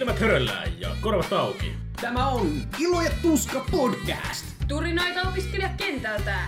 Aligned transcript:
Silmät 0.00 0.20
höröllään 0.20 0.80
ja 0.80 0.88
korvat 1.00 1.32
auki. 1.32 1.72
Tämä 2.00 2.28
on 2.28 2.52
Ilo 2.78 3.02
ja 3.02 3.10
Tuska 3.22 3.64
podcast. 3.70 4.46
Turinoita 4.68 5.28
opiskelijakentältä. 5.28 6.38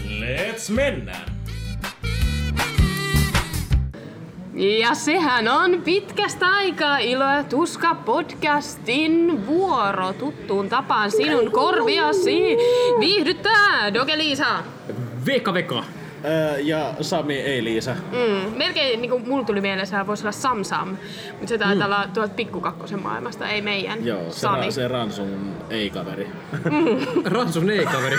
Let's 0.00 0.72
mennään! 0.72 1.32
Ja 4.54 4.94
sehän 4.94 5.48
on 5.48 5.82
pitkästä 5.82 6.46
aikaa 6.46 6.98
Ilo 6.98 7.24
ja 7.24 7.44
Tuska 7.44 7.94
podcastin 7.94 9.46
vuoro 9.46 10.12
tuttuun 10.12 10.68
tapaan 10.68 11.10
sinun 11.10 11.50
korviasi. 11.50 12.56
Viihdyttää, 13.00 13.94
Doge 13.94 14.18
Liisa. 14.18 14.64
Veka 15.26 15.54
veka. 15.54 15.84
Öö, 16.26 16.58
ja 16.58 16.94
Sami 17.00 17.34
ei 17.34 17.64
Liisa. 17.64 17.94
Mm, 18.12 18.58
melkein 18.58 19.00
niin 19.00 19.10
kuin 19.10 19.28
mulla 19.28 19.44
tuli 19.44 19.60
mieleen, 19.60 19.84
että 19.84 20.06
voisi 20.06 20.22
olla 20.22 20.32
Sam 20.32 20.64
Sam, 20.64 20.88
mutta 21.30 21.46
se 21.46 21.58
taitaa 21.58 21.86
olla 21.86 22.08
tuolta 22.14 22.34
pikkukakkosen 22.36 23.02
maailmasta, 23.02 23.48
ei 23.48 23.62
meidän 23.62 23.98
Mm. 23.98 24.06
Joo, 24.06 24.30
se, 24.30 24.40
Sami. 24.40 24.66
ra- 24.68 24.70
se 24.72 24.88
Ransun 24.88 25.54
ei-kaveri. 25.70 26.28
Ransun 27.24 27.70
ei-kaveri. 27.70 28.16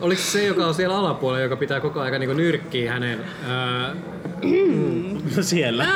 Oliko 0.00 0.20
se 0.22 0.30
se, 0.30 0.44
joka 0.46 0.66
on 0.66 0.74
siellä 0.74 0.98
alapuolella, 0.98 1.42
joka 1.42 1.56
pitää 1.56 1.80
koko 1.80 2.00
ajan 2.00 2.20
niin 2.20 2.36
nyrkkiä 2.36 2.92
hänen... 2.92 3.20
Ää, 3.48 3.94
Siellä 5.40 5.86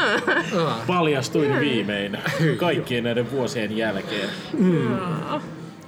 aa, 0.59 0.85
paljastuin 0.87 1.61
viimein 1.61 2.19
kaikkien 2.57 3.05
näiden 3.05 3.31
vuosien 3.31 3.77
jälkeen. 3.77 4.29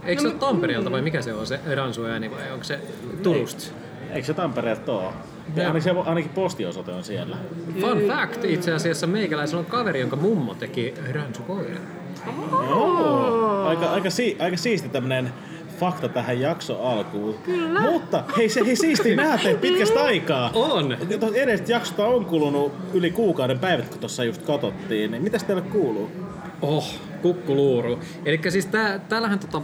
eikö 0.04 0.22
se 0.22 0.28
ole 0.28 0.36
Tampereelta 0.36 0.90
vai 0.92 1.02
mikä 1.02 1.22
se 1.22 1.32
on 1.34 1.46
se 1.46 1.60
Ransun 1.74 2.10
ääni 2.10 2.30
vai 2.30 2.52
onko 2.52 2.64
se 2.64 2.78
Turusta? 3.22 3.74
Eikö 4.10 4.26
se 4.26 4.34
Tampereelta 4.34 4.92
oo? 4.92 5.12
Joo. 5.56 5.66
Ainakin, 5.66 5.82
se, 5.82 5.90
ainakin 5.90 6.30
postiosoite 6.30 6.92
on 6.92 7.04
siellä. 7.04 7.36
Fun 7.80 7.98
fact, 8.06 8.44
itse 8.44 8.72
asiassa 8.72 9.06
meikäläisellä 9.06 9.60
on 9.60 9.66
kaveri, 9.66 10.00
jonka 10.00 10.16
mummo 10.16 10.54
teki 10.54 10.94
Ransu 11.12 11.42
koira. 11.42 11.76
Oh. 12.70 13.66
Aika, 13.66 13.90
aika, 13.90 14.10
si, 14.10 14.36
aika 14.40 14.56
siisti 14.56 14.88
tämmönen 14.88 15.32
fakta 15.80 16.08
tähän 16.08 16.40
jakso 16.40 16.82
alkuun. 16.82 17.34
Kyllä. 17.44 17.80
Mutta 17.80 18.24
hei, 18.36 18.48
se 18.48 18.66
hei 18.66 18.76
siisti 18.76 19.16
nähdä 19.16 19.38
teitä 19.42 19.60
pitkästä 19.60 20.04
aikaa. 20.04 20.50
On! 20.54 20.96
Edestä 21.34 21.72
jaksosta 21.72 22.06
on 22.06 22.24
kulunut 22.24 22.72
yli 22.94 23.10
kuukauden 23.10 23.58
päivät, 23.58 23.88
kun 23.88 23.98
tuossa 23.98 24.24
just 24.24 24.42
katsottiin. 24.42 25.10
Niin 25.10 25.22
mitäs 25.22 25.44
teille 25.44 25.62
kuuluu? 25.62 26.10
Oh, 26.62 26.94
kukkuluuru. 27.22 27.98
Eli 28.24 28.40
siis 28.48 28.66
tää, 28.66 28.98
täällähän 28.98 29.38
tota, 29.38 29.62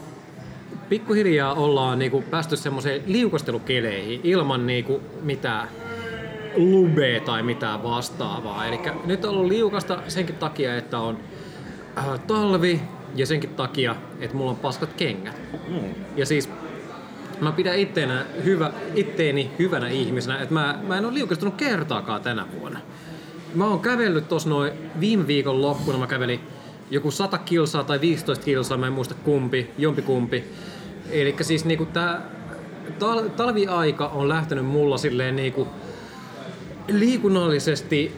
pikkuhiljaa 0.88 1.54
ollaan 1.54 1.98
niinku 1.98 2.24
päästy 2.30 2.56
semmoiseen 2.56 3.02
liukastelukeleihin 3.06 4.20
ilman 4.24 4.66
niinku 4.66 5.02
mitään 5.22 5.68
lubea 6.56 7.20
tai 7.20 7.42
mitään 7.42 7.82
vastaavaa. 7.82 8.66
Eli 8.66 8.80
nyt 9.04 9.24
on 9.24 9.30
ollut 9.30 9.46
liukasta 9.46 10.02
senkin 10.08 10.34
takia, 10.34 10.76
että 10.76 10.98
on 10.98 11.18
äh, 11.98 12.20
talvi 12.26 12.80
ja 13.14 13.26
senkin 13.26 13.50
takia, 13.50 13.96
että 14.20 14.36
mulla 14.36 14.50
on 14.50 14.56
paskat 14.56 14.92
kengät. 14.92 15.40
Mm. 15.68 15.94
Ja 16.16 16.26
siis 16.26 16.50
mä 17.40 17.52
pidän 17.52 17.78
itteenä 17.78 18.24
hyvä, 18.44 18.72
itteeni 18.94 19.50
hyvänä 19.58 19.88
ihmisenä, 19.88 20.38
että 20.38 20.54
mä, 20.54 20.78
mä 20.82 20.98
en 20.98 21.04
ole 21.04 21.14
liukastunut 21.14 21.54
kertaakaan 21.54 22.22
tänä 22.22 22.46
vuonna. 22.60 22.80
Mä 23.54 23.66
oon 23.66 23.80
kävellyt 23.80 24.28
tos 24.28 24.46
noin 24.46 24.72
viime 25.00 25.26
viikon 25.26 25.62
loppuna, 25.62 25.98
mä 25.98 26.06
kävelin 26.06 26.40
joku 26.90 27.10
100 27.10 27.38
kilsaa 27.38 27.84
tai 27.84 28.00
15 28.00 28.44
kilsaa, 28.44 28.78
mä 28.78 28.86
en 28.86 28.92
muista 28.92 29.14
kumpi, 29.14 29.70
jompi 29.78 30.02
kumpi. 30.02 30.44
Eli 31.10 31.36
siis 31.40 31.64
niinku 31.64 31.86
tää 31.86 32.22
tal- 32.98 33.28
talviaika 33.36 34.08
on 34.08 34.28
lähtenyt 34.28 34.66
mulla 34.66 34.98
silleen 34.98 35.36
niinku 35.36 35.68
liikunnallisesti 36.88 38.16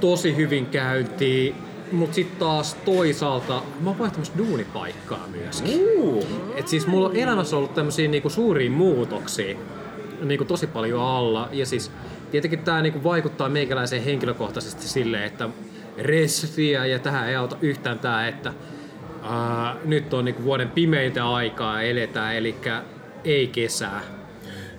tosi 0.00 0.36
hyvin 0.36 0.66
käyntiin, 0.66 1.54
mutta 1.92 2.14
sitten 2.14 2.38
taas 2.38 2.74
toisaalta 2.74 3.62
mä 3.80 3.90
oon 3.90 3.98
vaihtamassa 3.98 4.32
duunipaikkaa 4.38 5.28
myöskin. 5.30 5.80
Uh. 5.96 6.26
Et 6.56 6.68
siis 6.68 6.86
mulla 6.86 7.08
on 7.08 7.16
elämässä 7.16 7.56
ollut 7.56 7.74
tämmöisiä 7.74 8.08
niinku 8.08 8.30
suuria 8.30 8.70
muutoksia 8.70 9.56
niinku 10.22 10.44
tosi 10.44 10.66
paljon 10.66 11.02
alla. 11.02 11.48
Ja 11.52 11.66
siis 11.66 11.90
tietenkin 12.30 12.58
tää 12.58 12.82
niinku 12.82 13.04
vaikuttaa 13.04 13.48
meikäläiseen 13.48 14.04
henkilökohtaisesti 14.04 14.88
silleen, 14.88 15.24
että 15.24 15.48
resfiä 15.98 16.86
ja 16.86 16.98
tähän 16.98 17.28
ei 17.28 17.36
auta 17.36 17.56
yhtään 17.60 17.98
tää, 17.98 18.28
että 18.28 18.52
ää, 19.28 19.76
nyt 19.84 20.14
on 20.14 20.24
niinku 20.24 20.44
vuoden 20.44 20.70
pimeintä 20.70 21.28
aikaa 21.28 21.82
eletään, 21.82 22.36
eli 22.36 22.56
ei 23.24 23.46
kesää. 23.46 24.00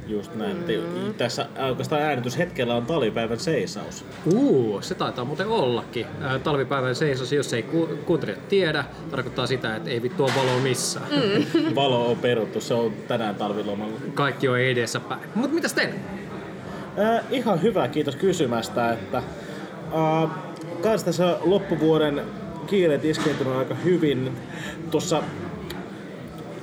Just 0.08 0.36
näin. 0.36 0.58
Mm. 0.58 1.14
Tässä 1.14 1.46
oikeastaan 1.70 2.02
äänityshetkellä 2.02 2.76
on 2.76 2.86
talvipäivän 2.86 3.40
seisaus. 3.40 4.06
Uu, 4.34 4.82
se 4.82 4.96
taitaa 4.96 5.26
muuten 5.26 5.48
ollakin. 5.48 6.06
Ää, 6.22 6.40
Talvipäivän 6.40 6.96
seisos, 6.96 7.34
jos 7.34 7.54
ei 7.54 7.64
ku- 7.64 7.90
kuuntelijat 8.06 8.48
tiedä, 8.48 8.86
tarkoittaa 9.12 9.48
sitä, 9.48 9.76
että 9.76 9.90
ei 9.90 10.02
vittu 10.02 10.24
ole 10.24 10.32
valoa 10.38 10.60
missään. 10.60 11.06
Mm. 11.12 11.76
Valo 11.76 12.12
on 12.12 12.18
peruttu, 12.18 12.62
se 12.62 12.74
on 12.74 12.94
tänään 13.08 13.36
talvilomalla. 13.36 13.94
Kaikki 14.14 14.48
on 14.48 14.60
edessäpäin. 14.60 15.22
Mutta 15.36 15.56
mitäs 15.56 15.74
teillä? 15.74 15.96
Äh, 17.00 17.24
ihan 17.32 17.62
hyvä, 17.62 17.88
kiitos 17.88 18.16
kysymästä. 18.16 18.94
Että, 18.94 19.18
äh, 19.18 20.30
kans 20.82 21.04
tässä 21.04 21.38
loppuvuoden 21.42 22.22
kiireet 22.70 23.06
iskeytynyt 23.06 23.54
aika 23.54 23.76
hyvin. 23.76 24.32
Tuossa 24.92 25.24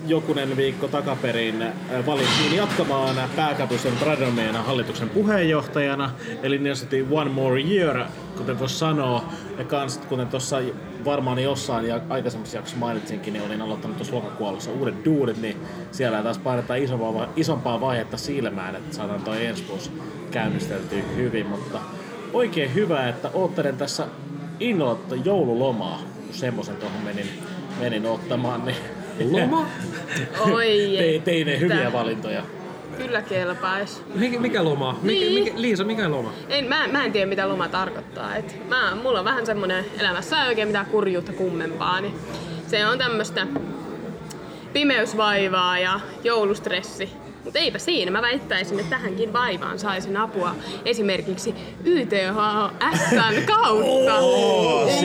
jokunen 0.06 0.56
viikko 0.56 0.88
takaperin 0.88 1.62
äh, 1.62 2.06
valittiin 2.06 2.56
jatkamaan 2.56 3.16
pääkapuston 3.36 3.92
Tradomeena 3.92 4.62
hallituksen 4.62 5.08
puheenjohtajana, 5.08 6.10
eli 6.42 6.58
niin 6.58 6.76
sanottiin 6.76 7.06
One 7.10 7.30
More 7.30 7.60
Year, 7.60 8.04
kuten 8.36 8.56
tuossa 8.56 8.78
sanoo. 8.78 9.24
Ja 9.58 9.64
kans, 9.64 9.98
kuten 9.98 10.28
tuossa 10.28 10.56
varmaan 11.04 11.38
jossain 11.38 11.86
ja 11.86 12.00
aikaisemmassa 12.08 12.56
jaksossa 12.56 12.78
mainitsinkin, 12.78 13.32
niin 13.32 13.44
olin 13.44 13.62
aloittanut 13.62 13.96
tuossa 13.96 14.14
lokakuussa 14.14 14.70
uudet 14.70 15.04
duudit, 15.04 15.42
niin 15.42 15.56
siellä 15.92 16.22
taas 16.22 16.38
painetaan 16.38 16.78
isompaa, 16.78 17.28
isompaa 17.36 17.80
vaihetta 17.80 18.16
silmään, 18.16 18.76
että 18.76 18.96
saadaan 18.96 19.22
toi 19.22 19.46
ensi 19.46 19.68
vuosi 19.68 19.90
käynnisteltyä 20.30 21.02
hyvin, 21.16 21.46
mutta 21.46 21.78
oikein 22.32 22.74
hyvä, 22.74 23.08
että 23.08 23.30
oottelen 23.34 23.76
tässä 23.76 24.06
innolla 24.60 24.98
joululomaa, 25.24 26.00
kun 26.26 26.34
semmoisen 26.34 26.76
tuohon 26.76 27.00
menin, 27.04 27.26
menin 27.80 28.06
ottamaan, 28.06 28.64
niin 28.64 28.76
Loma? 29.32 29.66
Oi 30.52 30.94
Te, 30.98 31.20
tein 31.24 31.60
hyviä 31.60 31.92
valintoja. 31.92 32.42
Kyllä 32.98 33.22
kelpais. 33.22 34.02
Mikä, 34.14 34.40
mikä 34.40 34.64
loma? 34.64 34.98
Mikä, 35.02 35.20
Niin. 35.20 35.44
mikä, 35.44 35.52
Liisa, 35.60 35.84
mikä 35.84 36.10
loma? 36.10 36.32
En, 36.48 36.64
mä, 36.64 36.88
mä 36.92 37.04
en 37.04 37.12
tiedä 37.12 37.26
mitä 37.26 37.48
loma 37.48 37.68
tarkoittaa. 37.68 38.36
Et 38.36 38.68
mä, 38.68 38.94
mulla 39.02 39.18
on 39.18 39.24
vähän 39.24 39.46
semmonen 39.46 39.84
elämässä 40.00 40.42
ei 40.42 40.48
oikein 40.48 40.68
mitään 40.68 40.86
kurjuutta 40.86 41.32
kummempaa, 41.32 42.00
niin 42.00 42.14
se 42.66 42.86
on 42.86 42.98
tämmöstä 42.98 43.46
pimeysvaivaa 44.72 45.78
ja 45.78 46.00
joulustressi. 46.24 47.08
Mutta 47.46 47.58
eipä 47.58 47.78
siinä, 47.78 48.10
mä 48.10 48.22
väittäisin, 48.22 48.80
että 48.80 48.90
tähänkin 48.90 49.32
vaivaan 49.32 49.78
saisin 49.78 50.16
apua 50.16 50.54
esimerkiksi 50.84 51.54
YTHSn 51.84 53.42
kautta. 53.46 54.18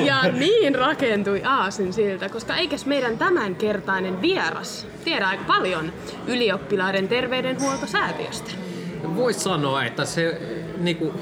ja 0.05 0.21
niin 0.31 0.75
rakentui 0.75 1.41
aasin 1.43 1.93
siltä, 1.93 2.29
koska 2.29 2.55
eikäs 2.55 2.85
meidän 2.85 3.17
tämänkertainen 3.17 4.21
vieras 4.21 4.87
tiedä 5.03 5.27
aika 5.27 5.43
paljon 5.47 5.93
ylioppilaiden 6.27 7.07
terveydenhuoltosäätiöstä. 7.07 8.51
Voisi 9.15 9.39
sanoa, 9.39 9.83
että 9.83 10.05
se 10.05 10.41
niinku, 10.77 11.13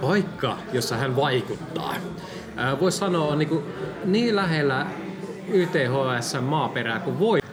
paikka, 0.00 0.58
jossa 0.72 0.96
hän 0.96 1.16
vaikuttaa, 1.16 1.94
voisi 2.80 2.98
sanoa 2.98 3.26
on 3.26 3.38
niinku, 3.38 3.62
niin 4.04 4.36
lähellä 4.36 4.86
YTHS 5.48 6.36
maaperää 6.40 7.00
kuin 7.00 7.18
voi. 7.18 7.45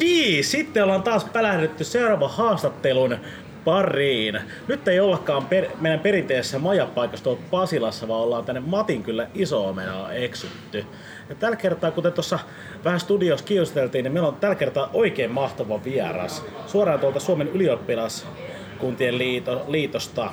Niin, 0.00 0.44
sitten 0.44 0.84
ollaan 0.84 1.02
taas 1.02 1.24
pälähdytty 1.24 1.84
seuraavan 1.84 2.30
haastattelun 2.30 3.16
pariin. 3.64 4.40
Nyt 4.68 4.88
ei 4.88 5.00
ollakaan 5.00 5.46
per, 5.46 5.66
meidän 5.80 6.00
perinteisessä 6.00 6.58
majapaikassa 6.58 7.24
tuolla 7.24 7.40
Pasilassa, 7.50 8.08
vaan 8.08 8.20
ollaan 8.20 8.44
tänne 8.44 8.60
Matin 8.60 9.02
kyllä 9.02 9.26
iso 9.34 9.68
omenaa 9.68 10.12
eksytty. 10.12 10.84
Ja 11.28 11.34
tällä 11.34 11.56
kertaa, 11.56 11.90
kuten 11.90 12.12
tuossa 12.12 12.38
vähän 12.84 13.00
studiossa 13.00 13.46
kiusteltiin, 13.46 14.02
niin 14.02 14.12
meillä 14.12 14.28
on 14.28 14.36
tällä 14.36 14.54
kertaa 14.54 14.90
oikein 14.92 15.30
mahtava 15.30 15.84
vieras. 15.84 16.44
Suoraan 16.66 17.00
tuolta 17.00 17.20
Suomen 17.20 17.48
ylioppilaskuntien 17.48 19.18
liito, 19.18 19.64
liitosta. 19.68 20.32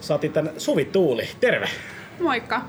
Saatiin 0.00 0.32
tänne 0.32 0.52
Suvi 0.58 0.84
Tuuli. 0.84 1.28
Terve! 1.40 1.68
Moikka! 2.20 2.62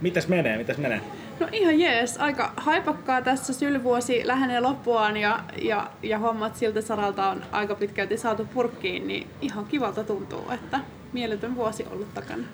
Mitäs 0.00 0.28
menee, 0.28 0.56
mitäs 0.56 0.78
menee? 0.78 1.00
No 1.40 1.48
ihan 1.52 1.80
jees, 1.80 2.18
aika 2.18 2.52
haipakkaa 2.56 3.22
tässä 3.22 3.52
sylvuosi 3.52 4.26
lähenee 4.26 4.60
loppuaan 4.60 5.16
ja, 5.16 5.40
ja, 5.62 5.90
ja 6.02 6.18
hommat 6.18 6.56
siltä 6.56 6.80
saralta 6.80 7.28
on 7.28 7.44
aika 7.52 7.74
pitkälti 7.74 8.16
saatu 8.16 8.44
purkkiin, 8.44 9.06
niin 9.06 9.26
ihan 9.40 9.64
kivalta 9.64 10.04
tuntuu, 10.04 10.50
että 10.50 10.80
mieletön 11.12 11.56
vuosi 11.56 11.86
ollut 11.90 12.14
takana. 12.14 12.44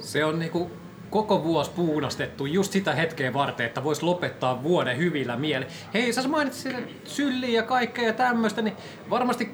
Se 0.00 0.24
on 0.24 0.38
niinku 0.38 0.70
koko 1.10 1.44
vuosi 1.44 1.70
puunastettu 1.70 2.46
just 2.46 2.72
sitä 2.72 2.94
hetkeä 2.94 3.32
varten, 3.32 3.66
että 3.66 3.84
voisi 3.84 4.02
lopettaa 4.02 4.62
vuoden 4.62 4.98
hyvillä 4.98 5.36
mieli. 5.36 5.66
Hei, 5.94 6.12
sä 6.12 6.28
mainitsit 6.28 6.76
sylliä 7.04 7.60
ja 7.60 7.62
kaikkea 7.62 8.04
ja 8.04 8.12
tämmöistä, 8.12 8.62
niin 8.62 8.76
varmasti 9.10 9.50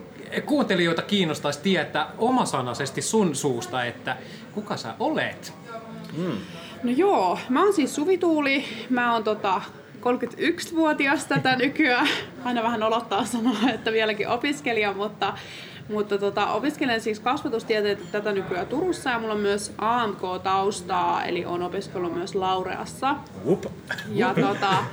kuuntelijoita 0.46 1.02
kiinnostaisi 1.02 1.60
tietää 1.60 2.10
omasanaisesti 2.18 3.02
sun 3.02 3.34
suusta, 3.34 3.84
että 3.84 4.16
kuka 4.54 4.76
sä 4.76 4.94
olet? 4.98 5.54
No 6.82 6.90
joo, 6.90 7.38
mä 7.48 7.64
oon 7.64 7.72
siis 7.72 7.94
Suvi 7.94 8.18
Tuuli. 8.18 8.64
Mä 8.90 9.12
oon 9.12 9.24
tota 9.24 9.62
31-vuotias 10.00 11.26
tätä 11.26 11.56
nykyään. 11.56 12.08
Aina 12.44 12.62
vähän 12.62 12.82
olottaa 12.82 13.24
sanoa, 13.24 13.56
että 13.74 13.92
vieläkin 13.92 14.28
opiskelija, 14.28 14.92
mutta, 14.92 15.34
mutta 15.88 16.18
tota, 16.18 16.46
opiskelen 16.46 17.00
siis 17.00 17.20
kasvatustieteitä 17.20 18.02
tätä 18.12 18.32
nykyään 18.32 18.66
Turussa 18.66 19.10
ja 19.10 19.18
mulla 19.18 19.34
on 19.34 19.40
myös 19.40 19.72
AMK-taustaa, 19.78 21.24
eli 21.24 21.44
on 21.44 21.62
opiskellut 21.62 22.14
myös 22.14 22.34
Laureassa. 22.34 23.16
Up. 23.44 23.64
Ja 24.12 24.34
tota, 24.34 24.84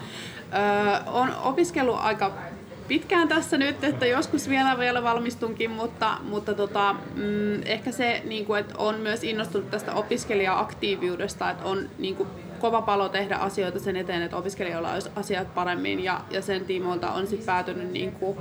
on 1.08 1.36
opiskellut 1.44 1.98
aika 2.00 2.32
pitkään 2.88 3.28
tässä 3.28 3.58
nyt, 3.58 3.84
että 3.84 4.06
joskus 4.06 4.50
vielä 4.50 4.78
vielä 4.80 5.04
valmistunkin, 5.04 5.72
mutta, 5.72 6.18
mutta 6.24 6.54
tota, 6.54 6.96
mm, 7.16 7.62
ehkä 7.66 7.92
se, 7.92 8.22
niin 8.26 8.46
kuin, 8.46 8.60
että 8.60 8.74
on 8.78 9.00
myös 9.00 9.24
innostunut 9.24 9.70
tästä 9.70 9.94
opiskelija-aktiiviudesta, 9.94 11.50
että 11.50 11.66
on 11.66 11.90
niin 11.98 12.16
kuin, 12.16 12.30
kova 12.60 12.82
palo 12.82 13.10
tehdä 13.10 13.36
asioita 13.36 13.80
sen 13.80 13.96
eteen, 13.96 14.22
että 14.22 14.38
opiskelijoilla 14.38 14.94
olisi 14.94 15.10
asiat 15.16 15.54
paremmin 15.56 16.04
ja, 16.04 16.22
ja 16.32 16.42
sen 16.42 16.66
tiimoilta 16.66 17.12
on 17.12 17.28
sitten 17.28 17.46
päätynyt 17.46 17.92
niin 17.92 18.12
kuin, 18.12 18.38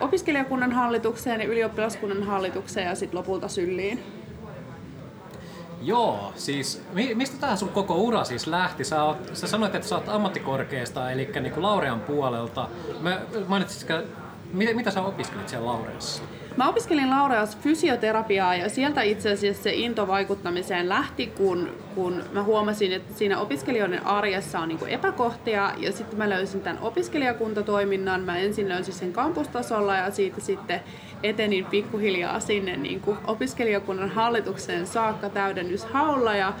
opiskelijakunnan 0.00 0.72
hallitukseen 0.72 1.40
ja 1.40 1.46
ylioppilaskunnan 1.46 2.22
hallitukseen 2.22 2.86
ja 2.86 2.94
sitten 2.94 3.18
lopulta 3.18 3.48
sylliin. 3.48 4.02
Joo, 5.86 6.32
siis 6.36 6.82
mi- 6.92 7.14
mistä 7.14 7.36
tämä 7.40 7.56
sun 7.56 7.68
koko 7.68 7.94
ura 7.94 8.24
siis 8.24 8.46
lähti? 8.46 8.84
Sä, 8.84 9.02
oot, 9.04 9.30
sä 9.32 9.46
sanoit, 9.46 9.74
että 9.74 9.88
sä 9.88 9.94
oot 9.94 10.08
ammattikorkeasta, 10.08 11.10
eli 11.10 11.30
niinku 11.40 11.62
Laurean 11.62 12.00
puolelta. 12.00 12.68
Mä 13.00 13.20
mainitsit, 13.48 13.88
mitä, 14.52 14.74
mitä 14.74 14.90
sä 14.90 15.02
opiskelit 15.02 15.48
siellä 15.48 15.66
Laureassa? 15.66 16.22
Mä 16.56 16.68
opiskelin 16.68 17.10
Laureas 17.10 17.56
fysioterapiaa 17.56 18.54
ja 18.54 18.68
sieltä 18.68 19.02
itse 19.02 19.32
asiassa 19.32 19.62
se 19.62 19.72
into 19.72 20.06
vaikuttamiseen 20.06 20.88
lähti, 20.88 21.26
kun, 21.26 21.68
kun 21.94 22.22
mä 22.32 22.42
huomasin, 22.42 22.92
että 22.92 23.14
siinä 23.14 23.38
opiskelijoiden 23.38 24.06
arjessa 24.06 24.60
on 24.60 24.68
niin 24.68 24.88
epäkohtia 24.88 25.72
ja 25.78 25.92
sitten 25.92 26.18
mä 26.18 26.28
löysin 26.28 26.60
tämän 26.60 26.82
opiskelijakuntatoiminnan. 26.82 28.20
Mä 28.20 28.38
ensin 28.38 28.68
löysin 28.68 28.94
sen 28.94 29.12
kampustasolla 29.12 29.96
ja 29.96 30.10
siitä 30.10 30.40
sitten 30.40 30.80
etenin 31.22 31.64
pikkuhiljaa 31.64 32.40
sinne 32.40 32.76
niin 32.76 33.00
kuin 33.00 33.18
opiskelijakunnan 33.26 34.10
hallitukseen 34.10 34.86
saakka 34.86 35.28
täydennyshaulla 35.28 36.34
ja, 36.34 36.52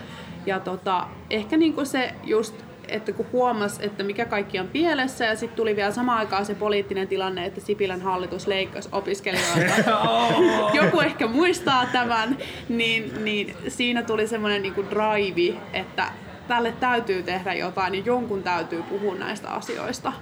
ja 0.46 0.60
tota, 0.60 1.06
ehkä 1.30 1.56
niin 1.56 1.72
kuin 1.72 1.86
se 1.86 2.14
just 2.24 2.65
että 2.88 3.12
kun 3.12 3.26
huomas, 3.32 3.80
että 3.80 4.02
mikä 4.02 4.24
kaikki 4.24 4.58
on 4.58 4.68
pielessä 4.68 5.24
ja 5.24 5.36
sitten 5.36 5.56
tuli 5.56 5.76
vielä 5.76 5.92
samaan 5.92 6.18
aikaan 6.18 6.46
se 6.46 6.54
poliittinen 6.54 7.08
tilanne, 7.08 7.46
että 7.46 7.60
Sipilän 7.60 8.00
hallitus 8.00 8.46
leikkasi 8.46 8.88
opiskelijoilta. 8.92 9.98
Joku 10.82 11.00
ehkä 11.00 11.26
muistaa 11.26 11.86
tämän, 11.86 12.36
niin, 12.68 13.24
niin 13.24 13.56
siinä 13.68 14.02
tuli 14.02 14.26
semmoinen 14.26 14.62
niinku 14.62 14.84
drive, 14.90 15.58
että 15.72 16.12
tälle 16.48 16.72
täytyy 16.72 17.22
tehdä 17.22 17.54
jotain 17.54 17.94
ja 17.94 18.02
jonkun 18.04 18.42
täytyy 18.42 18.82
puhua 18.82 19.14
näistä 19.14 19.50
asioista. 19.50 20.12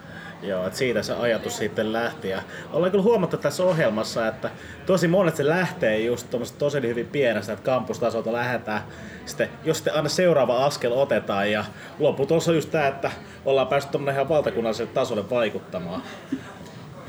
Joo, 0.46 0.66
että 0.66 0.78
siitä 0.78 1.02
se 1.02 1.14
ajatus 1.14 1.56
sitten 1.56 1.92
lähti. 1.92 2.28
Ja 2.28 2.42
ollaan 2.72 2.90
kyllä 2.90 3.04
huomattu 3.04 3.36
tässä 3.36 3.64
ohjelmassa, 3.64 4.28
että 4.28 4.50
tosi 4.86 5.08
monet 5.08 5.36
se 5.36 5.48
lähtee 5.48 6.00
just 6.00 6.26
tosi 6.58 6.80
hyvin 6.80 7.06
pienestä, 7.06 7.52
että 7.52 7.64
kampustasolta 7.64 8.32
lähdetään. 8.32 8.82
Sitten, 9.26 9.48
jos 9.64 9.76
sitten 9.76 9.94
aina 9.94 10.08
seuraava 10.08 10.64
askel 10.64 10.92
otetaan 10.92 11.50
ja 11.50 11.64
lopputulos 11.98 12.48
on 12.48 12.54
just 12.54 12.70
tämä, 12.70 12.86
että 12.86 13.10
ollaan 13.44 13.66
päästy 13.66 13.98
ihan 14.12 14.28
valtakunnalliselle 14.28 14.92
tasolle 14.94 15.30
vaikuttamaan. 15.30 16.02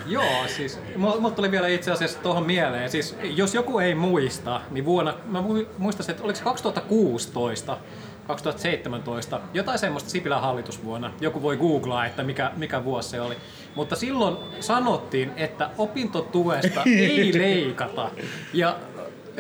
Joo, 0.05 0.47
siis 0.47 0.79
mulla 0.97 1.31
tuli 1.31 1.51
vielä 1.51 1.67
itse 1.67 1.91
asiassa 1.91 2.19
tuohon 2.19 2.45
mieleen. 2.45 2.89
Siis 2.89 3.17
jos 3.23 3.53
joku 3.53 3.79
ei 3.79 3.95
muista, 3.95 4.61
niin 4.71 4.85
vuonna, 4.85 5.13
mä 5.25 5.43
muistan, 5.77 6.09
että 6.09 6.23
oliko 6.23 6.38
se 6.38 6.43
2016, 6.43 7.77
2017, 8.27 9.39
jotain 9.54 9.80
semmoista 9.80 10.10
Sipilän 10.10 10.42
hallitusvuonna. 10.42 11.13
Joku 11.22 11.42
voi 11.42 11.57
googlaa, 11.57 12.06
että 12.06 12.24
mikä, 12.24 12.51
mikä 12.57 12.83
vuosi 12.83 13.10
se 13.10 13.22
oli. 13.22 13.36
Mutta 13.75 13.95
silloin 13.95 14.38
sanottiin, 14.60 15.31
että 15.36 15.69
opintotuesta 15.77 16.81
ei 17.00 17.39
leikata. 17.39 18.12
Ja 18.54 18.75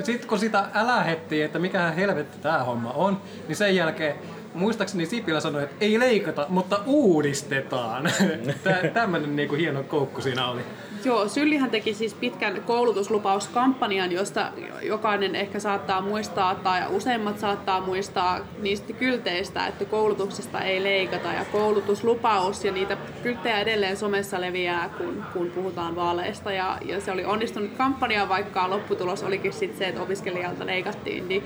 sitten 0.03 0.29
kun 0.29 0.39
sitä 0.39 0.65
älähettiin, 0.73 1.45
että 1.45 1.59
mikä 1.59 1.91
helvetti 1.91 2.37
tämä 2.41 2.63
homma 2.63 2.91
on, 2.91 3.21
niin 3.47 3.55
sen 3.55 3.75
jälkeen 3.75 4.15
muistaakseni 4.53 5.05
Sipilä 5.05 5.39
sanoi, 5.39 5.63
että 5.63 5.75
ei 5.81 5.99
leikata, 5.99 6.45
mutta 6.49 6.79
uudistetaan. 6.85 8.09
Tämmöinen 8.93 9.35
niinku 9.35 9.55
hieno 9.55 9.83
koukku 9.83 10.21
siinä 10.21 10.47
oli. 10.47 10.61
Joo, 11.05 11.27
Syllihän 11.27 11.71
teki 11.71 11.93
siis 11.93 12.13
pitkän 12.13 12.61
koulutuslupauskampanjan, 12.61 14.11
josta 14.11 14.51
jokainen 14.81 15.35
ehkä 15.35 15.59
saattaa 15.59 16.01
muistaa 16.01 16.55
tai 16.55 16.81
useimmat 16.89 17.39
saattaa 17.39 17.81
muistaa 17.81 18.39
niistä 18.61 18.93
kylteistä, 18.93 19.67
että 19.67 19.85
koulutuksesta 19.85 20.61
ei 20.61 20.83
leikata. 20.83 21.33
Ja 21.33 21.45
koulutuslupaus 21.45 22.65
ja 22.65 22.71
niitä 22.71 22.97
kylttejä 23.23 23.59
edelleen 23.59 23.97
somessa 23.97 24.41
leviää, 24.41 24.89
kun, 24.97 25.23
kun 25.33 25.51
puhutaan 25.51 25.95
vaaleista. 25.95 26.51
Ja, 26.51 26.77
ja 26.85 27.01
se 27.01 27.11
oli 27.11 27.25
onnistunut 27.25 27.71
kampanja, 27.77 28.29
vaikka 28.29 28.69
lopputulos 28.69 29.23
olikin 29.23 29.53
sitten 29.53 29.77
se, 29.77 29.87
että 29.87 30.01
opiskelijalta 30.01 30.65
leikattiin, 30.65 31.27
niin 31.27 31.43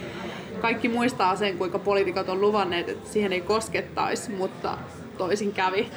kaikki 0.62 0.90
muistaa 0.90 1.36
sen, 1.36 1.58
kuinka 1.58 1.80
poliitikot 1.80 2.30
on 2.30 2.42
luvanneet, 2.42 2.90
että 2.90 3.10
siihen 3.10 3.34
ei 3.34 3.42
koskettaisi, 3.42 4.32
mutta 4.32 4.78
toisin 5.18 5.52
kävi. 5.52 5.88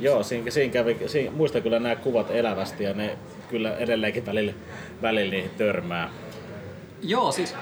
Joo, 0.00 0.22
siinä, 0.22 0.50
siinä 0.50 0.72
kävi, 0.72 0.96
siinä, 1.06 1.30
muistan 1.30 1.62
kyllä 1.62 1.78
nämä 1.78 1.96
kuvat 1.96 2.30
elävästi 2.30 2.84
ja 2.84 2.94
ne 2.94 3.18
kyllä 3.50 3.76
edelleenkin 3.76 4.26
välillä, 4.26 4.52
välillä 5.02 5.48
törmää. 5.58 6.10
Joo, 7.02 7.32
siis 7.32 7.54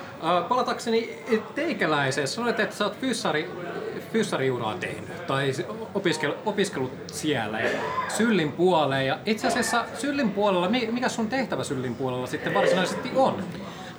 palatakseni 0.48 1.18
teikäläiseen, 1.54 2.28
sanoit, 2.28 2.60
että 2.60 2.76
sä 2.76 2.84
oot 2.84 3.00
fyssari, 3.00 3.50
fyssariuraa 4.12 4.74
tehnyt 4.74 5.26
tai 5.26 5.52
opiskel, 5.94 6.34
opiskellut 6.46 6.92
siellä 7.12 7.60
ja 7.60 7.70
Syllin 8.08 8.52
puoleen. 8.52 9.06
Ja 9.06 9.18
itse 9.26 9.46
asiassa 9.46 9.84
Syllin 9.94 10.30
puolella, 10.30 10.68
mikä 10.68 11.08
sun 11.08 11.28
tehtävä 11.28 11.64
Syllin 11.64 11.94
puolella 11.94 12.26
sitten 12.26 12.54
varsinaisesti 12.54 13.10
on? 13.14 13.44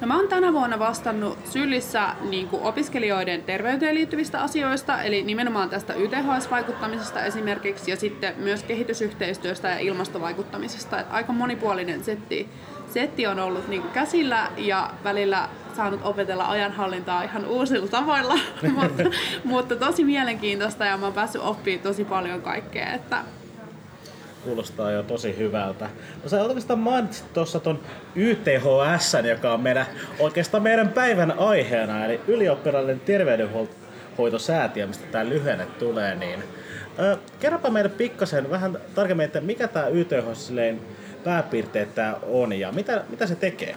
No 0.01 0.07
mä 0.07 0.15
oon 0.15 0.27
tänä 0.27 0.53
vuonna 0.53 0.79
vastannut 0.79 1.37
Syllissä 1.45 2.15
niin 2.29 2.49
opiskelijoiden 2.51 3.43
terveyteen 3.43 3.95
liittyvistä 3.95 4.41
asioista, 4.41 5.01
eli 5.01 5.23
nimenomaan 5.23 5.69
tästä 5.69 5.93
YTHS-vaikuttamisesta 5.93 7.23
esimerkiksi, 7.23 7.91
ja 7.91 7.97
sitten 7.97 8.33
myös 8.37 8.63
kehitysyhteistyöstä 8.63 9.67
ja 9.67 9.79
ilmastovaikuttamisesta. 9.79 10.99
Et 10.99 11.07
aika 11.09 11.33
monipuolinen 11.33 12.03
setti, 12.03 12.49
setti 12.93 13.27
on 13.27 13.39
ollut 13.39 13.67
niin 13.67 13.83
käsillä 13.93 14.51
ja 14.57 14.89
välillä 15.03 15.49
saanut 15.75 16.01
opetella 16.03 16.49
ajanhallintaa 16.49 17.23
ihan 17.23 17.45
uusilla 17.45 17.87
tavoilla, 17.87 18.39
mutta, 18.75 19.03
mutta 19.43 19.75
tosi 19.75 20.03
mielenkiintoista 20.03 20.85
ja 20.85 20.97
mä 20.97 21.05
oon 21.05 21.13
päässyt 21.13 21.41
oppimaan 21.41 21.83
tosi 21.83 22.05
paljon 22.05 22.41
kaikkea. 22.41 22.93
Että 22.93 23.23
kuulostaa 24.43 24.91
jo 24.91 25.03
tosi 25.03 25.37
hyvältä. 25.37 25.89
No 26.23 26.29
sä 26.29 26.43
oikeastaan 26.43 26.79
mainitsit 26.79 27.33
tuossa 27.33 27.59
ton 27.59 27.79
YTHS, 28.15 29.13
joka 29.29 29.53
on 29.53 29.61
meidän, 29.61 29.85
oikeastaan 30.19 30.63
meidän 30.63 30.89
päivän 30.89 31.39
aiheena, 31.39 32.05
eli 32.05 32.21
ylioppirainen 32.27 32.99
terveydenhoitosäätiö, 32.99 34.87
mistä 34.87 35.05
tämä 35.11 35.29
lyhenne 35.29 35.65
tulee, 35.65 36.15
niin 36.15 36.43
ö, 36.99 37.17
kerropa 37.39 37.69
meille 37.69 37.89
pikkasen 37.89 38.49
vähän 38.49 38.77
tarkemmin, 38.95 39.25
että 39.25 39.41
mikä 39.41 39.67
tämä 39.67 39.87
YTHS 39.87 40.53
pääpiirteet 41.23 41.95
tämä 41.95 42.15
on 42.29 42.53
ja 42.53 42.71
mitä, 42.71 43.03
mitä 43.09 43.27
se 43.27 43.35
tekee? 43.35 43.75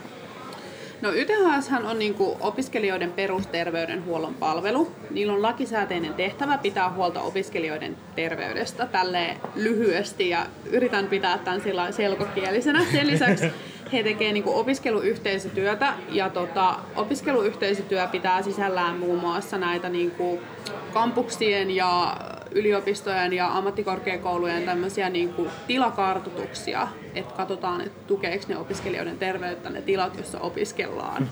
No 1.01 1.11
YTHS 1.11 1.69
on 1.89 1.99
niin 1.99 2.13
kuin 2.13 2.37
opiskelijoiden 2.39 3.11
perusterveydenhuollon 3.11 4.33
palvelu. 4.33 4.91
Niillä 5.09 5.33
on 5.33 5.41
lakisääteinen 5.41 6.13
tehtävä 6.13 6.57
pitää 6.57 6.91
huolta 6.91 7.21
opiskelijoiden 7.21 7.97
terveydestä 8.15 8.85
tälle 8.85 9.37
lyhyesti 9.55 10.29
ja 10.29 10.45
yritän 10.65 11.07
pitää 11.07 11.37
tämän 11.37 11.61
sillä 11.61 11.91
selkokielisenä. 11.91 12.85
Sen 12.91 13.07
lisäksi 13.07 13.45
he 13.93 14.03
tekevät 14.03 14.33
niin 14.33 14.43
opiskeluyhteisötyötä 14.47 15.93
ja 16.09 16.29
tota, 16.29 16.75
opiskeluyhteisötyö 16.95 18.07
pitää 18.07 18.41
sisällään 18.41 18.97
muun 18.97 19.19
muassa 19.19 19.57
näitä 19.57 19.89
niin 19.89 20.11
kuin 20.11 20.39
kampuksien 20.93 21.71
ja 21.71 22.17
yliopistojen 22.51 23.33
ja 23.33 23.57
ammattikorkeakoulujen 23.57 24.63
tämmöisiä 24.63 25.09
niin 25.09 25.33
kuin 25.33 25.49
tilakartoituksia, 25.67 26.87
että 27.15 27.33
katsotaan, 27.33 27.81
että 27.81 27.99
tukeeko 28.07 28.45
ne 28.47 28.57
opiskelijoiden 28.57 29.17
terveyttä 29.17 29.69
ne 29.69 29.81
tilat, 29.81 30.15
joissa 30.15 30.39
opiskellaan. 30.39 31.29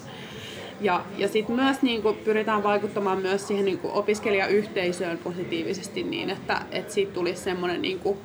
Ja, 0.82 1.04
ja 1.18 1.28
sitten 1.28 1.56
myös 1.56 1.82
niin 1.82 2.02
kuin, 2.02 2.18
pyritään 2.18 2.64
vaikuttamaan 2.64 3.22
myös 3.22 3.48
siihen 3.48 3.66
niin 3.66 3.80
kuin, 3.80 3.94
opiskelijayhteisöön 3.94 5.18
positiivisesti 5.18 6.04
niin, 6.04 6.30
että, 6.30 6.62
että 6.72 6.94
siitä 6.94 7.14
tulisi 7.14 7.42
semmoinen 7.42 7.82
niin 7.82 8.00
kuin, 8.00 8.18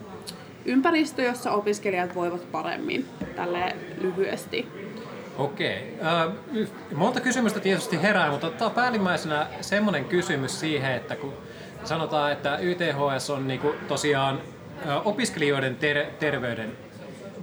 ympäristö, 0.65 1.23
jossa 1.23 1.53
opiskelijat 1.53 2.15
voivat 2.15 2.53
paremmin, 2.53 3.07
tälle 3.37 3.77
lyhyesti. 4.01 4.69
Okei. 5.39 5.99
Äh, 6.03 6.33
monta 6.95 7.21
kysymystä 7.21 7.61
tietysti 7.61 8.03
herää, 8.03 8.31
mutta 8.31 8.47
ottaa 8.47 8.71
päällimmäisenä 8.71 9.47
semmoinen 9.61 10.05
kysymys 10.05 10.61
siihen, 10.61 10.93
että 10.93 11.17
kun 11.17 11.33
sanotaan, 11.87 12.33
että 12.33 12.59
YTHS 12.59 13.31
on 13.31 13.49
niinku 13.49 13.75
tosiaan 13.89 14.41
opiskelijoiden 15.05 15.77
ter- 15.77 16.07
terveyden 16.19 16.73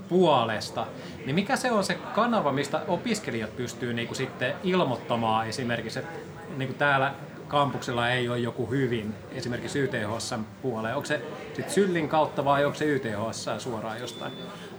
puolesta, 0.10 0.88
niin 1.26 1.36
mikä 1.36 1.56
se 1.56 1.72
on 1.72 1.84
se 1.84 1.94
kanava, 1.94 2.52
mistä 2.52 2.82
opiskelijat 2.88 3.56
pystyy 3.56 3.94
niinku 3.94 4.16
sitten 4.16 4.54
ilmoittamaan 4.64 5.48
esimerkiksi, 5.48 6.00
että 6.00 6.20
niinku 6.58 6.74
täällä 6.74 7.14
kampuksella 7.48 8.10
ei 8.10 8.30
ole 8.30 8.40
joku 8.40 8.66
hyvin, 8.66 9.14
esimerkiksi 9.32 9.80
YTHS 9.80 10.34
puoleen? 10.62 10.96
Onko 10.96 11.06
se 11.06 11.22
sitten 11.46 11.74
Syllin 11.74 12.10
kautta 12.10 12.46
vai 12.46 12.66
onko 12.66 12.78
se 12.78 12.86
YTHS 12.86 13.50
suoraan 13.58 14.00
jostain? 14.00 14.34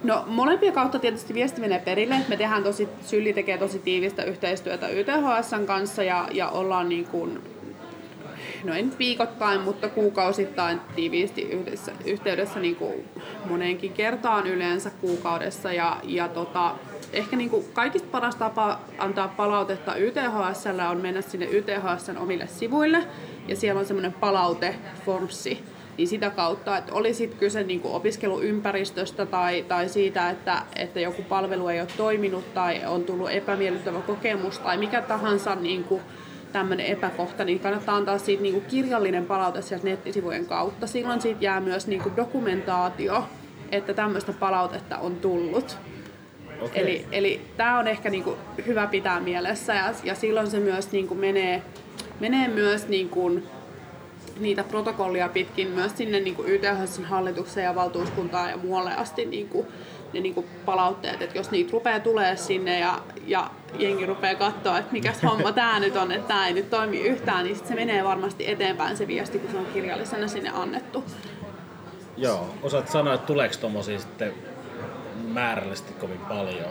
No 0.05 0.25
molempia 0.27 0.73
kautta 0.73 0.99
tietysti 0.99 1.35
viesti 1.35 1.61
menee 1.61 1.79
perille. 1.79 2.17
Me 2.29 2.37
tehdään 2.37 2.63
tosi, 2.63 2.89
Sylli 3.07 3.33
tekee 3.33 3.59
tosi 3.59 3.79
tiivistä 3.79 4.25
yhteistyötä 4.25 4.89
YTHSn 4.89 5.67
kanssa 5.67 6.03
ja, 6.03 6.29
ja 6.33 6.49
ollaan 6.49 6.89
niin 6.89 7.05
kuin, 7.05 7.43
no 8.65 8.75
en 8.75 8.93
viikoittain, 8.99 9.61
mutta 9.61 9.89
kuukausittain 9.89 10.81
tiiviisti 10.97 11.43
yhdessä, 11.43 11.93
yhteydessä 12.05 12.61
niin 12.61 12.77
kuin 12.77 13.05
moneenkin 13.49 13.93
kertaan 13.93 14.47
yleensä 14.47 14.91
kuukaudessa. 14.91 15.73
Ja, 15.73 16.01
ja 16.05 16.29
tota, 16.29 16.75
ehkä 17.13 17.37
niin 17.37 17.51
kuin 17.51 17.65
kaikista 17.73 18.09
paras 18.11 18.37
tapa 18.37 18.81
antaa 18.99 19.29
palautetta 19.29 19.97
YTHSL 19.97 20.79
on 20.91 21.01
mennä 21.01 21.21
sinne 21.21 21.47
YTHSn 21.47 22.19
omille 22.19 22.47
sivuille 22.47 23.07
ja 23.49 23.57
siellä 23.57 23.79
on 23.79 23.87
semmoinen 23.87 24.13
palauteformsi, 24.13 25.65
niin 25.99 26.09
sitä 26.09 26.31
kautta, 26.31 26.77
että 26.77 26.95
oli 26.95 27.15
sitten 27.15 27.39
kyse 27.39 27.63
niin 27.63 27.81
kuin 27.81 27.95
opiskeluympäristöstä 27.95 29.27
tai, 29.27 29.65
tai 29.69 29.89
siitä, 29.89 30.31
että, 30.31 30.63
että 30.77 31.01
joku 31.01 31.23
palvelu 31.23 31.69
ei 31.69 31.81
ole 31.81 31.89
toiminut 31.97 32.55
tai 32.55 32.81
on 32.87 33.05
tullut 33.05 33.31
epämiellyttävä 33.31 34.01
kokemus 34.01 34.59
tai 34.59 34.77
mikä 34.77 35.03
tahansa 35.03 35.55
niin 35.55 35.85
kuin 35.85 36.03
tämmöinen 36.53 36.87
epäkohta, 36.87 37.45
niin 37.45 37.61
kannattaa 37.61 37.97
antaa 37.97 38.19
siitä 38.19 38.43
niin 38.43 38.55
kuin 38.55 38.65
kirjallinen 38.65 39.27
palaute 39.27 39.63
sieltä 39.63 39.87
nettisivujen 39.87 40.47
kautta. 40.47 40.87
Silloin 40.87 41.21
siitä 41.21 41.45
jää 41.45 41.61
myös 41.61 41.87
niin 41.87 42.03
kuin 42.03 42.17
dokumentaatio, 42.17 43.25
että 43.71 43.95
tämmöistä 43.95 44.33
palautetta 44.33 44.99
on 44.99 45.17
tullut. 45.17 45.79
Okei. 46.61 46.83
Eli, 46.83 47.07
eli 47.13 47.41
tämä 47.57 47.79
on 47.79 47.89
ehkä 47.89 48.11
niinku 48.11 48.37
hyvä 48.67 48.87
pitää 48.87 49.21
mielessä 49.21 49.75
ja, 49.75 49.95
ja 50.05 50.15
silloin 50.15 50.51
se 50.51 50.61
myös 50.61 50.93
niinku 50.93 51.15
menee, 51.15 51.63
menee 52.21 52.49
myös 52.49 52.89
niinku 52.89 53.43
niitä 54.41 54.65
protokollia 54.65 55.29
pitkin 55.29 55.69
myös 55.69 55.93
sinne 55.97 56.21
niinku 56.21 56.45
YTHSn 56.45 57.05
hallitukseen 57.05 57.65
ja 57.65 57.75
valtuuskuntaan 57.75 58.51
ja 58.51 58.57
muualle 58.57 58.95
asti 58.95 59.25
niinku, 59.25 59.67
ne 60.13 60.21
niinku 60.21 60.45
palautteet, 60.65 61.23
että 61.23 61.39
jos 61.39 61.51
niitä 61.51 61.73
rupeaa 61.73 62.01
tulee 62.01 62.37
sinne 62.37 62.79
ja, 62.79 62.99
ja 63.27 63.51
jengi 63.79 64.07
rupeaa 64.07 64.35
katsoa, 64.35 64.79
että 64.79 64.93
mikäs 64.93 65.23
homma 65.23 65.53
tämä 65.53 65.81
nyt 65.81 65.97
on, 65.97 66.13
että 66.13 66.29
tämä 66.29 66.47
ei 66.47 66.55
nyt 66.55 66.71
toimi 66.71 67.01
yhtään, 67.01 67.45
niin 67.45 67.57
sit 67.57 67.67
se 67.67 67.75
menee 67.75 68.05
varmasti 68.05 68.51
eteenpäin 68.51 68.97
se 68.97 69.07
viesti, 69.07 69.39
kun 69.39 69.51
se 69.51 69.57
on 69.57 69.67
kirjallisena 69.67 70.29
sinne 70.29 70.51
annettu. 70.51 71.05
Joo, 72.17 72.55
osaat 72.63 72.89
sanoa, 72.89 73.15
että 73.15 73.27
tuleeko 73.27 73.55
tommosia 73.61 73.99
sitten 73.99 74.35
määrällisesti 75.29 75.93
kovin 75.93 76.19
paljon? 76.19 76.71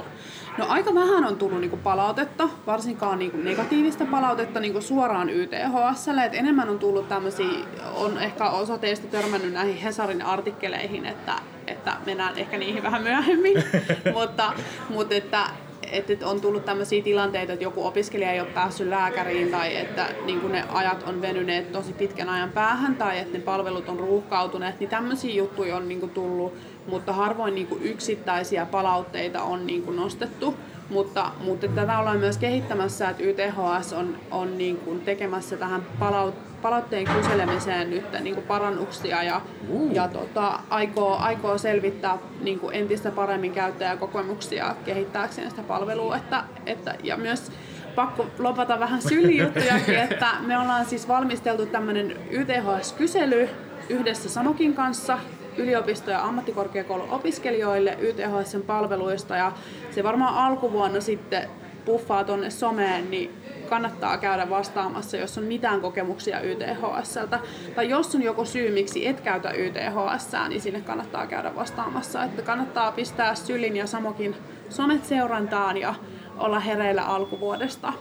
No 0.58 0.66
aika 0.70 0.96
vähän 0.96 1.26
on 1.26 1.36
tullut 1.36 1.60
niinku 1.60 1.78
palautetta, 1.78 2.50
varsinkaan 2.68 3.20
niinku 3.20 3.38
negatiivista 3.38 4.06
palautetta 4.06 4.60
niinku 4.60 4.82
suoraan 4.82 5.30
YTHSlle. 5.30 6.26
Et 6.26 6.34
enemmän 6.34 6.70
on 6.70 6.80
tullut 6.80 7.10
tämmöisiä, 7.10 7.48
on 7.96 8.18
ehkä 8.18 8.50
osa 8.50 8.78
teistä 8.78 9.08
törmännyt 9.08 9.54
näihin 9.54 9.78
Hesarin 9.78 10.22
artikkeleihin, 10.22 11.06
että, 11.06 11.34
että 11.68 11.94
mennään 12.06 12.38
ehkä 12.38 12.58
niihin 12.58 12.84
vähän 12.84 13.04
myöhemmin. 13.04 13.64
mutta, 14.20 14.54
mutta 14.90 15.16
että, 15.16 15.46
että 15.92 16.28
on 16.28 16.42
tullut 16.42 16.66
tämmöisiä 16.66 17.04
tilanteita, 17.04 17.54
että 17.54 17.66
joku 17.66 17.86
opiskelija 17.86 18.32
ei 18.32 18.40
ole 18.40 18.50
päässyt 18.50 18.88
lääkäriin 18.88 19.52
tai 19.52 19.78
että 19.78 20.08
niin 20.26 20.52
ne 20.52 20.64
ajat 20.74 21.04
on 21.04 21.22
venyneet 21.22 21.72
tosi 21.72 21.94
pitkän 21.94 22.30
ajan 22.30 22.50
päähän 22.50 22.96
tai 22.96 23.20
että 23.20 23.38
ne 23.38 23.44
palvelut 23.44 23.90
on 23.90 24.00
ruuhkautuneet, 24.00 24.80
niin 24.80 24.90
tämmöisiä 24.90 25.34
juttuja 25.34 25.76
on 25.76 25.88
niin 25.88 26.10
tullut, 26.10 26.54
mutta 26.88 27.14
harvoin 27.14 27.56
niin 27.56 27.68
yksittäisiä 27.82 28.66
palautteita 28.66 29.44
on 29.44 29.68
niin 29.68 29.96
nostettu. 29.96 30.56
Mutta, 30.90 31.32
mutta 31.44 31.68
tätä 31.68 32.00
ollaan 32.00 32.20
myös 32.20 32.38
kehittämässä, 32.38 33.10
että 33.10 33.24
YTHS 33.24 33.94
on, 33.94 34.18
on 34.32 34.58
niin 34.58 34.78
kuin 34.78 35.02
tekemässä 35.02 35.58
tähän 35.58 35.86
palaut, 36.00 36.36
palautteen 36.62 37.06
kyselemiseen 37.06 37.90
nyt 37.90 38.06
niin 38.20 38.36
kuin 38.36 38.48
parannuksia 38.48 39.24
ja, 39.24 39.42
uh. 39.70 39.92
ja 39.94 40.08
tota, 40.08 40.60
aikoo, 40.70 41.18
aikoo 41.18 41.58
selvittää 41.58 42.18
niin 42.42 42.60
kuin 42.60 42.76
entistä 42.76 43.12
paremmin 43.12 43.52
käyttäjäkokemuksia 43.52 44.76
kehittääkseen 44.86 45.50
sitä 45.50 45.64
palvelua. 45.64 46.16
Että, 46.16 46.44
että, 46.66 46.96
ja 47.04 47.18
myös 47.18 47.52
pakko 47.96 48.26
lopata 48.40 48.80
vähän 48.80 49.02
syljuttujakin, 49.02 49.96
että 50.10 50.28
me 50.40 50.60
ollaan 50.60 50.86
siis 50.86 51.08
valmisteltu 51.08 51.66
tämmöinen 51.66 52.16
YTHS-kysely 52.30 53.50
yhdessä 53.90 54.30
Sanokin 54.30 54.74
kanssa 54.74 55.20
yliopisto- 55.58 56.12
ja 56.12 56.24
ammattikorkeakouluopiskelijoille 56.24 57.98
YTHSn 58.00 58.62
palveluista 58.62 59.36
ja 59.36 59.52
se 59.92 60.04
varmaan 60.04 60.36
alkuvuonna 60.36 61.02
sitten 61.02 61.50
puffaa 61.86 62.24
tuonne 62.24 62.50
someen, 62.50 63.12
niin 63.12 63.42
kannattaa 63.70 64.18
käydä 64.18 64.50
vastaamassa, 64.50 65.18
jos 65.18 65.38
on 65.38 65.44
mitään 65.44 65.82
kokemuksia 65.82 66.42
YTHSltä. 66.42 67.40
Tai 67.76 67.90
jos 67.90 68.16
on 68.16 68.24
joku 68.24 68.46
syy, 68.46 68.72
miksi 68.72 69.08
et 69.08 69.22
käytä 69.22 69.52
YTHS, 69.52 70.32
niin 70.50 70.62
sinne 70.62 70.82
kannattaa 70.82 71.28
käydä 71.28 71.56
vastaamassa. 71.56 72.24
Että 72.24 72.42
kannattaa 72.42 72.92
pistää 72.92 73.36
Sylin 73.36 73.78
ja 73.78 73.88
Samokin 73.88 74.36
somet 74.70 75.06
seurantaan 75.06 75.78
ja 75.78 75.96
olla 76.38 76.60
hereillä 76.60 77.04
alkuvuodesta. 77.04 77.94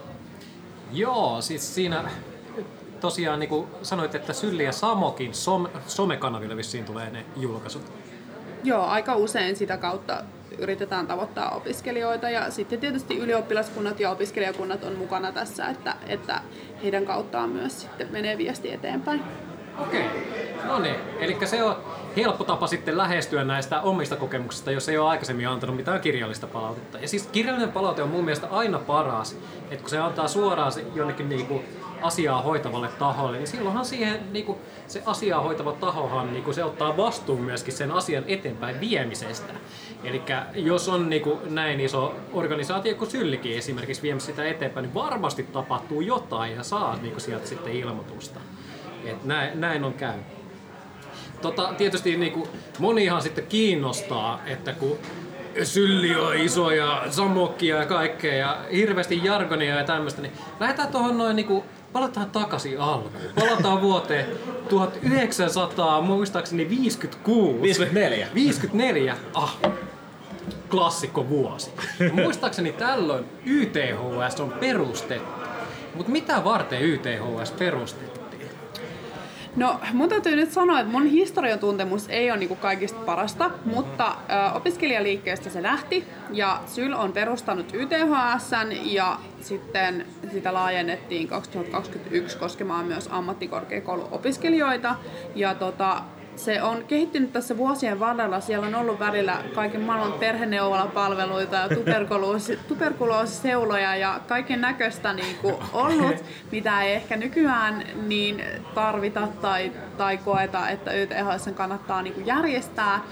Joo, 0.91 1.41
siis 1.41 1.75
siinä 1.75 2.09
tosiaan 2.99 3.39
niin 3.39 3.49
kuin 3.49 3.67
sanoit, 3.81 4.15
että 4.15 4.33
Sylli 4.33 4.63
ja 4.63 4.71
Samokin 4.71 5.33
some, 5.33 5.69
somekanaville 5.87 6.57
vissiin 6.57 6.85
tulee 6.85 7.09
ne 7.09 7.25
julkaisut. 7.35 7.91
Joo, 8.63 8.85
aika 8.85 9.15
usein 9.15 9.55
sitä 9.55 9.77
kautta 9.77 10.23
yritetään 10.57 11.07
tavoittaa 11.07 11.49
opiskelijoita 11.49 12.29
ja 12.29 12.51
sitten 12.51 12.79
tietysti 12.79 13.17
ylioppilaskunnat 13.17 13.99
ja 13.99 14.11
opiskelijakunnat 14.11 14.83
on 14.83 14.95
mukana 14.95 15.31
tässä, 15.31 15.67
että, 15.67 15.95
että 16.07 16.41
heidän 16.83 17.05
kauttaan 17.05 17.49
myös 17.49 17.81
sitten 17.81 18.07
menee 18.11 18.37
viesti 18.37 18.73
eteenpäin. 18.73 19.23
Okei, 19.79 20.05
no 20.63 20.79
niin. 20.79 20.95
Eli 21.19 21.37
se 21.45 21.63
on 21.63 21.75
helppo 22.17 22.43
tapa 22.43 22.67
sitten 22.67 22.97
lähestyä 22.97 23.43
näistä 23.43 23.81
omista 23.81 24.15
kokemuksista, 24.15 24.71
jos 24.71 24.89
ei 24.89 24.97
ole 24.97 25.09
aikaisemmin 25.09 25.47
antanut 25.47 25.75
mitään 25.75 26.01
kirjallista 26.01 26.47
palautetta. 26.47 26.97
Ja 26.99 27.07
siis 27.07 27.27
kirjallinen 27.27 27.71
palaute 27.71 28.03
on 28.03 28.09
mun 28.09 28.25
mielestä 28.25 28.47
aina 28.51 28.79
paras, 28.79 29.37
että 29.63 29.81
kun 29.81 29.89
se 29.89 29.99
antaa 29.99 30.27
suoraan 30.27 30.71
jonnekin 30.95 31.29
niinku 31.29 31.61
asiaa 32.01 32.41
hoitavalle 32.41 32.87
taholle, 32.99 33.37
niin 33.37 33.47
silloinhan 33.47 33.85
siihen 33.85 34.33
niin 34.33 34.45
kuin, 34.45 34.57
se 34.87 35.03
asiaa 35.05 35.41
hoitava 35.41 35.71
tahohan 35.71 36.33
niin 36.33 36.43
kuin, 36.43 36.53
se 36.53 36.63
ottaa 36.63 36.97
vastuun 36.97 37.41
myöskin 37.41 37.73
sen 37.73 37.91
asian 37.91 38.23
eteenpäin 38.27 38.79
viemisestä. 38.79 39.53
Eli 40.03 40.21
jos 40.55 40.89
on 40.89 41.09
niin 41.09 41.21
kuin, 41.21 41.39
näin 41.55 41.79
iso 41.79 42.15
organisaatio 42.33 42.95
kuin 42.95 43.11
Syllikin 43.11 43.57
esimerkiksi 43.57 44.01
viemässä 44.01 44.31
sitä 44.31 44.47
eteenpäin, 44.47 44.83
niin 44.83 44.93
varmasti 44.93 45.43
tapahtuu 45.43 46.01
jotain 46.01 46.55
ja 46.55 46.63
saa 46.63 46.95
niin 46.95 47.11
kuin, 47.11 47.21
sieltä 47.21 47.47
sitten 47.47 47.73
ilmoitusta. 47.73 48.39
Et 49.05 49.23
näin, 49.23 49.61
näin 49.61 49.83
on 49.83 49.93
käynyt. 49.93 50.25
Tota, 51.41 51.73
tietysti 51.77 52.17
niin 52.17 52.33
kuin, 52.33 52.49
monihan 52.79 53.21
sitten 53.21 53.47
kiinnostaa, 53.47 54.39
että 54.45 54.73
kun 54.73 54.97
iso 56.43 56.71
ja 56.71 57.03
samokkia 57.09 57.77
ja 57.77 57.85
kaikkea 57.85 58.33
ja 58.33 58.57
hirveästi 58.71 59.21
jargonia 59.23 59.75
ja 59.75 59.83
tämmöistä, 59.83 60.21
niin 60.21 60.33
lähdetään 60.59 60.91
tuohon 60.91 61.17
noin 61.17 61.35
niinku 61.35 61.65
palataan 61.93 62.31
takaisin 62.31 62.79
alkuun. 62.79 63.13
Palataan 63.39 63.81
vuoteen 63.81 64.25
1900, 64.69 66.01
muistaakseni 66.01 66.69
56. 66.69 67.61
54. 67.61 68.27
54, 68.33 69.17
ah, 69.33 69.57
klassikko 70.69 71.29
vuosi. 71.29 71.71
Muistaakseni 72.23 72.71
tällöin 72.71 73.25
YTHS 73.45 74.39
on 74.39 74.51
perustettu. 74.51 75.41
Mutta 75.95 76.11
mitä 76.11 76.43
varten 76.43 76.81
YTHS 76.81 77.51
perustettiin? 77.51 78.20
No 79.55 79.79
mun 79.93 80.09
täytyy 80.09 80.35
nyt 80.35 80.51
sanoa, 80.51 80.79
että 80.79 80.91
mun 80.91 81.05
historiatuntemus 81.05 82.09
ei 82.09 82.31
ole 82.31 82.39
niinku 82.39 82.55
kaikista 82.55 82.99
parasta, 83.05 83.51
mutta 83.65 84.07
ö, 84.07 84.53
opiskelijaliikkeestä 84.53 85.49
se 85.49 85.63
lähti 85.63 86.07
ja 86.31 86.61
Syl 86.67 86.93
on 86.93 87.13
perustanut 87.13 87.73
YTHSn 87.73 88.71
ja 88.83 89.19
sitten 89.41 90.05
sitä 90.31 90.53
laajennettiin 90.53 91.27
2021 91.27 92.37
koskemaan 92.37 92.85
myös 92.85 93.09
ammattikorkeakouluopiskelijoita. 93.11 94.95
Ja 95.35 95.55
tota, 95.55 96.01
se 96.45 96.61
on 96.61 96.83
kehittynyt 96.87 97.33
tässä 97.33 97.57
vuosien 97.57 97.99
varrella. 97.99 98.39
Siellä 98.39 98.67
on 98.67 98.75
ollut 98.75 98.99
välillä 98.99 99.43
kaiken 99.55 99.81
maailman 99.81 100.19
perheneuvolapalveluita 100.19 101.55
ja 101.55 101.69
tuberkuloosi, 101.69 102.59
tuberkuloosiseuloja 102.67 103.95
ja 103.95 104.19
kaiken 104.27 104.61
näköistä 104.61 105.13
niin 105.13 105.35
kuin 105.41 105.55
ollut, 105.73 106.15
mitä 106.51 106.81
ei 106.81 106.93
ehkä 106.93 107.17
nykyään 107.17 107.83
niin 108.07 108.43
tarvita 108.75 109.27
tai, 109.41 109.71
tai 109.97 110.17
koeta, 110.17 110.69
että 110.69 110.93
YTHS 110.93 111.49
kannattaa 111.53 112.01
niin 112.01 112.13
kuin 112.13 112.25
järjestää. 112.25 113.03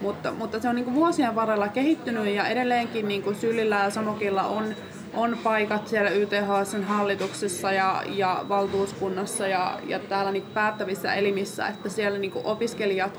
Mutta, 0.00 0.32
mutta 0.32 0.60
se 0.60 0.68
on 0.68 0.74
niin 0.74 0.84
kuin 0.84 0.94
vuosien 0.94 1.34
varrella 1.34 1.68
kehittynyt 1.68 2.34
ja 2.34 2.46
edelleenkin 2.46 3.08
niin 3.08 3.22
kuin 3.22 3.36
Sylillä 3.36 3.76
ja 3.76 3.90
Samokilla 3.90 4.42
on 4.42 4.74
on 5.18 5.38
paikat 5.44 5.88
siellä 5.88 6.10
YTHSn 6.10 6.84
hallituksessa 6.84 7.72
ja, 7.72 8.02
ja 8.06 8.44
valtuuskunnassa 8.48 9.46
ja, 9.46 9.78
ja 9.86 9.98
täällä 9.98 10.32
niin 10.32 10.46
päättävissä 10.54 11.14
elimissä, 11.14 11.66
että 11.66 11.88
siellä 11.88 12.18
niin 12.18 12.32
opiskelijat 12.44 13.18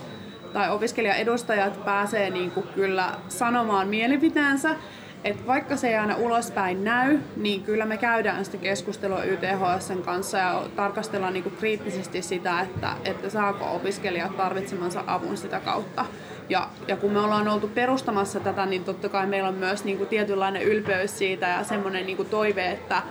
tai 0.54 0.72
opiskelijaedustajat 0.72 1.86
pääsee 1.86 2.30
niin 2.30 2.52
kyllä 2.76 3.12
sanomaan 3.30 3.88
mielipiteensä. 3.88 4.76
Että 5.24 5.48
vaikka 5.48 5.78
se 5.78 5.88
ei 5.88 5.96
aina 5.96 6.16
ulospäin 6.16 6.84
näy, 6.84 7.20
niin 7.36 7.64
kyllä 7.64 7.86
me 7.86 7.98
käydään 7.98 8.46
sitä 8.46 8.58
keskustelua 8.58 9.24
YTHSn 9.24 10.02
kanssa 10.02 10.38
ja 10.38 10.64
tarkastellaan 10.76 11.34
niin 11.34 11.44
kuin 11.44 11.56
kriittisesti 11.56 12.22
sitä, 12.22 12.62
että, 12.62 12.94
että 13.06 13.30
saako 13.30 13.76
opiskelijat 13.76 14.38
tarvitsemansa 14.38 15.04
avun 15.08 15.38
sitä 15.38 15.60
kautta. 15.60 16.06
Ja, 16.50 16.70
ja 16.88 16.98
kun 16.98 17.12
me 17.12 17.20
ollaan 17.20 17.48
oltu 17.48 17.68
perustamassa 17.68 18.40
tätä, 18.40 18.66
niin 18.66 18.84
totta 18.84 19.10
kai 19.10 19.28
meillä 19.28 19.50
on 19.50 19.56
myös 19.56 19.84
niin 19.84 19.98
kuin 19.98 20.10
tietynlainen 20.10 20.62
ylpeys 20.62 21.18
siitä 21.18 21.48
ja 21.48 21.64
semmoinen 21.64 22.06
niin 22.06 22.18
kuin 22.18 22.30
toive, 22.30 22.72
että, 22.72 23.02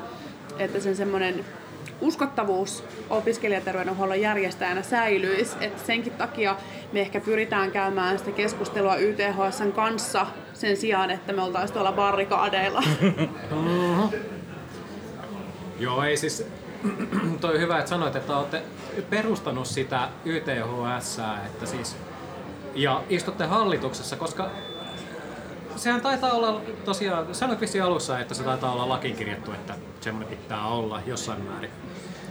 että 0.58 0.80
sen 0.80 0.96
semmoinen 0.96 1.44
uskottavuus 2.00 2.84
opiskelijaterveydenhuollon 3.10 4.20
järjestäjänä 4.20 4.82
säilyisi. 4.82 5.56
että 5.60 5.86
senkin 5.86 6.12
takia 6.12 6.56
me 6.92 7.00
ehkä 7.00 7.20
pyritään 7.20 7.70
käymään 7.70 8.18
sitä 8.18 8.30
keskustelua 8.30 8.96
YTHSn 8.96 9.72
kanssa 9.72 10.26
sen 10.54 10.76
sijaan, 10.76 11.10
että 11.10 11.32
me 11.32 11.42
oltaisiin 11.42 11.74
tuolla 11.74 11.92
barrikaadeilla. 11.92 12.82
Joo, 15.80 16.02
ei 16.02 16.16
siis... 16.16 16.46
toi 17.40 17.60
hyvä, 17.60 17.78
että 17.78 17.88
sanoit, 17.88 18.16
että 18.16 18.36
olette 18.36 18.62
perustanut 19.10 19.66
sitä 19.66 20.08
YTHS, 20.24 21.20
että 21.46 21.66
siis... 21.66 21.96
Ja 22.74 23.02
istutte 23.08 23.44
hallituksessa, 23.44 24.16
koska 24.16 24.50
sehän 25.78 26.00
taitaa 26.00 26.32
olla 26.32 26.60
tosiaan, 26.84 27.34
sanoit 27.34 27.60
vissiin 27.60 27.84
alussa, 27.84 28.18
että 28.18 28.34
se 28.34 28.42
taitaa 28.42 28.72
olla 28.72 28.88
lakiin 28.88 29.16
kirjattu, 29.16 29.52
että 29.52 29.74
semmoinen 30.00 30.38
pitää 30.38 30.66
olla 30.66 31.00
jossain 31.06 31.42
määrin. 31.42 31.70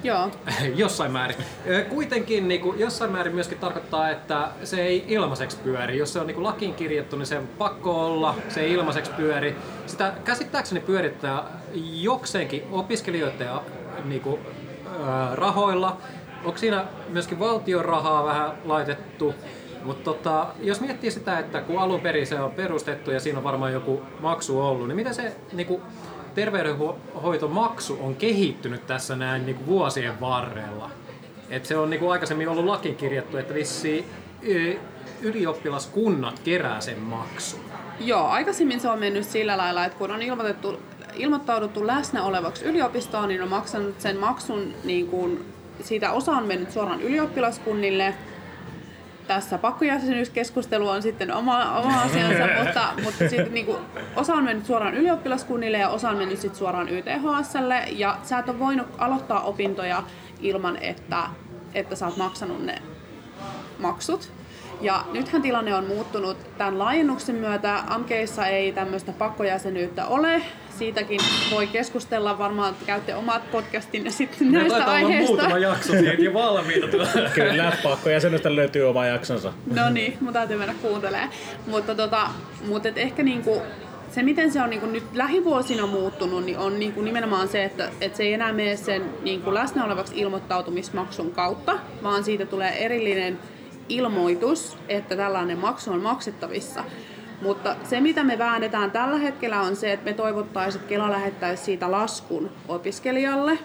Joo. 0.04 0.32
jossain 0.76 1.12
määrin. 1.12 1.38
Kuitenkin 1.90 2.48
niin 2.48 2.62
kuin, 2.62 2.80
jossain 2.80 3.12
määrin 3.12 3.36
myöskin 3.36 3.58
tarkoittaa, 3.58 4.10
että 4.10 4.50
se 4.64 4.82
ei 4.82 5.06
ilmaiseksi 5.08 5.58
pyöri. 5.58 5.98
Jos 5.98 6.14
se 6.14 6.20
on 6.20 6.28
niin 6.28 6.36
kuin, 6.36 6.44
lakiin 6.44 6.74
kirjattu, 6.74 7.16
niin 7.16 7.26
se 7.26 7.38
on 7.38 7.48
pakko 7.48 8.06
olla, 8.06 8.36
se 8.50 8.62
ei 8.62 8.74
ilmaiseksi 8.74 9.12
pyöri. 9.12 9.56
Sitä 9.86 10.14
käsittääkseni 10.26 10.82
pyörittää 10.82 11.44
jokseenkin 11.94 12.64
opiskelijoiden 12.72 13.50
niin 14.06 14.22
kuin, 14.22 14.42
ö, 14.86 15.36
rahoilla. 15.36 15.98
Onko 16.46 16.58
siinä 16.58 16.86
myöskin 17.10 17.40
valtion 17.40 17.86
rahaa 17.86 18.26
vähän 18.26 18.52
laitettu? 18.66 19.36
Mutta 19.88 20.04
tota, 20.04 20.48
jos 20.62 20.82
miettii 20.82 21.12
sitä, 21.12 21.40
että 21.40 21.62
kun 21.62 21.80
alun 21.80 22.00
perin 22.00 22.28
se 22.28 22.40
on 22.40 22.52
perustettu 22.52 23.12
ja 23.12 23.20
siinä 23.20 23.38
on 23.38 23.44
varmaan 23.44 23.74
joku 23.74 24.02
maksu 24.20 24.62
ollut, 24.62 24.88
niin 24.88 24.96
miten 24.96 25.14
se 25.14 25.36
niinku, 25.54 25.82
terveydenhoitomaksu 26.36 28.00
on 28.02 28.16
kehittynyt 28.16 28.88
tässä 28.88 29.16
näin 29.16 29.46
niinku, 29.46 29.66
vuosien 29.66 30.20
varrella? 30.22 30.90
Et 31.50 31.66
se 31.66 31.78
on 31.78 31.90
niinku, 31.90 32.10
aikaisemmin 32.10 32.50
ollut 32.50 32.66
lakiin 32.66 32.96
kirjattu, 32.96 33.38
että 33.38 33.54
vissi 33.54 34.06
ylioppilaskunnat 35.22 36.40
kerää 36.40 36.82
sen 36.82 37.00
maksun. 37.00 37.60
Joo, 38.00 38.28
aikaisemmin 38.28 38.80
se 38.80 38.90
on 38.90 39.00
mennyt 39.00 39.24
sillä 39.24 39.58
lailla, 39.58 39.86
että 39.86 39.98
kun 39.98 40.12
on 40.12 40.22
ilmoitettu, 40.22 40.80
ilmoittauduttu 41.16 41.88
läsnä 41.88 42.24
olevaksi 42.24 42.66
yliopistoon, 42.66 43.30
niin 43.30 43.42
on 43.42 43.50
maksanut 43.50 44.02
sen 44.02 44.18
maksun, 44.18 44.74
niin 44.84 45.08
kuin, 45.08 45.46
siitä 45.82 46.12
osa 46.12 46.32
on 46.32 46.46
mennyt 46.46 46.72
suoraan 46.72 47.02
ylioppilaskunnille, 47.02 48.14
tässä 49.28 49.58
pakkojäsenyyskeskustelu 49.58 50.88
on 50.88 51.02
sitten 51.02 51.34
oma, 51.34 51.80
oma 51.80 52.02
asiansa, 52.02 52.48
mutta, 52.64 52.90
mutta 53.04 53.30
sitten 53.30 53.54
niin 53.54 53.66
kuin, 53.66 53.78
osa 54.16 54.34
on 54.34 54.44
mennyt 54.44 54.66
suoraan 54.66 54.94
ylioppilaskunnille 54.94 55.78
ja 55.78 55.90
osa 55.90 56.10
on 56.10 56.18
mennyt 56.18 56.40
sitten 56.40 56.60
suoraan 56.60 56.90
YTHSlle. 56.90 57.84
Ja 57.92 58.18
sä 58.24 58.40
et 58.40 58.50
ole 58.50 58.60
voinut 58.60 58.88
aloittaa 58.98 59.42
opintoja 59.42 60.04
ilman, 60.40 60.78
että, 60.82 61.24
että 61.74 61.96
sä 61.96 62.06
oot 62.06 62.18
maksanut 62.18 62.66
ne 62.66 62.82
maksut. 63.80 64.32
Ja 64.82 65.06
nythän 65.12 65.42
tilanne 65.42 65.76
on 65.76 65.88
muuttunut 65.88 66.38
tämän 66.58 66.80
laajennuksen 66.80 67.36
myötä. 67.36 67.84
AMKeissa 67.88 68.46
ei 68.46 68.72
tämmöistä 68.72 69.12
pakkojäsenyyttä 69.12 70.06
ole. 70.06 70.42
Siitäkin 70.78 71.20
voi 71.52 71.68
keskustella, 71.68 72.38
varmaan 72.38 72.76
käytte 72.86 73.16
omat 73.16 73.52
podcastinne 73.52 74.10
sitten 74.10 74.48
Meillä 74.48 74.60
näistä 74.60 74.78
olla 74.78 74.94
aiheista. 74.94 75.28
muutama 75.28 75.58
jakso 75.58 75.92
siitä 75.94 76.24
jo 76.24 76.34
valmiita. 76.34 76.88
Kyllä, 77.34 77.74
pakko 77.84 78.10
jäsenystä 78.10 78.56
löytyy 78.56 78.90
oma 78.90 79.06
jaksonsa. 79.06 79.54
No 79.76 79.90
niin, 79.90 80.18
mun 80.22 80.34
täytyy 80.34 80.58
mennä 80.58 80.76
kuuntelemaan. 80.82 81.30
Mutta, 81.68 81.96
tota, 81.96 82.30
mutta 82.68 82.90
et 82.90 82.98
ehkä 82.98 83.24
niinku, 83.24 83.62
se, 84.12 84.24
miten 84.24 84.52
se 84.52 84.62
on 84.62 84.70
niinku 84.70 84.86
nyt 84.86 85.04
lähivuosina 85.14 85.88
muuttunut, 85.88 86.46
niin 86.46 86.58
on 86.58 86.80
niinku 86.80 87.02
nimenomaan 87.02 87.48
se, 87.48 87.64
että, 87.64 87.90
että 88.02 88.18
se 88.18 88.24
ei 88.24 88.34
enää 88.34 88.54
mene 88.54 88.76
sen 88.76 89.04
niinku 89.22 89.54
läsnä 89.54 89.86
olevaksi 89.86 90.14
ilmoittautumismaksun 90.16 91.32
kautta, 91.32 91.80
vaan 92.04 92.24
siitä 92.24 92.46
tulee 92.46 92.86
erillinen 92.86 93.40
ilmoitus, 93.90 94.78
että 94.90 95.16
tällainen 95.16 95.58
maksu 95.58 95.92
on 95.92 96.02
maksettavissa. 96.02 96.84
Mutta 97.42 97.76
se, 97.84 98.00
mitä 98.02 98.24
me 98.24 98.38
väännetään 98.38 98.92
tällä 98.92 99.18
hetkellä, 99.18 99.62
on 99.62 99.76
se, 99.76 99.94
että 99.94 100.06
me 100.06 100.14
toivottaisiin, 100.14 100.80
että 100.82 100.90
Kela 100.90 101.12
lähettäisi 101.12 101.64
siitä 101.64 101.92
laskun 101.92 102.50
opiskelijalle, 102.68 103.60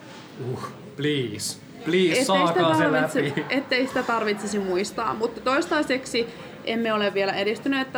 Uh, 0.53 0.63
please. 0.97 1.59
Please, 1.85 2.11
ettei 2.11 2.15
sitä, 2.15 2.25
saakaa 2.25 2.75
se 2.75 2.83
tarvitse, 2.85 3.25
läpi. 3.29 3.45
ettei 3.51 3.87
sitä 3.87 4.03
tarvitsisi 4.03 4.59
muistaa. 4.59 5.15
Mutta 5.15 5.41
toistaiseksi 5.41 6.27
emme 6.65 6.93
ole 6.93 7.15
vielä 7.15 7.33
edistyneet 7.33 7.89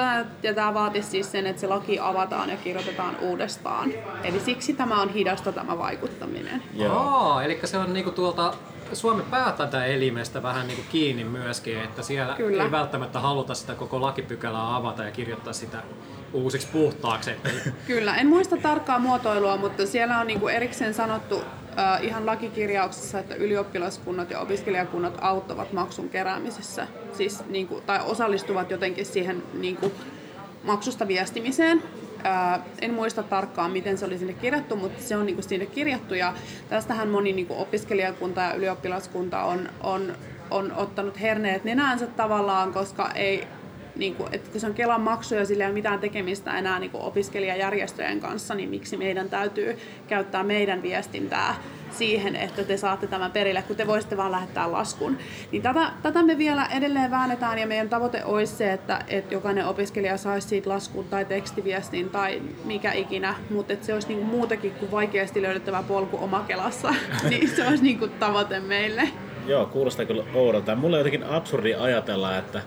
ja 0.43 0.55
tämä 0.55 0.75
vaatisi 0.75 1.11
siis 1.11 1.33
sen, 1.33 1.47
että 1.47 1.61
se 1.61 1.67
laki 1.67 1.99
avataan 1.99 2.51
ja 2.51 2.57
kirjoitetaan 2.57 3.17
uudestaan. 3.21 3.93
Eli 4.25 4.41
siksi 4.41 4.73
tämä 4.73 5.01
on 5.03 5.09
hidasta 5.09 5.53
tämä 5.53 5.79
vaikuttaminen. 5.79 6.63
Aa, 6.91 7.45
eli 7.45 7.61
se 7.65 7.79
on 7.79 7.93
niinku 7.93 8.11
tuolta 8.11 8.55
Suomen 8.95 9.27
päätäntäelimestä 9.27 10.43
vähän 10.43 10.67
niinku 10.67 10.83
kiinni 10.93 11.25
myöskin, 11.25 11.81
että 11.81 12.03
siellä 12.03 12.35
Kyllä. 12.35 12.63
ei 12.65 12.71
välttämättä 12.71 13.21
haluta 13.21 13.55
sitä 13.55 13.75
koko 13.75 14.01
lakipykälää 14.01 14.77
avata 14.77 15.05
ja 15.05 15.11
kirjoittaa 15.11 15.53
sitä 15.53 15.83
uusiksi 16.33 16.69
puhtaaksi. 16.73 17.31
Kyllä, 17.87 18.17
en 18.17 18.27
muista 18.27 18.57
tarkkaa 18.57 18.99
muotoilua, 18.99 19.57
mutta 19.57 19.87
siellä 19.87 20.19
on 20.19 20.27
niinku 20.27 20.49
erikseen 20.49 20.95
sanottu 20.95 21.43
äh, 21.79 22.05
ihan 22.05 22.27
lakikirjauksessa, 22.27 23.19
että 23.19 23.35
ylioppilaskunnat 23.35 24.31
ja 24.31 24.41
opiskelijakunnat 24.41 25.19
auttavat 25.21 25.73
maksun 25.73 26.09
keräämisessä, 26.09 26.87
siis 27.13 27.45
niinku, 27.49 27.83
tai 27.87 28.01
osallistuvat 28.05 28.71
jotenkin 28.71 29.07
siihen 29.07 29.43
niinku, 29.53 29.93
maksusta 30.65 31.09
viestimiseen. 31.09 31.83
Ää, 32.27 32.65
en 32.81 32.95
muista 32.95 33.23
tarkkaan, 33.23 33.71
miten 33.71 33.99
se 33.99 34.05
oli 34.05 34.19
sinne 34.19 34.33
kirjattu, 34.33 34.77
mutta 34.77 35.03
se 35.03 35.17
on 35.17 35.27
niinku 35.27 35.43
sinne 35.43 35.67
kirjattu 35.67 36.15
ja 36.15 36.35
tästähän 36.69 37.09
moni 37.09 37.33
niinku 37.33 37.61
opiskelijakunta 37.61 38.41
ja 38.41 38.55
ylioppilaskunta 38.55 39.43
on, 39.43 39.69
on, 39.83 40.13
on 40.51 40.73
ottanut 40.73 41.21
herneet 41.21 41.65
nenäänsä 41.65 42.07
tavallaan, 42.07 42.73
koska 42.73 43.11
ei, 43.15 43.47
niinku, 43.97 44.27
et 44.33 44.49
kun 44.49 44.61
se 44.61 44.67
on 44.67 44.75
Kelan 44.75 45.01
maksu 45.01 45.35
ja 45.35 45.45
sillä 45.45 45.65
ei 45.65 45.69
ole 45.69 45.75
mitään 45.75 46.01
tekemistä 46.01 46.59
enää 46.59 46.79
niinku 46.79 46.99
opiskelijajärjestöjen 47.01 48.21
kanssa, 48.21 48.55
niin 48.55 48.69
miksi 48.69 48.97
meidän 48.97 49.31
täytyy 49.31 49.79
käyttää 50.09 50.43
meidän 50.43 50.83
viestintää 50.83 51.55
siihen, 51.91 52.37
että 52.37 52.65
te 52.65 52.77
saatte 52.77 53.07
tämän 53.07 53.33
perille, 53.33 53.63
kun 53.63 53.77
te 53.77 53.87
voisitte 53.87 54.17
vaan 54.17 54.33
lähettää 54.33 54.73
laskun. 54.73 55.19
Niin 55.53 55.63
tätä, 55.63 55.91
tätä 56.03 56.23
me 56.23 56.39
vielä 56.39 56.67
edelleen 56.67 57.11
väännetään 57.11 57.59
ja 57.59 57.67
meidän 57.67 57.89
tavoite 57.89 58.25
olisi 58.25 58.57
se, 58.57 58.73
että, 58.73 59.05
että 59.09 59.35
jokainen 59.35 59.67
opiskelija 59.67 60.17
saisi 60.17 60.49
siitä 60.49 60.71
laskun 60.71 61.05
tai 61.05 61.25
tekstiviestin 61.25 62.11
tai 62.11 62.43
mikä 62.65 62.93
ikinä, 62.93 63.35
mutta 63.51 63.73
että 63.73 63.87
se 63.87 63.95
olisi 63.95 64.09
niinku 64.09 64.25
muutakin 64.25 64.73
kuin 64.73 64.91
vaikeasti 64.91 65.43
löydettävä 65.43 65.83
polku 65.83 66.19
omakelassa, 66.25 66.95
niin 67.31 67.49
se 67.49 67.69
olisi 67.69 67.85
niinku 67.85 68.09
tavoite 68.09 68.61
meille. 68.61 69.09
Joo, 69.47 69.67
kuulostaa 69.67 70.07
kyllä 70.07 70.25
oudolta. 70.35 70.71
Ja 70.71 70.77
Mulle 70.77 70.97
on 70.97 71.01
jotenkin 71.01 71.25
absurdi 71.25 71.75
ajatella, 71.75 72.39
että, 72.39 72.63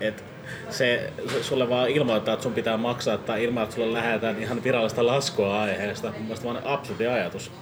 että 0.00 0.22
se, 0.70 1.12
sulle 1.42 1.68
vaan 1.68 1.88
ilmoittaa, 1.88 2.34
että 2.34 2.42
sun 2.42 2.52
pitää 2.52 2.76
maksaa 2.76 3.18
tai 3.18 3.44
ilman, 3.44 3.62
että 3.62 3.74
sulle 3.74 3.92
lähetään 3.92 4.42
ihan 4.42 4.64
virallista 4.64 5.06
laskua 5.06 5.62
aiheesta. 5.62 6.12
Mielestäni 6.20 6.54
vaan 6.54 6.66
absurdi 6.66 7.06
ajatus. 7.06 7.52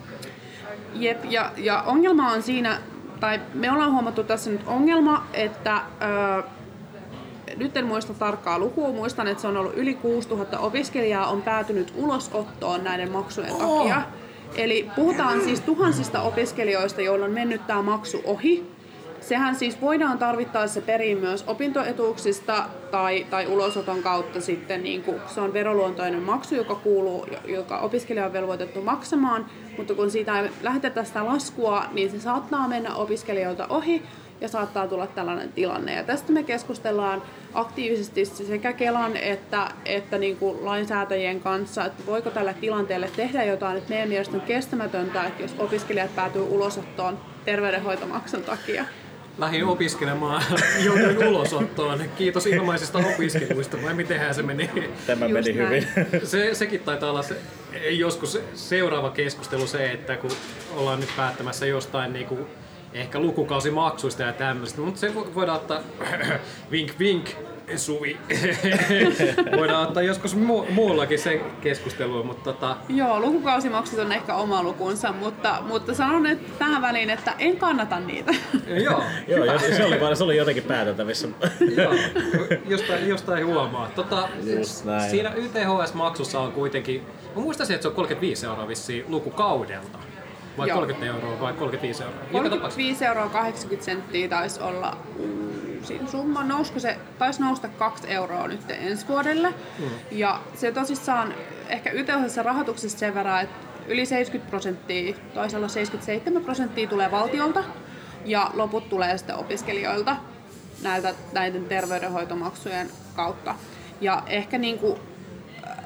Jep, 0.94 1.24
ja, 1.24 1.52
ja 1.56 1.82
ongelma 1.82 2.32
on 2.32 2.42
siinä, 2.42 2.78
tai 3.20 3.40
me 3.54 3.72
ollaan 3.72 3.92
huomattu 3.92 4.24
tässä 4.24 4.50
nyt 4.50 4.60
ongelma, 4.66 5.26
että 5.32 5.80
ö, 6.38 6.42
nyt 7.56 7.76
en 7.76 7.86
muista 7.86 8.14
tarkkaa 8.14 8.58
lukua, 8.58 8.88
muistan, 8.88 9.28
että 9.28 9.40
se 9.40 9.48
on 9.48 9.56
ollut 9.56 9.76
yli 9.76 9.94
6000 9.94 10.58
opiskelijaa 10.58 11.26
on 11.26 11.42
päätynyt 11.42 11.92
ulosottoon 11.96 12.84
näiden 12.84 13.12
maksujen 13.12 13.56
takia. 13.56 14.02
Eli 14.56 14.90
puhutaan 14.96 15.40
siis 15.40 15.60
tuhansista 15.60 16.22
opiskelijoista, 16.22 17.00
joilla 17.00 17.24
on 17.24 17.32
mennyt 17.32 17.66
tämä 17.66 17.82
maksu 17.82 18.22
ohi. 18.24 18.75
Sehän 19.28 19.56
siis 19.56 19.80
voidaan 19.80 20.18
tarvittaessa 20.18 20.80
periä 20.80 21.16
myös 21.16 21.44
opintoetuuksista 21.46 22.64
tai, 22.90 23.26
tai 23.30 23.46
ulosoton 23.46 24.02
kautta 24.02 24.40
sitten, 24.40 24.82
niin 24.82 25.02
kuin, 25.02 25.20
se 25.26 25.40
on 25.40 25.52
veroluontoinen 25.52 26.22
maksu, 26.22 26.54
joka 26.54 26.74
kuuluu, 26.74 27.26
joka 27.46 27.78
opiskelija 27.78 28.26
on 28.26 28.32
velvoitettu 28.32 28.82
maksamaan, 28.82 29.46
mutta 29.76 29.94
kun 29.94 30.10
siitä 30.10 30.40
ei 30.40 30.50
lähetetä 30.62 31.04
sitä 31.04 31.26
laskua, 31.26 31.84
niin 31.92 32.10
se 32.10 32.20
saattaa 32.20 32.68
mennä 32.68 32.94
opiskelijoilta 32.94 33.66
ohi 33.68 34.02
ja 34.40 34.48
saattaa 34.48 34.88
tulla 34.88 35.06
tällainen 35.06 35.52
tilanne. 35.52 35.94
Ja 35.94 36.04
tästä 36.04 36.32
me 36.32 36.42
keskustellaan 36.42 37.22
aktiivisesti 37.54 38.24
sekä 38.24 38.72
Kelan 38.72 39.16
että, 39.16 39.68
että 39.84 40.18
niin 40.18 40.36
kuin 40.36 40.64
lainsäätäjien 40.64 41.40
kanssa, 41.40 41.84
että 41.84 42.02
voiko 42.06 42.30
tälle 42.30 42.54
tilanteelle 42.60 43.10
tehdä 43.16 43.44
jotain. 43.44 43.76
Että 43.78 43.90
meidän 43.90 44.08
mielestä 44.08 44.36
on 44.36 44.42
kestämätöntä, 44.42 45.24
että 45.24 45.42
jos 45.42 45.54
opiskelijat 45.58 46.16
päätyy 46.16 46.42
ulosottoon 46.42 47.18
terveydenhoitomaksun 47.44 48.42
takia. 48.42 48.84
Lähdin 49.38 49.64
opiskelemaan, 49.64 50.42
jouduin 50.84 51.28
ulosottoon. 51.28 52.04
Kiitos 52.18 52.46
ilmaisista 52.46 52.98
opiskeluista, 52.98 53.76
vai 53.82 53.94
mitenhän 53.94 54.34
se 54.34 54.42
meni? 54.42 54.70
Tämä 55.06 55.26
Just 55.26 55.32
meni 55.32 55.52
näin. 55.52 55.68
hyvin. 55.68 56.26
Se, 56.26 56.54
sekin 56.54 56.80
taitaa 56.80 57.10
olla 57.10 57.22
se, 57.22 57.36
joskus 57.90 58.40
seuraava 58.54 59.10
keskustelu 59.10 59.66
se, 59.66 59.90
että 59.92 60.16
kun 60.16 60.30
ollaan 60.76 61.00
nyt 61.00 61.10
päättämässä 61.16 61.66
jostain 61.66 62.12
niinku, 62.12 62.38
ehkä 62.94 63.18
lukukausimaksuista 63.20 64.22
ja 64.22 64.32
tämmöistä, 64.32 64.80
mutta 64.80 65.00
se 65.00 65.08
vo- 65.08 65.34
voidaan 65.34 65.56
ottaa 65.60 65.80
vink 66.70 66.98
vink 66.98 67.30
Suvi. 67.76 68.16
voidaan 69.58 69.86
ottaa 69.88 70.02
joskus 70.02 70.36
mu- 70.36 70.70
muullakin 70.70 71.18
se 71.18 71.40
keskustelu, 71.60 72.24
mutta 72.24 72.52
tota, 72.52 72.76
Joo, 72.88 73.20
lukukausimaksut 73.20 73.98
on 73.98 74.12
ehkä 74.12 74.34
oma 74.34 74.62
lukunsa, 74.62 75.12
mutta, 75.12 75.56
mutta 75.66 75.94
sanon 75.94 76.22
nyt 76.22 76.58
tähän 76.58 76.82
väliin, 76.82 77.10
että 77.10 77.34
en 77.38 77.56
kannata 77.56 78.00
niitä. 78.00 78.34
joo, 78.84 79.02
Joo, 79.28 79.44
ja 79.52 79.58
se 79.58 79.84
oli, 79.84 80.00
vaan- 80.00 80.16
se 80.16 80.24
oli 80.24 80.36
jotenkin 80.36 80.64
pääteltävissä. 80.64 81.28
Joo, 81.82 81.94
jostain, 82.68 83.08
jostain 83.08 83.46
huomaa. 83.46 83.90
Tota, 83.94 84.28
siinä 85.10 85.32
YTHS-maksussa 85.36 86.40
on 86.40 86.52
kuitenkin, 86.52 87.02
mä 87.36 87.42
muistaisin, 87.42 87.74
että 87.74 87.82
se 87.82 87.88
on 87.88 87.94
35 87.94 88.46
euroa 88.46 88.68
vissiin 88.68 89.04
lukukaudelta. 89.08 89.98
Vai 90.58 90.68
Joo. 90.68 90.76
30 90.78 91.06
euroa 91.16 91.40
vai 91.40 91.52
35 91.52 92.02
euroa? 92.02 92.18
Joka 92.18 92.28
tapauksessa. 92.50 92.58
35 92.60 93.04
euroa 93.04 93.28
80 93.28 93.84
senttiä 93.84 94.28
taisi 94.28 94.60
olla 94.60 94.96
uusin 95.92 96.08
summa. 96.08 96.44
Nousko 96.44 96.80
se, 96.80 96.98
taisi 97.18 97.42
nousta 97.42 97.68
2 97.68 98.08
euroa 98.08 98.48
nyt 98.48 98.70
ensi 98.70 99.08
vuodelle. 99.08 99.54
Mm. 99.78 99.84
Ja 100.10 100.40
se 100.54 100.72
tosissaan 100.72 101.34
ehkä 101.68 101.90
YTHS 101.90 102.36
rahoituksessa 102.36 102.98
sen 102.98 103.14
verran, 103.14 103.42
että 103.42 103.56
yli 103.88 104.06
70 104.06 104.50
prosenttia, 104.50 105.16
taisi 105.34 105.56
olla 105.56 105.68
77 105.68 106.44
prosenttia 106.44 106.88
tulee 106.88 107.10
valtiolta 107.10 107.64
ja 108.24 108.50
loput 108.54 108.88
tulee 108.88 109.18
sitten 109.18 109.36
opiskelijoilta 109.36 110.16
näiltä, 110.82 111.14
näiden 111.32 111.64
terveydenhoitomaksujen 111.64 112.90
kautta. 113.16 113.54
Ja 114.00 114.22
ehkä 114.26 114.58
niin 114.58 114.78
kuin, 114.78 114.98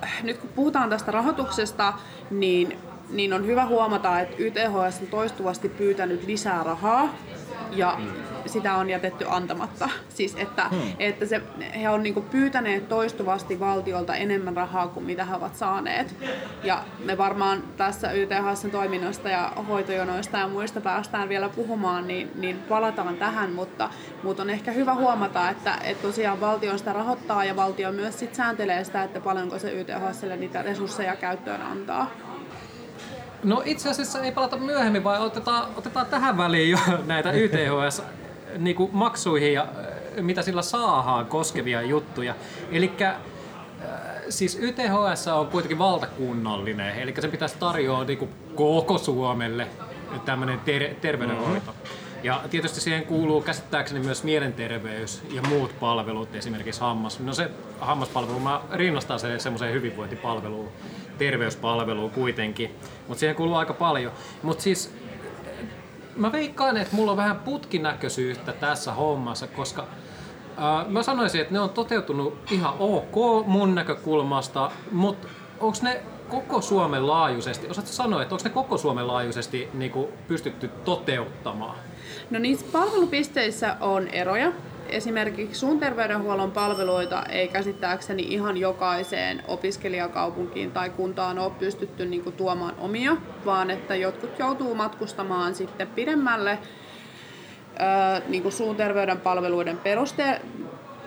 äh, 0.05 0.23
nyt 0.23 0.39
kun 0.39 0.51
puhutaan 0.55 0.91
tästä 0.91 1.13
rahoituksesta, 1.13 1.93
niin, 2.31 2.79
niin 3.11 3.33
on 3.33 3.47
hyvä 3.47 3.67
huomata, 3.67 4.21
että 4.21 4.37
YTHS 4.39 5.01
on 5.01 5.07
toistuvasti 5.11 5.69
pyytänyt 5.69 6.27
lisää 6.27 6.63
rahaa 6.63 7.15
ja 7.73 7.99
sitä 8.47 8.75
on 8.75 8.91
jätetty 8.91 9.25
antamatta. 9.29 9.89
Siis 10.09 10.37
että, 10.39 10.69
hmm. 10.69 10.81
että 10.99 11.27
se, 11.27 11.43
he 11.81 11.89
on 11.89 12.03
niinku 12.03 12.21
pyytäneet 12.21 12.89
toistuvasti 12.89 13.61
valtiolta 13.61 14.15
enemmän 14.15 14.57
rahaa 14.57 14.89
kuin 14.89 15.07
mitä 15.07 15.25
he 15.25 15.35
ovat 15.35 15.57
saaneet. 15.57 16.17
Ja 16.65 16.85
me 17.05 17.19
varmaan 17.19 17.63
tässä 17.77 18.13
YTHSn 18.13 18.71
toiminnasta 18.71 19.29
ja 19.29 19.53
hoitojonoista 19.69 20.39
ja 20.39 20.49
muista 20.49 20.81
päästään 20.81 21.29
vielä 21.29 21.49
puhumaan, 21.49 22.09
niin, 22.09 22.31
niin 22.35 22.59
palataan 22.69 23.17
tähän, 23.17 23.53
mutta, 23.53 23.91
mutta 24.23 24.43
on 24.43 24.51
ehkä 24.51 24.73
hyvä 24.73 24.95
huomata, 24.95 25.51
että, 25.51 25.79
että 25.85 26.03
tosiaan 26.03 26.41
valtio 26.41 26.79
sitä 26.79 26.93
rahoittaa 26.93 27.45
ja 27.45 27.57
valtio 27.57 27.93
myös 27.93 28.19
sit 28.19 28.35
sääntelee 28.35 28.85
sitä, 28.85 29.03
että 29.03 29.21
paljonko 29.21 29.59
se 29.59 29.73
YTHSlle 29.73 30.37
niitä 30.37 30.63
resursseja 30.63 31.17
käyttöön 31.17 31.63
antaa. 31.63 32.11
No 33.45 33.63
itse 33.65 33.91
asiassa 33.91 34.23
ei 34.23 34.33
palata 34.33 34.57
myöhemmin, 34.57 35.05
vaan 35.05 35.21
otetaan, 35.21 35.69
otetaan 35.77 36.07
tähän 36.07 36.37
väliin 36.37 36.71
jo 36.71 36.79
näitä 37.07 37.33
YTHS 37.33 38.03
niinku 38.59 38.91
maksuihin 38.93 39.53
ja 39.53 39.63
äh, 39.63 40.23
mitä 40.25 40.43
sillä 40.43 40.63
saadaan 40.63 41.27
koskevia 41.27 41.83
juttuja. 41.83 42.35
Eli 42.73 42.93
siis 44.29 44.59
YTHS 44.61 45.29
on 45.29 45.47
kuitenkin 45.47 45.79
valtakunnallinen, 45.79 46.99
eli 46.99 47.15
sen 47.21 47.31
pitäisi 47.31 47.57
tarjoaa 47.59 48.05
niinku 48.05 48.29
koko 48.55 48.99
Suomelle 48.99 49.67
tämmöinen 50.25 50.61
ter- 50.61 50.95
terveydenhoito. 51.01 51.75
Ja 52.23 52.41
tietysti 52.51 52.81
siihen 52.81 53.07
kuuluu 53.07 53.43
käsittääkseni 53.43 54.01
myös 54.01 54.25
mielenterveys 54.25 55.23
ja 55.31 55.43
muut 55.43 55.81
palvelut, 55.81 56.35
esimerkiksi 56.35 56.81
hammas. 56.81 57.21
No 57.21 57.33
se 57.33 57.51
hammaspalvelu, 57.81 58.41
mä 58.41 58.61
rinnastan 58.73 59.21
sen 59.21 59.41
semmoiseen 59.41 59.73
hyvinvointipalveluun, 59.73 60.69
terveyspalveluun 61.19 62.11
kuitenkin, 62.11 62.75
mutta 63.09 63.21
siihen 63.21 63.37
kuuluu 63.37 63.55
aika 63.55 63.75
paljon. 63.75 64.13
Mutta 64.43 64.63
siis 64.63 64.95
mä 66.17 66.33
veikkaan, 66.33 66.77
että 66.77 66.97
mulla 66.97 67.11
on 67.11 67.17
vähän 67.17 67.39
putkinäköisyyttä 67.39 68.53
tässä 68.53 68.93
hommassa, 68.93 69.47
koska 69.47 69.87
ää, 70.57 70.85
mä 70.89 71.03
sanoisin, 71.03 71.41
että 71.41 71.53
ne 71.53 71.61
on 71.61 71.71
toteutunut 71.71 72.39
ihan 72.51 72.75
ok 72.79 73.47
mun 73.47 73.75
näkökulmasta, 73.75 74.71
mutta 74.93 75.29
onko 75.61 75.79
ne 75.83 76.03
koko 76.29 76.61
Suomen 76.61 77.07
laajuisesti, 77.07 77.69
osaatko 77.71 77.93
sanoa, 77.93 78.23
että 78.23 78.35
onko 78.35 78.45
ne 78.45 78.51
koko 78.51 78.79
Suomen 78.79 79.07
laajuisesti 79.07 79.69
niin 79.75 79.93
pystytty 80.29 80.69
toteuttamaan? 80.69 81.77
No 82.31 82.39
niissä 82.39 82.67
palvelupisteissä 82.73 83.77
on 83.81 84.09
eroja. 84.09 84.53
Esimerkiksi 84.89 85.61
suun 85.61 85.81
terveydenhuollon 85.81 86.51
palveluita 86.51 87.23
ei 87.29 87.49
käsittääkseni 87.49 88.23
ihan 88.23 88.57
jokaiseen 88.57 89.43
opiskelijakaupunkiin 89.49 90.71
tai 90.71 90.91
kuntaan 90.91 91.39
ole 91.39 91.53
pystytty 91.59 92.07
niin 92.07 92.25
kuin, 92.25 92.37
tuomaan 92.37 92.75
omia, 92.79 93.17
vaan 93.45 93.71
että 93.71 93.97
jotkut 93.97 94.39
joutuu 94.39 94.75
matkustamaan 94.75 95.55
sitten 95.55 95.89
pidemmälle 95.89 96.59
niin 98.29 98.43
kuin 98.43 98.53
suun 98.53 98.77
terveyden 98.77 99.21
palveluiden 99.21 99.79
peruste- 99.79 100.41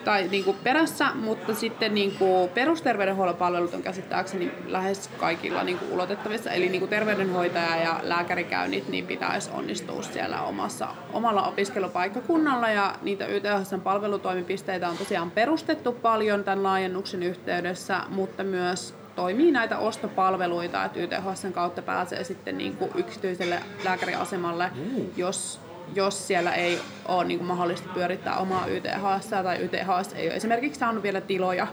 tai 0.06 0.28
niin 0.28 0.44
kuin 0.44 0.58
perässä, 0.64 1.14
mutta 1.16 1.56
sitten 1.56 1.94
niin 1.94 2.12
kuin 2.18 2.50
perusterveydenhuollon 2.50 3.36
palvelut 3.36 3.74
on 3.74 3.84
käsittääkseni 3.84 4.52
lähes 4.68 5.10
kaikilla 5.18 5.64
niin 5.64 5.78
kuin 5.78 5.92
ulotettavissa. 5.92 6.52
Eli 6.52 6.70
niin 6.70 6.80
kuin 6.80 6.90
terveydenhoitaja 6.90 7.76
ja 7.76 8.00
lääkärikäynnit 8.04 8.90
niin 8.90 9.08
pitäisi 9.08 9.50
onnistua 9.54 10.02
siellä 10.02 10.42
omassa, 10.42 10.88
omalla 11.14 11.48
opiskelupaikkakunnalla. 11.48 12.70
Ja 12.70 12.96
niitä 13.02 13.26
YTHSn 13.26 13.82
palvelutoimipisteitä 13.82 14.90
on 14.90 14.98
tosiaan 14.98 15.32
perustettu 15.32 15.92
paljon 15.92 16.44
tämän 16.44 16.64
laajennuksen 16.64 17.24
yhteydessä, 17.24 18.02
mutta 18.10 18.44
myös 18.44 18.96
toimii 19.16 19.52
näitä 19.52 19.78
ostopalveluita, 19.78 20.86
että 20.86 21.00
YTHSn 21.00 21.54
kautta 21.54 21.82
pääsee 21.82 22.24
sitten 22.24 22.58
niin 22.58 22.78
kuin 22.78 22.92
yksityiselle 22.96 23.60
lääkäriasemalle, 23.84 24.72
jos 25.18 25.60
jos 25.96 26.28
siellä 26.28 26.54
ei 26.54 26.80
ole 27.06 27.24
niin 27.24 27.38
kuin 27.38 27.48
mahdollista 27.48 27.90
pyörittää 27.94 28.38
omaa 28.38 28.68
YTHS 28.68 29.28
tai 29.28 29.58
YTHS 29.62 30.14
ei 30.14 30.28
ole 30.28 30.36
esimerkiksi 30.36 30.80
saanut 30.80 31.04
vielä 31.04 31.22
tiloja, 31.22 31.68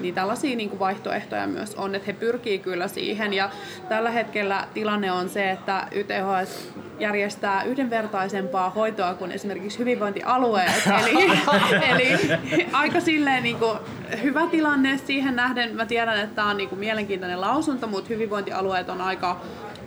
niin 0.00 0.14
tällaisia 0.14 0.56
niin 0.56 0.68
kuin 0.68 0.80
vaihtoehtoja 0.80 1.46
myös 1.46 1.74
on, 1.74 1.94
että 1.94 2.06
he 2.06 2.12
pyrkii 2.12 2.58
kyllä 2.58 2.88
siihen. 2.88 3.32
Ja 3.32 3.50
tällä 3.88 4.10
hetkellä 4.10 4.68
tilanne 4.74 5.12
on 5.12 5.28
se, 5.28 5.50
että 5.50 5.88
YTHS 5.92 6.72
järjestää 6.98 7.62
yhdenvertaisempaa 7.62 8.70
hoitoa 8.70 9.14
kuin 9.14 9.32
esimerkiksi 9.32 9.78
hyvinvointialueet. 9.78 10.82
eli, 11.90 12.12
eli 12.52 12.68
aika 12.72 13.00
silleen 13.00 13.42
niin 13.42 13.56
kuin 13.56 13.78
hyvä 14.22 14.46
tilanne 14.46 14.98
siihen 14.98 15.36
nähden. 15.36 15.76
Mä 15.76 15.86
tiedän, 15.86 16.20
että 16.20 16.36
tämä 16.36 16.50
on 16.50 16.56
niin 16.56 16.68
kuin 16.68 16.78
mielenkiintoinen 16.78 17.40
lausunto, 17.40 17.86
mutta 17.86 18.08
hyvinvointialueet 18.08 18.88
on 18.88 19.00
aika 19.00 19.40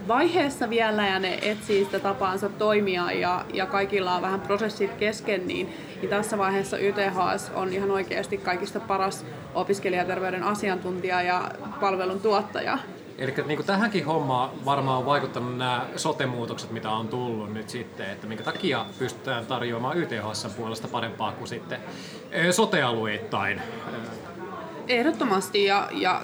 vaiheessa 0.07 0.69
vielä 0.69 1.07
ja 1.07 1.19
ne 1.19 1.39
etsii 1.41 1.85
sitä 1.85 1.99
tapaansa 1.99 2.49
toimia 2.49 3.11
ja, 3.11 3.45
ja 3.53 3.65
kaikilla 3.65 4.15
on 4.15 4.21
vähän 4.21 4.41
prosessit 4.41 4.93
kesken, 4.93 5.47
niin, 5.47 5.73
niin 6.01 6.09
tässä 6.09 6.37
vaiheessa 6.37 6.77
YTHS 6.77 7.51
on 7.55 7.73
ihan 7.73 7.91
oikeasti 7.91 8.37
kaikista 8.37 8.79
paras 8.79 9.25
opiskelijaterveyden 9.55 10.43
asiantuntija 10.43 11.21
ja 11.21 11.51
palvelun 11.79 12.19
tuottaja. 12.19 12.77
Eli 13.17 13.33
niin 13.47 13.65
tähänkin 13.65 14.05
hommaan 14.05 14.65
varmaan 14.65 14.97
on 14.97 15.05
vaikuttanut 15.05 15.57
nämä 15.57 15.85
sote-muutokset, 15.95 16.71
mitä 16.71 16.89
on 16.89 17.07
tullut 17.07 17.53
nyt 17.53 17.69
sitten, 17.69 18.09
että 18.09 18.27
minkä 18.27 18.43
takia 18.43 18.85
pystytään 18.99 19.45
tarjoamaan 19.45 19.97
YTHS 19.97 20.47
puolesta 20.57 20.87
parempaa 20.87 21.31
kuin 21.31 21.47
sitten 21.47 21.79
sote-alueittain. 22.51 23.61
Ehdottomasti 24.87 25.65
ja, 25.65 25.89
ja 25.91 26.21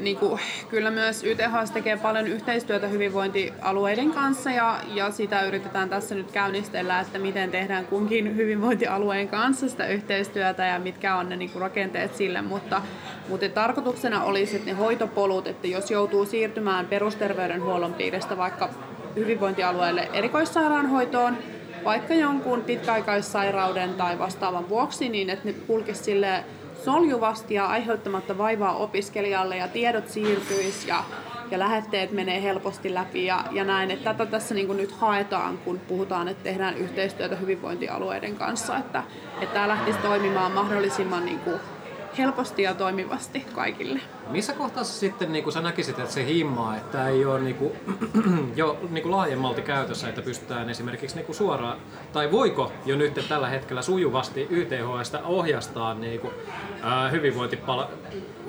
niin 0.00 0.16
kuin, 0.16 0.40
kyllä 0.70 0.90
myös 0.90 1.24
YTHS 1.24 1.70
tekee 1.70 1.96
paljon 1.96 2.26
yhteistyötä 2.26 2.88
hyvinvointialueiden 2.88 4.10
kanssa 4.10 4.50
ja, 4.50 4.80
ja 4.94 5.10
sitä 5.10 5.42
yritetään 5.42 5.88
tässä 5.88 6.14
nyt 6.14 6.32
käynnistellä, 6.32 7.00
että 7.00 7.18
miten 7.18 7.50
tehdään 7.50 7.86
kunkin 7.86 8.36
hyvinvointialueen 8.36 9.28
kanssa 9.28 9.68
sitä 9.68 9.86
yhteistyötä 9.86 10.66
ja 10.66 10.78
mitkä 10.78 11.16
on 11.16 11.28
ne 11.28 11.36
niin 11.36 11.50
kuin, 11.50 11.62
rakenteet 11.62 12.16
sille, 12.16 12.42
mutta, 12.42 12.82
mutta 13.28 13.48
tarkoituksena 13.48 14.24
olisi, 14.24 14.56
että 14.56 14.70
ne 14.70 14.76
hoitopolut, 14.76 15.46
että 15.46 15.66
jos 15.66 15.90
joutuu 15.90 16.24
siirtymään 16.24 16.86
perusterveydenhuollon 16.86 17.94
piiristä 17.94 18.36
vaikka 18.36 18.68
hyvinvointialueelle 19.16 20.08
erikoissairaanhoitoon, 20.12 21.38
vaikka 21.84 22.14
jonkun 22.14 22.62
pitkäaikaissairauden 22.62 23.94
tai 23.94 24.18
vastaavan 24.18 24.68
vuoksi, 24.68 25.08
niin 25.08 25.30
että 25.30 25.48
ne 25.48 25.52
kulkisi 25.52 26.04
sille 26.04 26.44
soljuvasti 26.84 27.54
ja 27.54 27.66
aiheuttamatta 27.66 28.38
vaivaa 28.38 28.76
opiskelijalle 28.76 29.56
ja 29.56 29.68
tiedot 29.68 30.08
siirtyisi 30.08 30.88
ja, 30.88 31.04
ja 31.50 31.58
lähetteet 31.58 32.12
menee 32.12 32.42
helposti 32.42 32.94
läpi 32.94 33.26
ja, 33.26 33.44
ja 33.52 33.64
näin. 33.64 33.90
Että 33.90 34.14
tätä 34.14 34.30
tässä 34.30 34.54
niin 34.54 34.76
nyt 34.76 34.92
haetaan, 34.92 35.58
kun 35.58 35.80
puhutaan, 35.88 36.28
että 36.28 36.44
tehdään 36.44 36.76
yhteistyötä 36.76 37.36
hyvinvointialueiden 37.36 38.36
kanssa, 38.36 38.76
että, 38.76 39.02
että 39.40 39.54
tämä 39.54 39.68
lähtisi 39.68 39.98
toimimaan 39.98 40.52
mahdollisimman 40.52 41.24
niin 41.24 41.38
kuin 41.38 41.60
helposti 42.18 42.62
ja 42.62 42.74
toimivasti 42.74 43.46
kaikille. 43.54 44.00
Missä 44.30 44.52
kohtaa 44.52 44.84
sitten 44.84 45.32
niin 45.32 45.52
sä 45.52 45.60
näkisit, 45.60 45.98
että 45.98 46.12
se 46.12 46.26
himmaa, 46.26 46.76
että 46.76 47.08
ei 47.08 47.24
ole 47.24 47.40
niin 47.40 47.56
kuin, 47.56 47.72
jo 48.56 48.78
niin 48.90 49.02
kuin 49.02 49.12
laajemmalti 49.12 49.62
käytössä, 49.62 50.08
että 50.08 50.22
pystytään 50.22 50.70
esimerkiksi 50.70 51.16
niin 51.16 51.26
kuin 51.26 51.36
suoraan, 51.36 51.78
tai 52.12 52.30
voiko 52.30 52.72
jo 52.86 52.96
nyt 52.96 53.24
tällä 53.28 53.48
hetkellä 53.48 53.82
sujuvasti 53.82 54.46
YTHstä 54.50 55.20
ohjastaa 55.24 55.94
niin 55.94 56.20
kuin, 56.20 56.32
ää, 56.82 57.10
hyvinvointipala- 57.10 57.88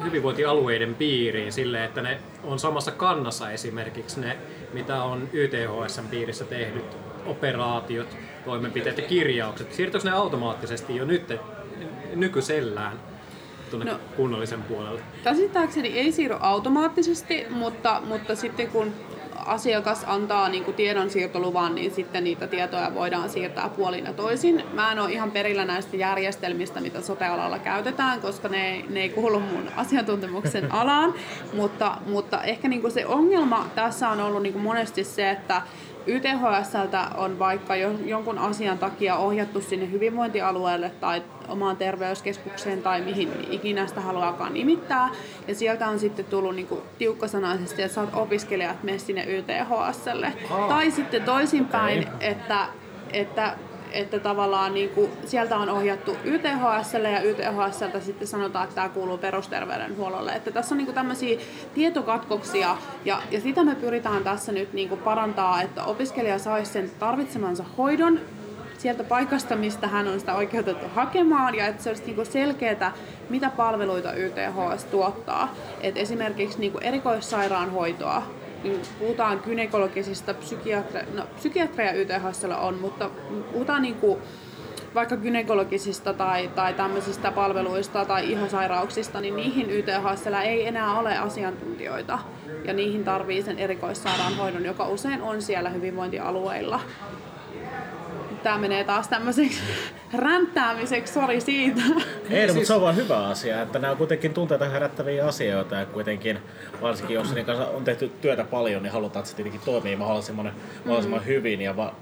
hyvinvointialueiden 0.03 0.95
piiriin 0.95 1.51
sille, 1.51 1.83
että 1.85 2.01
ne 2.01 2.19
on 2.43 2.59
samassa 2.59 2.91
kannassa 2.91 3.51
esimerkiksi 3.51 4.19
ne, 4.19 4.37
mitä 4.73 5.03
on 5.03 5.29
YTHSn 5.33 6.07
piirissä 6.09 6.45
tehdyt 6.45 6.97
operaatiot, 7.25 8.17
toimenpiteet 8.45 8.97
ja 8.97 9.03
kirjaukset. 9.03 9.73
Siirtyykö 9.73 10.09
ne 10.09 10.15
automaattisesti 10.15 10.95
jo 10.95 11.05
nyt 11.05 11.33
nykyisellään 12.15 13.08
tuonne 13.69 13.91
no, 13.91 13.99
kunnallisen 14.15 14.63
puolelle? 14.63 15.01
Käsittääkseni 15.23 15.88
ei 15.88 16.12
siirry 16.12 16.38
automaattisesti, 16.39 17.45
mutta, 17.49 18.01
mutta 18.05 18.36
sitten 18.36 18.67
kun 18.67 18.93
asiakas 19.45 20.03
antaa 20.08 20.49
niin 20.49 20.63
kuin 20.63 20.75
tiedonsiirtoluvan, 20.75 21.75
niin 21.75 21.91
sitten 21.91 22.23
niitä 22.23 22.47
tietoja 22.47 22.95
voidaan 22.95 23.29
siirtää 23.29 23.69
puolin 23.69 24.05
ja 24.05 24.13
toisin. 24.13 24.63
Mä 24.73 24.91
en 24.91 24.99
ole 24.99 25.12
ihan 25.12 25.32
perillä 25.32 25.65
näistä 25.65 25.97
järjestelmistä, 25.97 26.82
mitä 26.82 27.01
sote-alalla 27.01 27.60
käytetään, 27.60 28.21
koska 28.21 28.47
ne, 28.47 28.86
ne 28.89 29.01
ei 29.01 29.10
kuulu 29.10 29.39
mun 29.39 29.69
asiantuntemuksen 29.75 30.71
alaan. 30.82 31.13
mutta, 31.53 31.97
mutta 32.05 32.43
ehkä 32.43 32.67
niin 32.67 32.82
kuin 32.82 32.91
se 32.91 33.05
ongelma 33.05 33.69
tässä 33.75 34.10
on 34.10 34.19
ollut 34.21 34.43
niin 34.43 34.53
kuin 34.53 34.63
monesti 34.63 35.03
se, 35.03 35.29
että 35.29 35.62
YTHSltä 36.09 37.07
on 37.17 37.39
vaikka 37.39 37.75
jonkun 38.05 38.37
asian 38.37 38.77
takia 38.77 39.15
ohjattu 39.15 39.61
sinne 39.61 39.91
hyvinvointialueelle 39.91 40.89
tai 40.89 41.23
omaan 41.47 41.77
terveyskeskukseen 41.77 42.81
tai 42.81 43.01
mihin 43.01 43.29
ikinä 43.51 43.87
sitä 43.87 44.01
haluaakaan 44.01 44.53
nimittää. 44.53 45.09
Ja 45.47 45.55
sieltä 45.55 45.87
on 45.87 45.99
sitten 45.99 46.25
tullut 46.25 46.55
niinku 46.55 46.83
tiukkasanaisesti, 46.97 47.81
että 47.81 47.95
sä 47.95 48.01
oot 48.01 48.13
opiskelija, 48.13 48.71
että 48.71 48.85
mene 48.85 48.97
sinne 48.97 49.23
YTHSlle. 49.23 50.33
Oh. 50.51 50.67
Tai 50.67 50.91
sitten 50.91 51.23
toisinpäin, 51.23 52.07
okay. 52.07 52.17
että, 52.19 52.65
että 53.13 53.55
että 53.91 54.19
tavallaan 54.19 54.73
niin 54.73 54.89
kuin, 54.89 55.12
sieltä 55.25 55.58
on 55.58 55.69
ohjattu 55.69 56.17
YTHSlle 56.23 57.12
ja 57.12 57.21
YTHSltä 57.21 57.99
sitten 57.99 58.28
sanotaan, 58.28 58.63
että 58.63 58.75
tämä 58.75 58.89
kuuluu 58.89 59.17
perusterveydenhuollolle. 59.17 60.32
Että 60.32 60.52
tässä 60.52 60.75
on 60.75 60.78
niin 60.78 60.86
kuin 60.86 60.95
tämmöisiä 60.95 61.39
tietokatkoksia 61.73 62.78
ja, 63.06 63.21
ja 63.32 63.41
sitä 63.41 63.63
me 63.63 63.75
pyritään 63.75 64.23
tässä 64.23 64.52
nyt 64.52 64.73
niin 64.73 64.89
kuin 64.89 65.02
parantaa, 65.02 65.62
että 65.62 65.84
opiskelija 65.84 66.39
saisi 66.39 66.71
sen 66.71 66.91
tarvitsemansa 66.99 67.65
hoidon 67.78 68.19
sieltä 68.78 69.04
paikasta, 69.04 69.56
mistä 69.56 69.88
hän 69.88 70.08
on 70.08 70.19
sitä 70.19 70.36
oikeutettu 70.36 70.86
hakemaan 70.95 71.56
ja 71.56 71.67
että 71.67 71.84
se 71.84 71.89
olisi 71.89 72.04
niin 72.06 72.25
selkeää, 72.25 72.93
mitä 73.30 73.49
palveluita 73.49 74.13
YTHS 74.13 74.84
tuottaa. 74.84 75.56
Et 75.82 75.97
esimerkiksi 75.97 76.60
niin 76.60 76.73
erikoissairaanhoitoa 76.82 78.23
puhutaan 78.99 79.41
gynekologisista 79.45 80.33
psykiatria, 80.33 81.03
no, 81.13 81.23
psykiatria 81.35 81.91
YTHSllä 81.91 82.57
on, 82.57 82.75
mutta 82.75 83.09
puhutaan 83.51 83.81
niin 83.81 83.95
kuin 83.95 84.19
vaikka 84.95 85.17
gynekologisista 85.17 86.13
tai, 86.13 86.47
tai 86.47 86.73
tämmöisistä 86.73 87.31
palveluista 87.31 88.05
tai 88.05 88.31
ihosairauksista, 88.31 89.21
niin 89.21 89.35
niihin 89.35 89.71
YTHSllä 89.71 90.43
ei 90.43 90.67
enää 90.67 90.99
ole 90.99 91.17
asiantuntijoita. 91.17 92.19
Ja 92.65 92.73
niihin 92.73 93.03
tarvii 93.03 93.43
sen 93.43 93.59
erikoissairaanhoidon, 93.59 94.65
joka 94.65 94.87
usein 94.87 95.21
on 95.21 95.41
siellä 95.41 95.69
hyvinvointialueilla 95.69 96.79
tämä 98.43 98.58
menee 98.58 98.84
taas 98.84 99.08
tämmöiseksi 99.08 99.60
ränttäämiseksi, 100.13 101.13
sori 101.13 101.41
siitä. 101.41 101.82
Ei, 102.30 102.47
no, 102.47 102.54
mutta 102.54 102.67
se 102.67 102.73
on 102.73 102.82
vaan 102.82 102.95
hyvä 102.95 103.28
asia, 103.28 103.62
että 103.62 103.80
nämä 103.80 103.91
on 103.91 103.97
kuitenkin 103.97 104.34
tunteita 104.34 104.65
herättäviä 104.65 105.25
asioita 105.25 105.75
ja 105.75 105.86
kuitenkin, 105.86 106.39
varsinkin 106.82 107.15
jos 107.15 107.34
niin 107.34 107.45
kanssa 107.45 107.67
on 107.67 107.84
tehty 107.84 108.12
työtä 108.21 108.43
paljon, 108.43 108.84
niin 108.84 108.93
halutaan, 108.93 109.21
että 109.21 109.30
se 109.30 109.36
tietenkin 109.36 109.62
toimii 109.65 109.95
mahdollisimman, 109.95 110.54
mahdollisimman 110.86 111.19
mm. 111.19 111.25
hyvin 111.25 111.62
ja 111.62 111.78
va- 111.78 111.95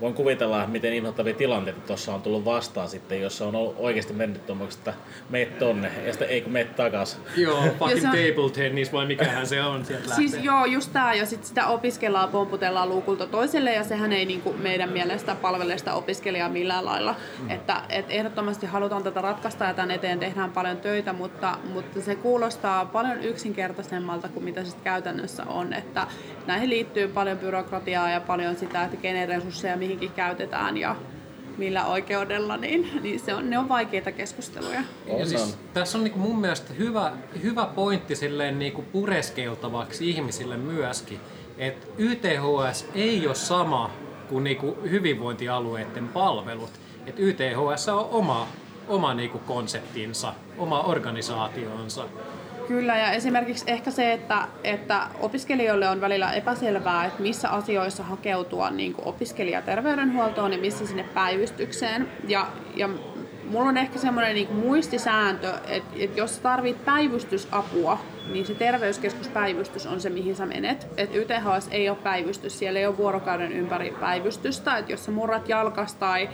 voin 0.00 0.14
kuvitella, 0.14 0.66
miten 0.66 0.92
inhottavia 0.92 1.34
tilanteita 1.34 1.80
tuossa 1.80 2.14
on 2.14 2.22
tullut 2.22 2.44
vastaan 2.44 2.88
sitten, 2.88 3.20
jos 3.20 3.42
on 3.42 3.54
oikeasti 3.76 4.12
mennyt 4.12 4.46
tuommoiksi, 4.46 4.78
että 4.78 4.94
meet 5.30 5.58
tonne 5.58 5.92
ja 6.06 6.12
sitten 6.12 6.28
ei 6.28 6.40
kun 6.40 6.52
meet 6.52 6.76
takas. 6.76 7.20
Joo, 7.36 7.62
fucking 7.78 8.04
on... 8.04 8.10
table 8.10 8.50
tennis 8.52 8.92
vai 8.92 9.06
mikähän 9.06 9.46
se 9.46 9.62
on 9.62 9.84
sieltä 9.84 10.14
Siis 10.14 10.32
lähtee. 10.32 10.46
joo, 10.46 10.64
just 10.64 10.92
tää 10.92 11.14
ja 11.14 11.26
sitten 11.26 11.48
sitä 11.48 11.66
opiskellaan, 11.66 12.28
pomputellaan 12.28 12.88
luukulta 12.88 13.26
toiselle 13.26 13.72
ja 13.72 13.84
sehän 13.84 14.12
ei 14.12 14.24
niinku 14.24 14.52
meidän 14.52 14.90
mielestä 14.92 15.34
palvele 15.34 15.78
sitä 15.78 15.94
opiskelijaa 15.94 16.48
millään 16.48 16.84
lailla. 16.84 17.14
Mm. 17.38 17.50
Että 17.50 17.82
et 17.88 18.06
ehdottomasti 18.08 18.66
halutaan 18.66 19.02
tätä 19.02 19.20
ratkaista 19.20 19.64
ja 19.64 19.74
tämän 19.74 19.90
eteen 19.90 20.18
tehdään 20.18 20.50
paljon 20.50 20.76
töitä, 20.76 21.12
mutta, 21.12 21.58
mutta 21.72 22.00
se 22.00 22.14
kuulostaa 22.14 22.84
paljon 22.84 23.22
yksinkertaisemmalta 23.22 24.28
kuin 24.28 24.44
mitä 24.44 24.64
se 24.64 24.76
käytännössä 24.84 25.44
on. 25.44 25.72
Että 25.72 26.06
näihin 26.46 26.70
liittyy 26.70 27.08
paljon 27.08 27.38
byrokratiaa 27.38 28.10
ja 28.10 28.20
paljon 28.20 28.56
sitä, 28.56 28.84
että 28.84 28.96
kenen 28.96 29.28
resursseja 29.28 29.76
mihinkin 29.88 30.12
käytetään 30.12 30.76
ja 30.76 30.96
millä 31.58 31.86
oikeudella, 31.86 32.56
niin, 32.56 32.90
niin 33.02 33.20
se 33.20 33.34
on, 33.34 33.50
ne 33.50 33.58
on 33.58 33.68
vaikeita 33.68 34.12
keskusteluja. 34.12 34.80
Ja 35.18 35.26
siis, 35.26 35.58
tässä 35.74 35.98
on 35.98 36.04
niin 36.04 36.18
mun 36.18 36.40
mielestä 36.40 36.72
hyvä, 36.72 37.12
hyvä 37.42 37.66
pointti 37.66 38.16
silleen 38.16 38.58
niin 38.58 38.86
pureskeltavaksi 38.92 40.10
ihmisille 40.10 40.56
myöskin, 40.56 41.20
että 41.58 41.86
YTHS 41.98 42.86
ei 42.94 43.26
ole 43.26 43.34
sama 43.34 43.90
kuin, 44.28 44.44
niin 44.44 44.56
kuin 44.56 44.90
hyvinvointialueiden 44.90 46.08
palvelut. 46.08 46.70
Että 47.06 47.22
YTHS 47.22 47.88
on 47.88 48.08
oma, 48.10 48.48
oma 48.88 49.14
niin 49.14 49.30
kuin 49.30 49.44
konseptinsa, 49.44 50.34
oma 50.58 50.80
organisaationsa. 50.80 52.04
Kyllä, 52.68 52.96
ja 52.96 53.10
esimerkiksi 53.10 53.64
ehkä 53.66 53.90
se, 53.90 54.12
että, 54.12 54.48
että 54.64 55.06
opiskelijoille 55.20 55.88
on 55.88 56.00
välillä 56.00 56.32
epäselvää, 56.32 57.04
että 57.04 57.22
missä 57.22 57.48
asioissa 57.48 58.02
hakeutua 58.02 58.70
niin 58.70 58.92
kuin 58.92 59.08
opiskelijaterveydenhuoltoon 59.08 60.52
ja 60.52 60.58
missä 60.58 60.86
sinne 60.86 61.02
päivystykseen. 61.02 62.08
Ja, 62.26 62.46
ja 62.76 62.88
mulla 63.44 63.68
on 63.68 63.76
ehkä 63.76 63.98
semmoinen 63.98 64.34
niin 64.34 64.52
muistisääntö, 64.52 65.52
että, 65.68 65.94
että 65.98 66.20
jos 66.20 66.38
tarvit 66.38 66.84
päivystysapua, 66.84 67.98
niin 68.32 68.46
se 68.46 68.54
terveyskeskuspäivystys 68.54 69.86
on 69.86 70.00
se, 70.00 70.10
mihin 70.10 70.36
sä 70.36 70.46
menet. 70.46 70.86
Et 70.96 71.14
YTHS 71.14 71.68
ei 71.70 71.88
ole 71.88 71.98
päivystys, 72.02 72.58
siellä 72.58 72.78
ei 72.78 72.86
ole 72.86 72.96
vuorokauden 72.96 73.52
ympäri 73.52 73.96
päivystystä. 74.00 74.78
Et 74.78 74.88
jos 74.88 75.04
sä 75.04 75.10
murrat 75.10 75.48
jalkas 75.48 75.94
tai 75.94 76.28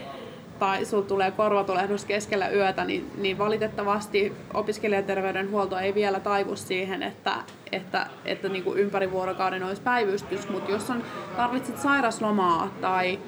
tai 0.59 0.85
sulla 0.85 1.05
tulee 1.05 1.31
korvatulehdus 1.31 2.05
keskellä 2.05 2.49
yötä, 2.49 2.85
niin, 2.85 3.11
niin 3.17 3.37
valitettavasti 3.37 4.33
opiskelijaterveydenhuolto 4.53 5.77
ei 5.77 5.95
vielä 5.95 6.19
taivu 6.19 6.55
siihen, 6.55 7.03
että, 7.03 7.35
että, 7.71 8.07
että 8.25 8.49
niin 8.49 8.63
kuin 8.63 8.79
ympäri 8.79 9.11
vuorokauden 9.11 9.63
olisi 9.63 9.81
päivystys, 9.81 10.49
mutta 10.49 10.71
jos 10.71 10.89
on, 10.89 11.03
tarvitset 11.37 11.77
sairaslomaa 11.77 12.73
tai, 12.81 13.19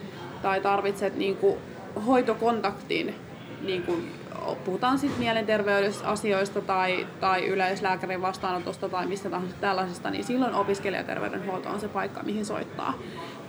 tai 0.42 0.62
tarvitset 0.62 1.16
niin 1.16 1.38
kuin 1.38 1.58
hoitokontaktin 2.06 3.16
niin 3.62 3.84
kuin 3.84 4.12
puhutaan 4.56 5.00
sitten 5.00 5.20
mielenterveysasioista 5.20 6.62
tai, 6.62 7.08
tai 7.20 7.48
yleislääkärin 7.48 8.22
vastaanotosta 8.22 8.90
tai 8.90 9.08
mistä 9.08 9.30
tahansa 9.30 9.56
tällaisesta, 9.62 10.10
niin 10.10 10.24
silloin 10.24 10.54
opiskelijaterveydenhuolto 10.54 11.70
on 11.70 11.80
se 11.80 11.88
paikka, 11.88 12.24
mihin 12.24 12.46
soittaa. 12.46 12.94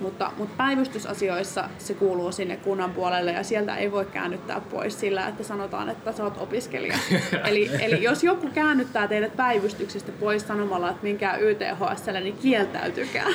Mutta, 0.01 0.33
mutta 0.37 0.55
päivystysasioissa 0.57 1.69
se 1.79 1.95
kuuluu 1.95 2.33
sinne 2.33 2.57
kunnan 2.57 2.91
puolelle 2.91 3.33
ja 3.33 3.43
sieltä 3.43 3.77
ei 3.77 3.93
voi 3.93 4.05
käännyttää 4.05 4.61
pois 4.61 5.01
sillä, 5.01 5.29
että 5.29 5.43
sanotaan, 5.43 5.89
että 5.89 6.13
sä 6.13 6.25
oot 6.25 6.39
opiskelija. 6.39 6.99
eli, 7.49 7.71
eli 7.81 8.03
jos 8.03 8.25
joku 8.25 8.49
käännyttää 8.55 9.09
teidät 9.09 9.37
päivystyksestä 9.37 10.13
pois 10.13 10.47
sanomalla, 10.47 10.91
että 10.91 11.03
minkää 11.03 11.37
YTHSlle, 11.37 12.21
niin 12.21 12.37
kieltäytykää. 12.37 13.29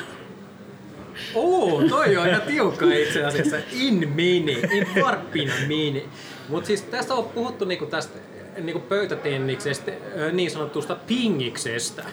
Oo, 1.36 1.84
toi 1.90 2.18
on 2.18 2.28
ihan 2.28 2.42
tiukka 2.42 2.86
itse 2.86 3.26
asiassa. 3.26 3.58
In 3.72 4.10
mini, 4.16 4.62
in 4.72 4.88
varppina 5.02 5.54
mini. 5.68 6.10
Mutta 6.50 6.68
siis 6.68 6.82
tässä 6.82 7.14
on 7.14 7.24
puhuttu 7.24 7.66
niinku 7.66 7.86
tästä 7.86 8.20
niinku 8.58 8.80
pöytätenniksestä, 8.80 9.92
niin 10.32 10.52
sanotusta 10.52 10.96
pingiksestä. 10.96 12.04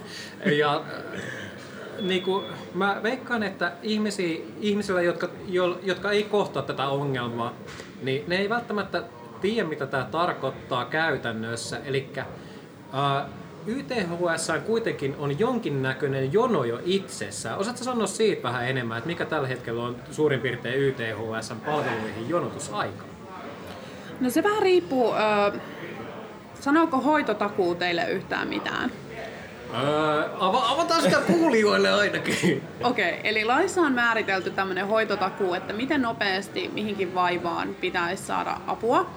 Ja 0.45 0.85
niinku, 2.01 2.45
mä 2.75 3.01
veikkaan, 3.03 3.43
että 3.43 3.73
ihmisiä, 3.83 4.39
ihmisillä, 4.61 5.03
jotka, 5.03 5.29
jo, 5.49 5.81
jotka 5.83 6.11
ei 6.11 6.23
kohtaa 6.23 6.63
tätä 6.63 6.89
ongelmaa, 6.89 7.55
niin 8.03 8.25
ne 8.27 8.37
ei 8.37 8.49
välttämättä 8.49 9.03
tiedä, 9.41 9.69
mitä 9.69 9.87
tämä 9.87 10.09
tarkoittaa 10.11 10.85
käytännössä. 10.85 11.81
Eli 11.85 12.09
YTHS 13.67 14.53
kuitenkin 14.67 15.17
on 15.19 15.39
jonkinnäköinen 15.39 16.33
jono 16.33 16.65
jo 16.65 16.81
itsessään. 16.85 17.59
Osaatko 17.59 17.85
sanoa 17.85 18.07
siitä 18.07 18.43
vähän 18.43 18.69
enemmän, 18.69 18.99
että 18.99 19.09
mikä 19.09 19.25
tällä 19.25 19.49
hetkellä 19.49 19.83
on 19.83 19.97
suurin 20.11 20.41
piirtein 20.41 20.81
YTHS 20.81 21.53
palveluihin 21.67 22.29
jonotusaika? 22.29 23.05
No 24.21 24.31
se 24.31 24.43
vähän 24.43 24.63
riippuu, 24.63 25.15
äh, 25.15 25.61
sanooko 26.61 26.97
hoitotakuu 26.97 27.75
teille 27.75 28.11
yhtään 28.11 28.49
mitään? 28.49 28.93
Öö, 29.75 30.23
ava- 30.23 30.73
avataan 30.73 31.03
sitä 31.03 31.17
kuulijoille 31.27 31.91
ainakin. 31.91 32.63
Okei, 32.83 33.11
okay, 33.11 33.21
eli 33.25 33.45
laissa 33.45 33.81
on 33.81 33.93
määritelty 33.93 34.51
tämmöinen 34.51 34.87
hoitotakuu, 34.87 35.55
että 35.55 35.73
miten 35.73 36.03
nopeasti 36.03 36.71
mihinkin 36.75 37.15
vaivaan 37.15 37.75
pitäisi 37.81 38.23
saada 38.23 38.57
apua. 38.67 39.11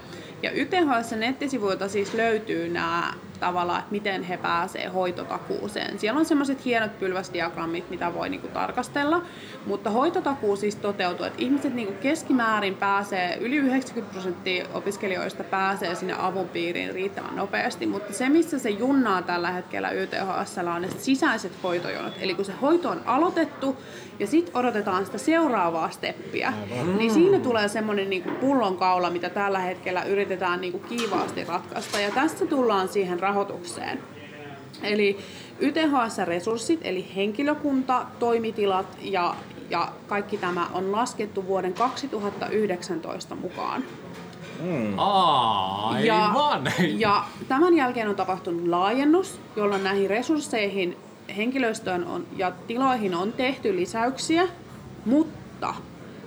Ja 0.44 0.52
YTHS 0.52 1.12
nettisivuilta 1.12 1.88
siis 1.88 2.14
löytyy 2.14 2.70
nämä 2.70 3.14
tavallaan, 3.46 3.80
että 3.80 3.92
miten 3.92 4.24
he 4.24 4.38
pääsee 4.38 4.88
hoitotakuuseen. 4.88 6.00
Siellä 6.00 6.20
on 6.20 6.26
semmoiset 6.26 6.66
hienot 6.66 7.00
pylväsdiagrammit, 7.00 7.90
mitä 7.90 8.14
voi 8.14 8.30
niinku 8.30 8.48
tarkastella, 8.48 9.22
mutta 9.66 9.90
hoitotakuu 9.90 10.56
siis 10.56 10.76
toteutuu, 10.76 11.26
että 11.26 11.42
ihmiset 11.42 11.74
niinku 11.74 11.94
keskimäärin 12.02 12.76
pääsee, 12.76 13.38
yli 13.42 13.56
90 13.56 14.14
prosenttia 14.14 14.66
opiskelijoista 14.74 15.44
pääsee 15.44 15.96
sinne 15.96 16.16
avun 16.20 16.50
piiriin 16.50 16.94
riittävän 16.94 17.36
nopeasti, 17.36 17.86
mutta 17.86 18.14
se 18.14 18.30
missä 18.30 18.60
se 18.60 18.70
junnaa 18.70 19.22
tällä 19.22 19.52
hetkellä 19.52 19.90
YTHS 19.90 20.58
on 20.76 20.82
ne 20.82 20.90
sisäiset 20.98 21.52
hoitojonot. 21.64 22.14
Eli 22.20 22.36
kun 22.36 22.46
se 22.46 22.54
hoito 22.62 22.90
on 22.90 23.02
aloitettu 23.06 23.78
ja 24.20 24.28
sitten 24.28 24.58
odotetaan 24.58 25.06
sitä 25.06 25.18
seuraavaa 25.18 25.90
steppiä, 25.90 26.54
niin 26.98 27.14
siinä 27.14 27.40
tulee 27.40 27.68
semmoinen 27.68 28.10
niinku 28.10 28.32
pullonkaula, 28.42 29.10
mitä 29.10 29.30
tällä 29.30 29.60
hetkellä 29.60 30.04
yritetään 30.04 30.62
niinku 30.62 30.80
kiivaasti 30.80 31.44
ratkaista. 31.44 32.00
Ja 32.00 32.12
tässä 32.12 32.46
tullaan 32.46 32.88
siihen 32.88 33.20
rahoitukseen. 33.34 34.00
Eli 34.84 35.18
YTHS-resurssit, 35.60 36.80
eli 36.82 37.08
henkilökunta, 37.16 38.06
toimitilat 38.20 38.98
ja, 39.02 39.36
ja 39.70 39.92
kaikki 40.08 40.38
tämä 40.38 40.68
on 40.74 40.92
laskettu 40.92 41.48
vuoden 41.48 41.74
2019 41.74 43.36
mukaan. 43.36 43.84
Aivan! 44.98 46.66
Ja, 46.66 46.90
ja 46.98 47.26
tämän 47.48 47.76
jälkeen 47.76 48.10
on 48.10 48.16
tapahtunut 48.16 48.68
laajennus, 48.68 49.40
jolloin 49.56 49.84
näihin 49.84 50.10
resursseihin, 50.10 50.98
henkilöstöön 51.38 52.06
on, 52.06 52.26
ja 52.38 52.52
tiloihin 52.68 53.16
on 53.16 53.34
tehty 53.34 53.76
lisäyksiä, 53.76 54.48
mutta 55.06 55.74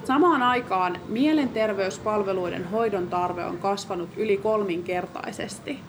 samaan 0.05 0.42
aikaan 0.42 0.99
mielenterveyspalveluiden 1.09 2.71
hoidon 2.71 3.09
tarve 3.09 3.45
on 3.45 3.59
kasvanut 3.59 4.09
yli 4.16 4.37
kolminkertaisesti. 4.37 5.81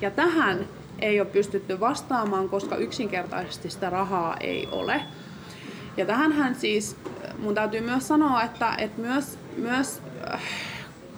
Ja 0.00 0.10
tähän 0.10 0.66
ei 0.98 1.20
ole 1.20 1.28
pystytty 1.28 1.80
vastaamaan, 1.80 2.48
koska 2.48 2.76
yksinkertaisesti 2.76 3.70
sitä 3.70 3.90
rahaa 3.90 4.36
ei 4.40 4.68
ole. 4.72 5.00
Ja 5.96 6.06
tähänhän 6.06 6.54
siis, 6.54 6.96
mun 7.38 7.54
täytyy 7.54 7.80
myös 7.80 8.08
sanoa, 8.08 8.42
että, 8.42 8.74
että 8.78 9.00
myös, 9.00 9.38
myös 9.56 10.02
äh, 10.32 10.40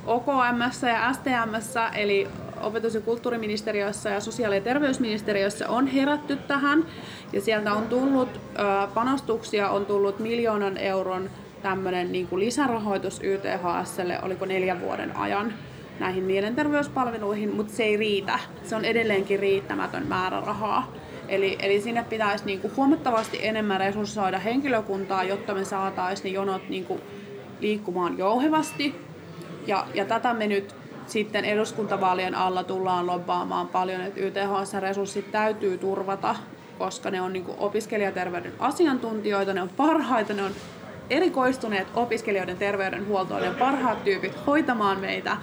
OKM 0.07 0.61
ja 0.93 1.13
STM, 1.13 1.79
eli 1.95 2.29
opetus- 2.61 2.95
ja 2.95 3.01
kulttuuriministeriössä 3.01 4.11
ja 4.11 4.21
sosiaali- 4.21 4.55
ja 4.55 4.61
terveysministeriössä 4.61 5.69
on 5.69 5.87
herätty 5.87 6.37
tähän. 6.37 6.85
Ja 7.33 7.41
sieltä 7.41 7.73
on 7.73 7.89
tullut 7.89 8.29
äh, 8.37 8.95
panostuksia, 8.95 9.71
on 9.71 9.87
tullut 9.87 10.19
miljoonan 10.19 10.77
euron 10.77 11.31
tämmöinen 11.63 12.13
niin 12.13 12.27
kuin 12.27 12.41
lisärahoitus 12.41 13.21
YTHSlle, 13.23 14.19
oliko 14.23 14.45
neljän 14.45 14.81
vuoden 14.81 15.17
ajan 15.17 15.55
näihin 16.01 16.25
mielenterveyspalveluihin, 16.25 17.55
mutta 17.57 17.73
se 17.73 17.83
ei 17.83 17.97
riitä. 17.97 18.39
Se 18.65 18.77
on 18.77 18.85
edelleenkin 18.85 19.39
riittämätön 19.39 20.07
määrä 20.07 20.41
rahaa. 20.41 20.93
Eli, 21.29 21.57
eli 21.61 21.81
sinne 21.81 22.05
pitäisi 22.09 22.45
niin 22.45 22.61
kuin 22.61 22.77
huomattavasti 22.77 23.39
enemmän 23.47 23.81
resurssoida 23.81 24.39
henkilökuntaa, 24.39 25.25
jotta 25.25 25.55
me 25.55 25.65
saataisiin 25.65 26.25
ne 26.25 26.31
jonot 26.31 26.69
niin 26.69 26.85
kuin 26.85 27.01
liikkumaan 27.61 28.19
jouhevasti. 28.19 28.95
Ja, 29.67 29.87
ja 29.95 30.05
tätä 30.05 30.35
me 30.35 30.47
nyt 30.47 30.75
sitten 31.07 31.45
eduskuntavaalien 31.45 32.35
alla 32.35 32.65
tullaan 32.65 33.07
lobbaamaan 33.07 33.69
paljon, 33.69 34.01
että 34.01 34.21
YTHS-resurssit 34.21 35.31
täytyy 35.33 35.79
turvata, 35.79 36.37
koska 36.79 37.11
ne 37.11 37.21
on 37.21 37.33
niin 37.33 37.45
opiskelijaterveyden 37.59 38.53
asiantuntijoita, 38.59 39.53
ne 39.53 39.63
on 39.63 39.71
parhaita, 39.77 40.35
ne 40.35 40.43
on 40.43 40.53
erikoistuneet 41.11 41.87
opiskelijoiden 41.95 42.57
terveydenhuoltoon, 42.57 43.49
on 43.49 43.55
parhaat 43.55 44.05
tyypit 44.05 44.47
hoitamaan 44.47 45.01
meitä 45.01 45.37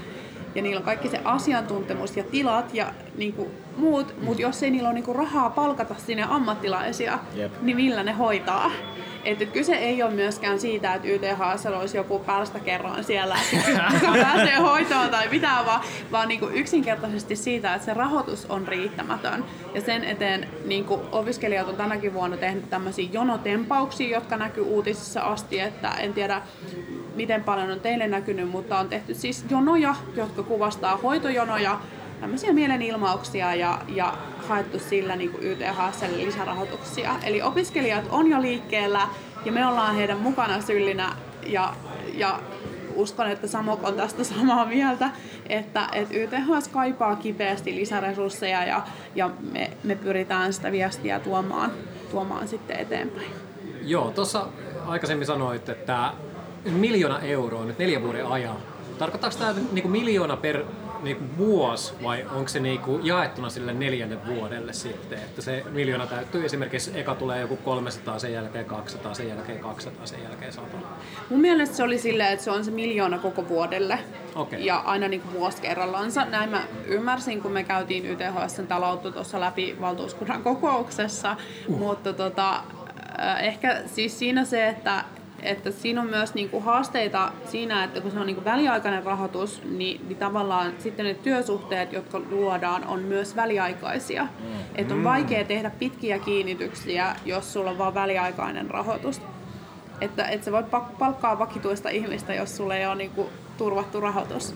ja 0.58 0.64
niillä 0.64 0.80
on 0.80 0.86
kaikki 0.86 1.10
se 1.10 1.20
asiantuntemus 1.24 2.18
ja 2.18 2.24
tilat 2.24 2.74
ja 2.74 2.94
niin 3.18 3.34
kuin 3.34 3.50
muut, 3.78 4.14
mutta 4.22 4.42
jos 4.42 4.64
ei 4.64 4.72
niillä 4.72 4.90
ole 4.90 4.94
niin 4.94 5.04
kuin 5.04 5.16
rahaa 5.16 5.50
palkata 5.50 5.96
sinne 5.98 6.24
ammattilaisia, 6.30 7.20
Jep. 7.36 7.52
niin 7.62 7.78
millä 7.78 8.04
ne 8.04 8.12
hoitaa? 8.12 8.72
Et 9.28 9.42
et 9.42 9.52
kyse 9.52 9.76
ei 9.76 10.04
ole 10.04 10.14
myöskään 10.14 10.60
siitä, 10.60 10.94
että 10.94 11.08
YTHS 11.08 11.66
olisi 11.66 11.98
joku 11.98 12.22
kerran 12.66 13.04
siellä, 13.04 13.38
joka 13.94 14.12
pääsee 14.24 14.56
hoitoon 14.56 15.10
tai 15.10 15.28
mitään, 15.28 15.66
vaan, 15.66 15.82
vaan 16.12 16.28
niin 16.28 16.40
kuin 16.40 16.56
yksinkertaisesti 16.56 17.36
siitä, 17.36 17.74
että 17.74 17.86
se 17.86 17.94
rahoitus 17.94 18.46
on 18.46 18.68
riittämätön. 18.68 19.46
Ja 19.74 19.82
sen 19.82 20.04
eteen 20.04 20.48
niin 20.66 20.86
kuin 20.86 21.02
opiskelijat 21.12 21.68
on 21.68 21.76
tänäkin 21.76 22.14
vuonna 22.14 22.38
tehnyt 22.38 22.70
tämmöisiä 22.70 23.10
jonotempauksia, 23.12 24.18
jotka 24.18 24.38
näkyy 24.38 24.64
uutisissa 24.64 25.22
asti, 25.22 25.60
että 25.60 25.90
en 25.90 26.14
tiedä 26.14 26.42
miten 27.16 27.44
paljon 27.44 27.72
on 27.72 27.80
teille 27.80 28.08
näkynyt, 28.08 28.50
mutta 28.50 28.80
on 28.80 28.90
tehty 28.90 29.14
siis 29.14 29.46
jonoja, 29.50 29.96
jotka 30.16 30.44
kuvastaa 30.44 30.98
hoitojonoja, 30.98 31.80
tämmöisiä 32.22 32.54
mielenilmauksia 32.54 33.56
ja, 33.56 33.82
ja 33.88 34.18
haettu 34.48 34.80
sillä 34.80 35.16
niin 35.16 35.32
kuin 35.32 35.44
YTHSlle 35.44 36.18
lisärahoituksia. 36.18 37.16
Eli 37.24 37.42
opiskelijat 37.42 38.06
on 38.10 38.28
jo 38.28 38.42
liikkeellä 38.42 39.08
ja 39.46 39.52
me 39.52 39.68
ollaan 39.68 39.96
heidän 39.96 40.18
mukana 40.18 40.62
syllinä 40.62 41.16
ja, 41.46 41.74
ja 42.14 42.40
uskon, 42.96 43.28
että 43.32 43.48
Samok 43.48 43.84
on 43.84 43.94
tästä 43.94 44.24
samaa 44.34 44.66
mieltä, 44.66 45.10
että, 45.50 45.88
että 45.94 46.16
YTHS 46.16 46.68
kaipaa 46.68 47.16
kipeästi 47.16 47.76
lisäresursseja 47.76 48.66
ja, 48.66 48.84
ja 49.16 49.30
me, 49.52 49.72
me 49.84 49.96
pyritään 49.96 50.54
sitä 50.54 50.72
viestiä 50.72 51.20
tuomaan, 51.20 51.72
tuomaan 52.12 52.48
sitten 52.48 52.80
eteenpäin. 52.80 53.32
Joo, 53.82 54.12
tuossa 54.12 54.48
aikaisemmin 54.88 55.28
sanoit, 55.28 55.70
että 55.70 56.14
miljoona 56.66 57.20
euroa 57.20 57.66
nyt 57.66 57.80
neljän 57.80 58.04
vuoden 58.04 58.26
ajan. 58.26 58.58
Tarkoittaako 59.00 59.36
tämä 59.40 59.54
niinku 59.72 59.90
miljoona 59.90 60.38
per 60.38 60.64
niinku 61.02 61.26
vuosi 61.38 61.94
vai 62.04 62.26
onko 62.32 62.48
se 62.48 62.60
niinku 62.60 63.00
jaettuna 63.04 63.50
sille 63.50 63.74
neljänne 63.74 64.18
vuodelle 64.26 64.74
sitten? 64.74 65.18
Että 65.20 65.42
se 65.42 65.64
miljoona 65.70 66.08
täyttyy 66.08 66.46
esimerkiksi, 66.46 67.00
eka 67.00 67.16
tulee 67.16 67.42
joku 67.42 67.58
300, 67.58 68.20
sen 68.20 68.34
jälkeen 68.34 68.66
200, 68.66 69.14
sen 69.14 69.28
jälkeen 69.28 69.60
200, 69.60 70.06
sen 70.06 70.24
jälkeen 70.24 70.54
100. 70.54 70.78
Mun 71.30 71.42
mielestä 71.42 71.76
se 71.76 71.84
oli 71.84 71.98
silleen, 71.98 72.34
että 72.34 72.44
se 72.44 72.52
on 72.52 72.66
se 72.66 72.72
miljoona 72.72 73.20
koko 73.20 73.48
vuodelle. 73.48 74.00
Okei. 74.36 74.66
Ja 74.66 74.78
aina 74.78 75.08
niin 75.08 75.22
kuin 75.22 75.34
vuosi 75.34 75.62
kerrallansa. 75.62 76.26
Näin 76.26 76.50
mä 76.50 76.64
ymmärsin, 76.86 77.42
kun 77.42 77.52
me 77.52 77.64
käytiin 77.64 78.06
YTHSn 78.06 78.68
taloutta 78.68 79.12
tuossa 79.12 79.40
läpi 79.40 79.78
valtuuskunnan 79.82 80.44
kokouksessa. 80.44 81.36
Uh. 81.68 81.78
Mutta 81.78 82.14
tota, 82.14 82.64
äh, 83.20 83.44
ehkä 83.44 83.82
siis 83.86 84.20
siinä 84.20 84.46
se, 84.46 84.68
että, 84.68 85.04
että 85.42 85.72
siinä 85.72 86.02
on 86.02 86.08
myös 86.08 86.34
niinku 86.34 86.60
haasteita 86.60 87.32
siinä, 87.46 87.84
että 87.84 88.02
kun 88.02 88.12
se 88.12 88.20
on 88.20 88.26
niinku 88.26 88.46
väliaikainen 88.46 89.04
rahoitus, 89.04 89.62
niin, 89.64 90.08
niin 90.08 90.18
tavallaan 90.18 90.74
sitten 90.80 91.06
ne 91.06 91.14
työsuhteet, 91.14 91.94
jotka 91.94 92.22
luodaan, 92.30 92.88
on 92.88 93.00
myös 93.00 93.36
väliaikaisia. 93.36 94.24
Mm. 94.24 94.48
Että 94.76 94.94
on 94.94 95.04
vaikea 95.04 95.46
tehdä 95.46 95.72
pitkiä 95.80 96.20
kiinnityksiä, 96.20 97.16
jos 97.26 97.54
sulla 97.54 97.70
on 97.72 97.78
vain 97.78 97.94
väliaikainen 97.94 98.70
rahoitus. 98.70 99.22
Että, 100.02 100.28
että 100.28 100.46
sä 100.46 100.52
voit 100.52 100.72
pak- 100.72 100.98
palkkaa 101.00 101.40
vakituista 101.40 101.90
ihmistä, 101.90 102.34
jos 102.34 102.58
sulla 102.58 102.76
ei 102.76 102.86
ole 102.86 102.96
niinku 102.96 103.30
turvattu 103.58 104.00
rahoitus. 104.00 104.56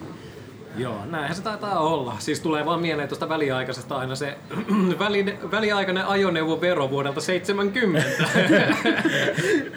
Joo, 0.77 1.05
näinhän 1.05 1.35
se 1.35 1.41
taitaa 1.43 1.79
olla. 1.79 2.15
Siis 2.19 2.39
tulee 2.39 2.65
vaan 2.65 2.79
mieleen 2.81 3.07
tuosta 3.09 3.29
väliaikaisesta 3.29 3.95
aina 3.97 4.15
se 4.15 4.37
väli, 4.99 5.37
väliaikainen 5.51 6.05
ajoneuvovero 6.05 6.89
vuodelta 6.89 7.21
70. 7.21 8.09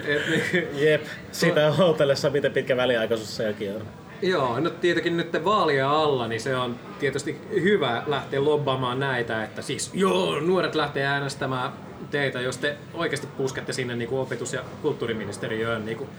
Et, 0.07 0.23
niin- 0.31 0.69
Jep, 0.75 1.03
sitä 1.33 1.73
odotellessa 1.79 2.31
miten 2.31 2.53
pitkä 2.53 2.77
väliaikaisuus 2.77 3.37
sekin 3.37 3.73
on. 3.77 3.83
Joo, 4.23 4.61
no 4.61 4.71
tietenkin 4.71 5.17
nyt 5.17 5.45
vaalien 5.45 5.87
alla, 5.87 6.29
niin 6.29 6.41
se 6.41 6.57
on 6.57 6.77
tietysti 6.99 7.41
hyvä 7.63 8.03
lähteä 8.07 8.45
lobbaamaan 8.45 9.01
näitä, 9.01 9.45
että 9.45 9.63
siis 9.63 9.91
joo, 9.95 10.41
nuoret 10.41 10.75
lähtee 10.75 11.07
äänestämään 11.07 11.73
teitä, 12.11 12.41
jos 12.41 12.59
te 12.59 12.77
oikeasti 12.95 13.27
puskette 13.27 13.73
sinne 13.73 13.97
niin 13.97 14.09
kuin 14.09 14.21
opetus- 14.21 14.53
ja 14.53 14.61
kulttuuriministeriöön 14.83 15.87
niin 15.87 15.99
kuin, 15.99 16.11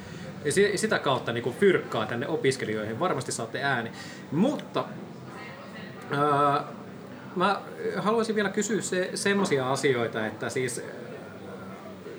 ja 0.45 0.51
si- 0.51 0.77
sitä 0.77 0.99
kautta 0.99 1.31
niin 1.31 1.43
kuin 1.43 1.55
fyrkkaa 1.55 2.05
tänne 2.05 2.27
opiskelijoihin, 2.27 2.99
varmasti 2.99 3.31
saatte 3.31 3.63
ääni. 3.63 3.91
Mutta 4.31 4.85
ää, 6.11 6.63
mä 7.35 7.61
haluaisin 7.97 8.35
vielä 8.35 8.49
kysyä 8.49 8.81
se, 8.81 9.09
semmoisia 9.15 9.71
asioita, 9.71 10.25
että 10.25 10.49
siis 10.49 10.81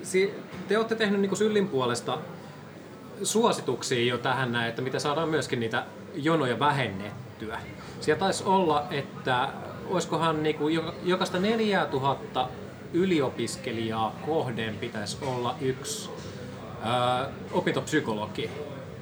si- 0.03 0.35
te 0.69 0.77
olette 0.79 0.95
tehnyt 0.95 1.21
niin 1.21 1.29
kuin 1.31 1.39
Syllin 1.39 1.69
puolesta 1.69 2.19
suosituksia 3.23 4.05
jo 4.05 4.19
tähän 4.19 4.53
näin, 4.53 4.69
että 4.69 4.83
miten 4.83 5.01
saadaan 5.01 5.29
myöskin 5.29 5.61
niitä 5.61 5.85
jonoja 6.15 6.59
vähennettyä. 6.59 7.59
Siellä 8.01 8.21
taisi 8.21 8.45
olla, 8.45 8.87
että 8.91 9.49
olisikohan 9.89 10.43
niinku 10.43 10.69
jo- 10.69 10.95
jokaista 11.05 11.39
4000 11.39 12.49
yliopiskelijaa 12.93 14.17
kohden 14.27 14.75
pitäisi 14.79 15.19
olla 15.23 15.55
yksi 15.61 16.11
opintopsykologi, 17.53 18.51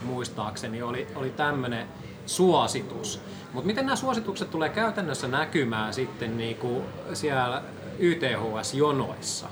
muistaakseni, 0.03 0.82
oli, 0.82 1.07
oli 1.14 1.30
tämmöinen 1.30 1.89
suositus. 2.26 3.20
Mutta 3.53 3.66
miten 3.66 3.87
nämä 3.87 3.97
suositukset 3.97 4.51
tulee 4.51 4.68
käytännössä 4.68 5.28
näkymään 5.28 5.95
sitten 5.95 6.37
niinku 6.37 6.82
siellä 7.12 7.62
YTHS-jonoissa? 7.99 9.47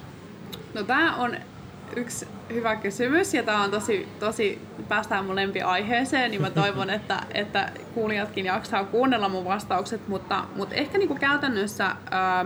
No 0.74 0.82
tämä 0.82 1.16
on 1.16 1.36
yksi 1.96 2.28
hyvä 2.52 2.76
kysymys 2.76 3.34
ja 3.34 3.42
tämä 3.42 3.62
on 3.62 3.70
tosi, 3.70 4.08
tosi, 4.20 4.60
päästään 4.88 5.24
mun 5.24 5.36
lempiaiheeseen, 5.36 6.30
niin 6.30 6.40
mä 6.40 6.50
toivon, 6.50 6.90
että, 7.00 7.22
että 7.34 7.72
kuulijatkin 7.94 8.46
jaksaa 8.46 8.84
kuunnella 8.84 9.28
mun 9.28 9.44
vastaukset, 9.44 10.08
mutta, 10.08 10.44
mutta 10.56 10.74
ehkä 10.74 10.98
niin 10.98 11.08
kuin 11.08 11.20
käytännössä 11.20 11.96
ää, 12.10 12.44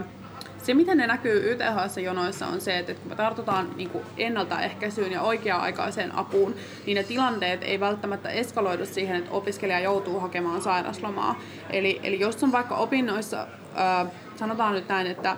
se, 0.66 0.74
miten 0.74 0.98
ne 0.98 1.06
näkyy 1.06 1.52
YTHS-jonoissa 1.52 2.46
on 2.46 2.60
se, 2.60 2.78
että 2.78 2.94
kun 2.94 3.08
me 3.08 3.16
tartutaan 3.16 3.70
niin 3.76 3.90
kuin 3.90 4.04
ennaltaehkäisyyn 4.16 5.12
ja 5.12 5.22
oikea-aikaiseen 5.22 6.14
apuun, 6.14 6.54
niin 6.86 6.94
ne 6.94 7.02
tilanteet 7.02 7.62
ei 7.62 7.80
välttämättä 7.80 8.28
eskaloidu 8.28 8.86
siihen, 8.86 9.16
että 9.16 9.30
opiskelija 9.30 9.80
joutuu 9.80 10.20
hakemaan 10.20 10.62
sairaslomaa. 10.62 11.40
Eli, 11.70 12.00
eli 12.02 12.20
jos 12.20 12.44
on 12.44 12.52
vaikka 12.52 12.76
opinnoissa, 12.76 13.46
ää, 13.74 14.06
sanotaan 14.36 14.74
nyt 14.74 14.88
näin, 14.88 15.06
että 15.06 15.36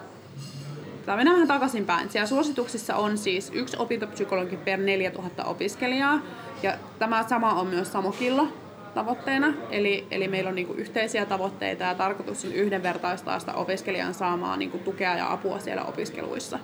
tai 1.07 1.17
mennään 1.17 1.37
vähän 1.37 1.49
takaisinpäin. 1.49 2.11
Siellä 2.11 2.27
suosituksissa 2.27 2.97
on 2.97 3.19
siis 3.19 3.51
yksi 3.55 3.77
opintopsykologi 3.79 4.57
per 4.57 4.81
4000 4.81 5.45
opiskelijaa, 5.45 6.21
ja 6.63 6.75
tämä 6.99 7.25
sama 7.29 7.53
on 7.55 7.67
myös 7.67 7.93
Samokilla 7.93 8.47
tavoitteena. 8.95 9.55
Eli, 9.71 10.07
eli 10.11 10.29
meillä 10.29 10.49
on 10.49 10.55
niinku 10.55 10.73
yhteisiä 10.73 11.27
tavoitteita 11.27 11.85
ja 11.85 11.95
tarkoitus 11.95 12.45
on 12.45 12.53
yhdenvertaistaa 12.53 13.39
sitä 13.39 13.55
opiskelijan 13.55 14.15
saamaa 14.15 14.57
niinku 14.57 14.79
tukea 14.79 15.17
ja 15.17 15.33
apua 15.33 15.59
siellä 15.59 15.85
opiskeluissa. 15.85 16.59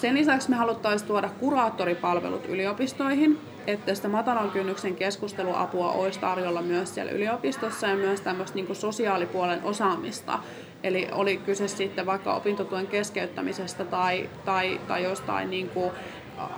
Sen 0.00 0.14
lisäksi 0.14 0.50
me 0.50 0.56
haluttaisiin 0.56 1.08
tuoda 1.08 1.28
kuraattoripalvelut 1.28 2.46
yliopistoihin, 2.48 3.38
että 3.66 3.94
sitä 3.94 4.08
matalan 4.08 4.50
kynnyksen 4.50 4.94
keskusteluapua 4.94 5.92
olisi 5.92 6.20
tarjolla 6.20 6.62
myös 6.62 6.94
siellä 6.94 7.12
yliopistossa 7.12 7.86
ja 7.86 7.96
myös 7.96 8.20
tämmöistä 8.20 8.54
niin 8.54 8.76
sosiaalipuolen 8.76 9.64
osaamista. 9.64 10.38
Eli 10.82 11.08
oli 11.12 11.36
kyse 11.36 11.68
sitten 11.68 12.06
vaikka 12.06 12.34
opintotuen 12.34 12.86
keskeyttämisestä 12.86 13.84
tai, 13.84 14.30
tai, 14.44 14.80
tai 14.88 15.02
jostain 15.02 15.50
niin 15.50 15.68
kuin 15.68 15.92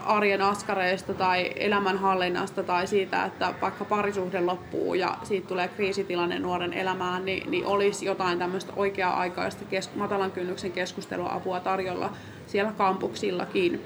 arjen 0.05 0.43
askareista 0.43 1.15
tai 1.15 1.53
elämänhallinnasta 1.57 2.63
tai 2.63 2.87
siitä, 2.87 3.25
että 3.25 3.55
vaikka 3.61 3.85
parisuhde 3.85 4.41
loppuu 4.41 4.95
ja 4.95 5.17
siitä 5.23 5.49
tulee 5.49 5.69
kriisitilanne 5.69 6.39
nuoren 6.39 6.73
elämään, 6.73 7.25
niin, 7.25 7.51
niin 7.51 7.67
olisi 7.67 8.07
jotain 8.07 8.39
tämmöistä 8.39 8.73
oikea-aikaista 8.77 9.65
kes- 9.65 9.95
matalan 9.95 10.31
kynnyksen 10.33 10.73
keskusteluapua 10.73 11.61
tarjolla 11.61 12.13
siellä 12.47 12.73
kampuksillakin. 12.73 13.85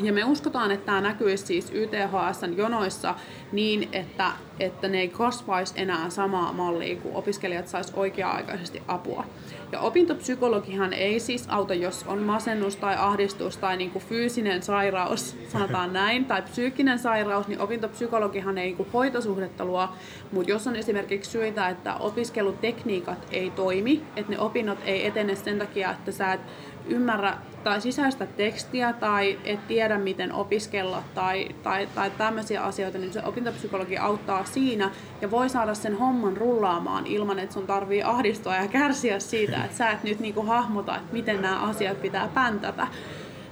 Ja 0.00 0.12
me 0.12 0.24
uskotaan, 0.24 0.70
että 0.70 0.86
tämä 0.86 1.00
näkyisi 1.00 1.46
siis 1.46 1.70
YTHSn 1.72 2.56
jonoissa 2.56 3.14
niin, 3.52 3.88
että, 3.92 4.32
että 4.60 4.88
ne 4.88 5.00
ei 5.00 5.08
kasvaisi 5.08 5.74
enää 5.76 6.10
samaa 6.10 6.52
mallia, 6.52 6.96
kun 6.96 7.14
opiskelijat 7.14 7.68
sais 7.68 7.92
oikea-aikaisesti 7.96 8.82
apua. 8.88 9.24
Ja 9.72 9.80
opintopsykologihan 9.80 10.92
ei 10.92 11.20
siis 11.20 11.44
auta, 11.48 11.74
jos 11.74 12.04
on 12.06 12.22
masennus 12.22 12.76
tai 12.76 12.96
ahdistus 12.98 13.56
tai 13.56 13.76
niin 13.76 13.90
kuin 13.90 14.04
fyysinen 14.04 14.62
sairaus, 14.62 15.36
sanotaan 15.48 15.92
näin, 15.92 16.24
tai 16.24 16.42
psyykkinen 16.42 16.98
sairaus, 16.98 17.48
niin 17.48 17.60
opintopsykologihan 17.60 18.58
ei 18.58 18.66
niin 18.66 18.76
kuin 18.76 18.88
hoitosuhdetta 18.92 19.64
luo. 19.64 19.88
Mutta 20.32 20.50
jos 20.50 20.66
on 20.66 20.76
esimerkiksi 20.76 21.30
syitä, 21.30 21.68
että 21.68 21.94
opiskelutekniikat 21.94 23.28
ei 23.30 23.50
toimi, 23.50 24.02
että 24.16 24.32
ne 24.32 24.38
opinnot 24.38 24.78
ei 24.84 25.06
etene 25.06 25.36
sen 25.36 25.58
takia, 25.58 25.90
että 25.90 26.12
sä 26.12 26.32
et 26.32 26.40
ymmärrä 26.88 27.34
tai 27.64 27.80
sisäistä 27.80 28.26
tekstiä 28.26 28.92
tai 28.92 29.38
et 29.44 29.68
tiedä 29.68 29.98
miten 29.98 30.32
opiskella 30.32 31.02
tai, 31.14 31.48
tai, 31.62 31.88
tai 31.94 32.10
tämmöisiä 32.10 32.62
asioita, 32.62 32.98
niin 32.98 33.12
se 33.12 33.22
opintopsykologi 33.24 33.98
auttaa 33.98 34.44
siinä 34.44 34.90
ja 35.20 35.30
voi 35.30 35.48
saada 35.48 35.74
sen 35.74 35.98
homman 35.98 36.36
rullaamaan 36.36 37.06
ilman, 37.06 37.38
että 37.38 37.54
sun 37.54 37.66
tarvii 37.66 38.02
ahdistua 38.02 38.56
ja 38.56 38.68
kärsiä 38.68 39.20
siitä, 39.20 39.64
että 39.64 39.76
sä 39.76 39.90
et 39.90 40.04
nyt 40.04 40.20
niinku 40.20 40.42
hahmota, 40.42 40.96
että 40.96 41.12
miten 41.12 41.42
nämä 41.42 41.60
asiat 41.60 42.02
pitää 42.02 42.28
päntätä. 42.34 42.86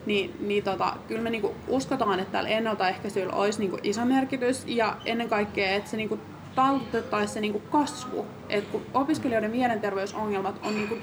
Niin, 0.07 0.37
niin 0.41 0.65
tota, 0.65 0.97
kyllä 1.09 1.23
me 1.23 1.31
niinku 1.31 1.55
uskotaan, 1.69 2.21
että 2.21 2.33
tällä 2.33 2.49
ennaltaehkäisyllä 2.49 3.33
olisi 3.33 3.59
niinku 3.59 3.79
iso 3.83 4.05
merkitys 4.05 4.65
ja 4.67 4.97
ennen 5.05 5.29
kaikkea, 5.29 5.71
että 5.71 5.91
se 5.91 5.97
niinku 5.97 6.21
taltutettaisiin 6.55 7.35
se 7.35 7.41
niinku 7.41 7.63
kasvu. 7.71 8.27
Et 8.49 8.65
kun 8.65 8.83
opiskelijoiden 8.95 9.51
mielenterveysongelmat 9.51 10.61
on 10.63 10.75
niinku 10.75 10.97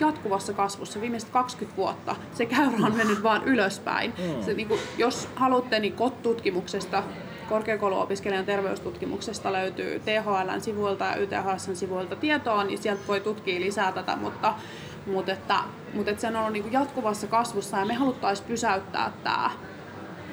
jatkuvassa 0.00 0.52
kasvussa 0.52 1.00
viimeiset 1.00 1.30
20 1.30 1.76
vuotta. 1.76 2.16
Se 2.32 2.46
käyrä 2.46 2.86
on 2.86 2.96
mennyt 2.96 3.22
vaan 3.22 3.44
ylöspäin. 3.44 4.14
Mm. 4.18 4.42
Se, 4.44 4.54
niin 4.54 4.68
kuin, 4.68 4.80
jos 4.98 5.28
haluatte, 5.36 5.80
niin 5.80 5.92
KOT-tutkimuksesta, 5.92 7.02
korkeakouluopiskelijan 7.48 8.44
terveystutkimuksesta 8.44 9.52
löytyy 9.52 10.00
THLn 10.00 10.60
sivuilta 10.60 11.04
ja 11.04 11.16
YTHSn 11.16 11.76
sivuilta 11.76 12.16
tietoa, 12.16 12.64
niin 12.64 12.78
sieltä 12.78 13.02
voi 13.08 13.20
tutkia 13.20 13.60
lisää 13.60 13.92
tätä, 13.92 14.16
mutta, 14.16 14.54
mutta, 15.06 15.32
että, 15.32 15.56
mutta 15.94 16.10
että 16.10 16.20
se 16.20 16.26
on 16.26 16.36
ollut 16.36 16.52
niin 16.52 16.62
kuin 16.62 16.72
jatkuvassa 16.72 17.26
kasvussa 17.26 17.76
ja 17.78 17.84
me 17.84 17.94
haluttaisiin 17.94 18.48
pysäyttää 18.48 19.12
tämä 19.24 19.50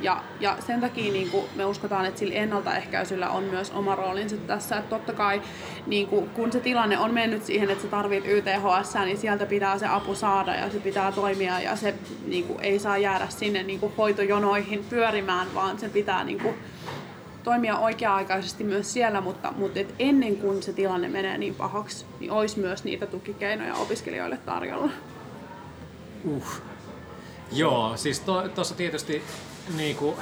ja, 0.05 0.23
ja 0.39 0.57
sen 0.67 0.81
takia 0.81 1.13
niin 1.13 1.29
kuin 1.29 1.45
me 1.55 1.65
uskotaan, 1.65 2.05
että 2.05 2.19
sillä 2.19 2.35
ennaltaehkäisyllä 2.35 3.29
on 3.29 3.43
myös 3.43 3.71
oma 3.71 3.95
roolinsa 3.95 4.37
tässä. 4.37 4.77
Että 4.77 4.89
totta 4.89 5.13
kai 5.13 5.41
niin 5.87 6.07
kuin, 6.07 6.29
kun 6.29 6.51
se 6.51 6.59
tilanne 6.59 6.97
on 6.97 7.13
mennyt 7.13 7.45
siihen, 7.45 7.69
että 7.69 7.81
sä 7.81 7.87
tarvit 7.87 8.25
YTHS, 8.25 8.93
niin 9.05 9.17
sieltä 9.17 9.45
pitää 9.45 9.79
se 9.79 9.87
apu 9.87 10.15
saada 10.15 10.55
ja 10.55 10.69
se 10.69 10.79
pitää 10.79 11.11
toimia 11.11 11.59
ja 11.59 11.75
se 11.75 11.95
niin 12.25 12.43
kuin, 12.43 12.59
ei 12.61 12.79
saa 12.79 12.97
jäädä 12.97 13.27
sinne 13.29 13.63
niin 13.63 13.79
kuin, 13.79 13.93
hoitojonoihin 13.97 14.85
pyörimään, 14.89 15.47
vaan 15.53 15.79
se 15.79 15.89
pitää 15.89 16.23
niin 16.23 16.39
kuin, 16.39 16.55
toimia 17.43 17.77
oikea-aikaisesti 17.77 18.63
myös 18.63 18.93
siellä, 18.93 19.21
mutta, 19.21 19.53
mutta 19.57 19.79
et 19.79 19.95
ennen 19.99 20.37
kuin 20.37 20.63
se 20.63 20.73
tilanne 20.73 21.07
menee 21.07 21.37
niin 21.37 21.55
pahaksi, 21.55 22.05
niin 22.19 22.31
olisi 22.31 22.59
myös 22.59 22.83
niitä 22.83 23.05
tukikeinoja 23.05 23.75
opiskelijoille 23.75 24.37
tarjolla. 24.37 24.91
Uh. 26.23 26.47
Joo, 27.51 27.97
siis 27.97 28.19
tuossa 28.19 28.73
to, 28.73 28.77
tietysti 28.77 29.23
niin 29.77 29.95
kuin 29.95 30.15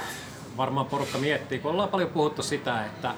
varmaan 0.56 0.86
porukka 0.86 1.18
miettii, 1.18 1.58
kun 1.58 1.70
ollaan 1.70 1.88
paljon 1.88 2.10
puhuttu 2.10 2.42
sitä, 2.42 2.84
että 2.86 3.14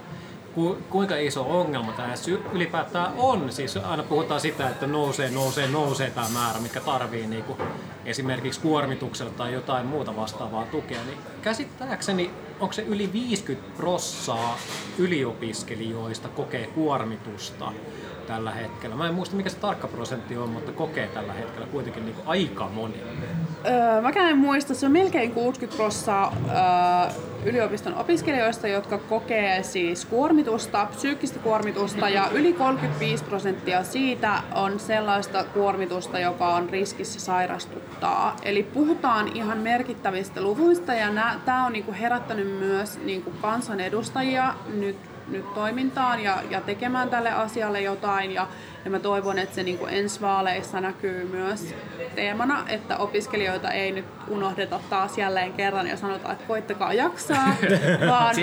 ku, 0.57 0.79
kuinka 0.91 1.17
iso 1.17 1.61
ongelma 1.61 1.93
tämä 1.93 2.15
ylipäätään 2.53 3.13
on. 3.17 3.53
Siis 3.53 3.77
aina 3.77 4.03
puhutaan 4.03 4.41
sitä, 4.41 4.69
että 4.69 4.87
nousee, 4.87 5.31
nousee, 5.31 5.69
nousee 5.69 6.11
tämä 6.11 6.29
määrä, 6.29 6.61
mikä 6.61 6.81
tarvii 6.81 7.27
niin 7.27 7.45
kuin 7.45 7.59
esimerkiksi 8.05 8.61
kuormituksella 8.61 9.33
tai 9.33 9.53
jotain 9.53 9.87
muuta 9.87 10.17
vastaavaa 10.17 10.65
tukea. 10.65 11.05
Niin 11.07 11.19
käsittääkseni, 11.43 12.31
onko 12.61 12.73
se 12.73 12.83
yli 12.83 13.13
50 13.13 13.77
prossaa 13.77 14.59
yliopiskelijoista 14.99 16.29
kokee 16.29 16.67
kuormitusta 16.67 17.73
tällä 18.27 18.51
hetkellä. 18.51 18.97
Mä 18.97 19.09
en 19.09 19.15
muista 19.15 19.37
mikä 19.37 19.51
se 19.51 19.57
tarkka 19.57 19.89
prosentti 19.89 20.37
on, 20.37 20.49
mutta 20.49 20.73
kokee 20.73 21.09
tällä 21.09 21.33
hetkellä 21.33 21.67
kuitenkin 21.67 22.05
niin 22.05 22.15
kuin 22.15 22.29
aika 22.29 22.69
moni. 22.69 23.01
Öö, 23.67 24.01
mä 24.01 24.13
en 24.31 24.39
muista, 24.39 24.75
se 24.75 24.87
on 24.87 24.93
melkein 24.93 25.31
60 25.31 25.77
prosenttia 25.77 26.33
öö, 26.49 27.13
yliopiston 27.45 27.95
opiskelijoista, 27.95 28.69
jotka 28.69 28.99
kokee 28.99 29.63
siis 29.63 30.05
kuormitusta, 30.05 30.87
psyykkistä 30.87 31.39
kuormitusta 31.39 32.09
ja 32.09 32.29
yli 32.33 32.53
35 32.53 33.25
prosenttia 33.25 33.85
siitä 33.85 34.43
on 34.55 34.81
sellaista 34.81 35.45
kuormitusta, 35.45 36.19
joka 36.19 36.55
on 36.55 36.71
riskissä 36.71 37.21
sairastuttaa. 37.21 38.37
Eli 38.43 38.63
puhutaan 38.63 39.29
ihan 39.37 39.59
merkittävistä 39.59 40.41
luvuista 40.41 40.95
ja 40.95 41.11
tämä 41.45 41.67
on 41.67 41.73
niinku 41.73 41.93
herättänyt 42.01 42.59
myös 42.59 42.99
niinku 43.05 43.33
kansanedustajia 43.43 44.55
nyt 44.75 44.97
nyt 45.29 45.55
toimintaan 45.55 46.23
ja, 46.23 46.43
ja 46.51 46.61
tekemään 46.61 47.11
tälle 47.11 47.31
asialle 47.31 47.81
jotain. 47.81 48.33
Ja, 48.33 48.49
ja 48.85 48.91
mä 48.91 48.99
toivon, 48.99 49.39
että 49.39 49.55
se 49.55 49.63
niin 49.63 49.79
kuin 49.79 49.95
ensi 49.95 50.21
vaaleissa 50.21 50.81
näkyy 50.81 51.25
myös 51.25 51.75
teemana, 52.15 52.65
että 52.69 52.97
opiskelijoita 52.97 53.71
ei 53.71 53.93
nyt 53.93 54.05
unohdeta 54.29 54.81
taas 54.91 55.19
jälleen 55.19 55.53
kerran 55.53 55.87
ja 55.87 55.97
sanota, 55.97 56.33
että 56.33 56.45
koittakaa 56.47 56.93
jaksaa, 56.93 57.47
vaan, 58.11 58.37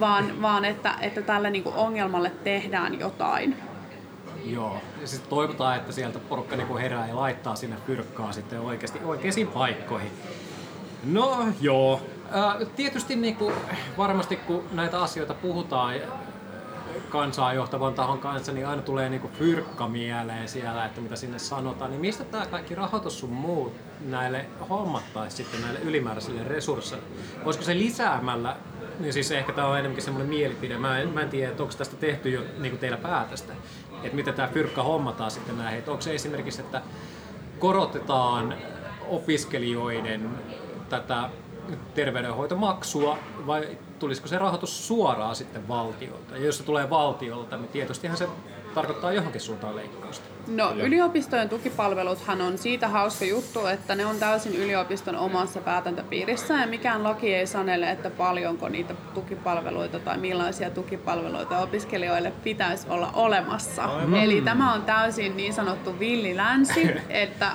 vaan, 0.00 0.42
vaan 0.42 0.64
että, 0.64 0.94
että 1.00 1.22
tälle 1.22 1.50
niin 1.50 1.64
kuin 1.64 1.76
ongelmalle 1.76 2.32
tehdään 2.44 3.00
jotain. 3.00 3.56
Joo, 4.44 4.80
ja 5.00 5.06
sitten 5.06 5.30
toivotaan, 5.30 5.76
että 5.76 5.92
sieltä 5.92 6.18
porukka 6.18 6.56
niin 6.56 6.78
herää 6.78 7.08
ja 7.08 7.16
laittaa 7.16 7.56
sinne 7.56 7.76
pyrkkaa 7.86 8.32
sitten 8.32 8.60
oikeasti 8.60 8.98
oikeisiin 9.04 9.46
paikkoihin. 9.46 10.10
No 11.04 11.46
joo, 11.60 12.00
tietysti 12.76 13.16
niin 13.16 13.36
kuin, 13.36 13.54
varmasti 13.98 14.36
kun 14.36 14.64
näitä 14.72 15.02
asioita 15.02 15.34
puhutaan 15.34 15.94
kansaa 17.08 17.54
johtavan 17.54 17.94
tahon 17.94 18.18
kanssa, 18.18 18.52
niin 18.52 18.66
aina 18.66 18.82
tulee 18.82 19.08
niin 19.08 19.20
kuin 19.20 19.32
fyrkka 19.32 19.88
mieleen 19.88 20.48
siellä, 20.48 20.84
että 20.84 21.00
mitä 21.00 21.16
sinne 21.16 21.38
sanotaan. 21.38 21.90
Niin 21.90 22.00
mistä 22.00 22.24
tämä 22.24 22.46
kaikki 22.46 22.74
rahoitus 22.74 23.18
sun 23.18 23.30
muut 23.30 23.72
näille 24.00 24.46
hommattaisi 24.68 25.36
sitten 25.36 25.62
näille 25.62 25.80
ylimääräisille 25.80 26.44
resursseille? 26.44 27.06
Voisiko 27.44 27.64
se 27.64 27.74
lisäämällä, 27.74 28.56
niin 29.00 29.12
siis 29.12 29.30
ehkä 29.30 29.52
tämä 29.52 29.66
on 29.66 29.78
enemmänkin 29.78 30.04
semmoinen 30.04 30.28
mielipide, 30.28 30.78
mä 30.78 30.98
en, 30.98 31.08
mä 31.08 31.20
en 31.20 31.28
tiedä, 31.28 31.50
että 31.50 31.62
onko 31.62 31.74
tästä 31.78 31.96
tehty 31.96 32.30
jo 32.30 32.40
niin 32.58 32.70
kuin 32.70 32.80
teillä 32.80 32.96
päätöstä, 32.98 33.52
että 34.02 34.16
miten 34.16 34.34
tämä 34.34 34.48
fyrkka 34.48 34.82
hommataan 34.82 35.30
sitten 35.30 35.58
näihin. 35.58 35.78
Että 35.78 35.90
onko 35.90 36.02
se 36.02 36.14
esimerkiksi, 36.14 36.60
että 36.60 36.82
korotetaan 37.58 38.54
opiskelijoiden 39.08 40.30
tätä 40.88 41.30
terveydenhoitomaksua 41.94 43.18
vai 43.46 43.78
tulisiko 43.98 44.28
se 44.28 44.38
rahoitus 44.38 44.86
suoraan 44.86 45.36
sitten 45.36 45.68
valtiolta? 45.68 46.36
Ja 46.36 46.44
jos 46.44 46.58
se 46.58 46.64
tulee 46.64 46.90
valtiolta, 46.90 47.56
niin 47.56 47.68
tietystihän 47.68 48.16
se 48.16 48.28
tarkoittaa 48.74 49.12
johonkin 49.12 49.40
suuntaan 49.40 49.76
leikkausta. 49.76 50.24
No 50.46 50.72
yliopistojen 50.72 51.48
tukipalveluthan 51.48 52.40
on 52.40 52.58
siitä 52.58 52.88
hauska 52.88 53.24
juttu, 53.24 53.66
että 53.66 53.94
ne 53.94 54.06
on 54.06 54.16
täysin 54.16 54.56
yliopiston 54.56 55.16
omassa 55.16 55.60
päätäntäpiirissä 55.60 56.54
ja 56.54 56.66
mikään 56.66 57.02
laki 57.02 57.34
ei 57.34 57.46
sanele, 57.46 57.90
että 57.90 58.10
paljonko 58.10 58.68
niitä 58.68 58.94
tukipalveluita 59.14 59.98
tai 59.98 60.18
millaisia 60.18 60.70
tukipalveluita 60.70 61.58
opiskelijoille 61.58 62.32
pitäisi 62.44 62.86
olla 62.88 63.10
olemassa. 63.14 63.88
Eli 64.22 64.40
tämä 64.40 64.72
on 64.72 64.82
täysin 64.82 65.36
niin 65.36 65.54
sanottu 65.54 65.98
villilänsi, 65.98 66.90
että 67.08 67.50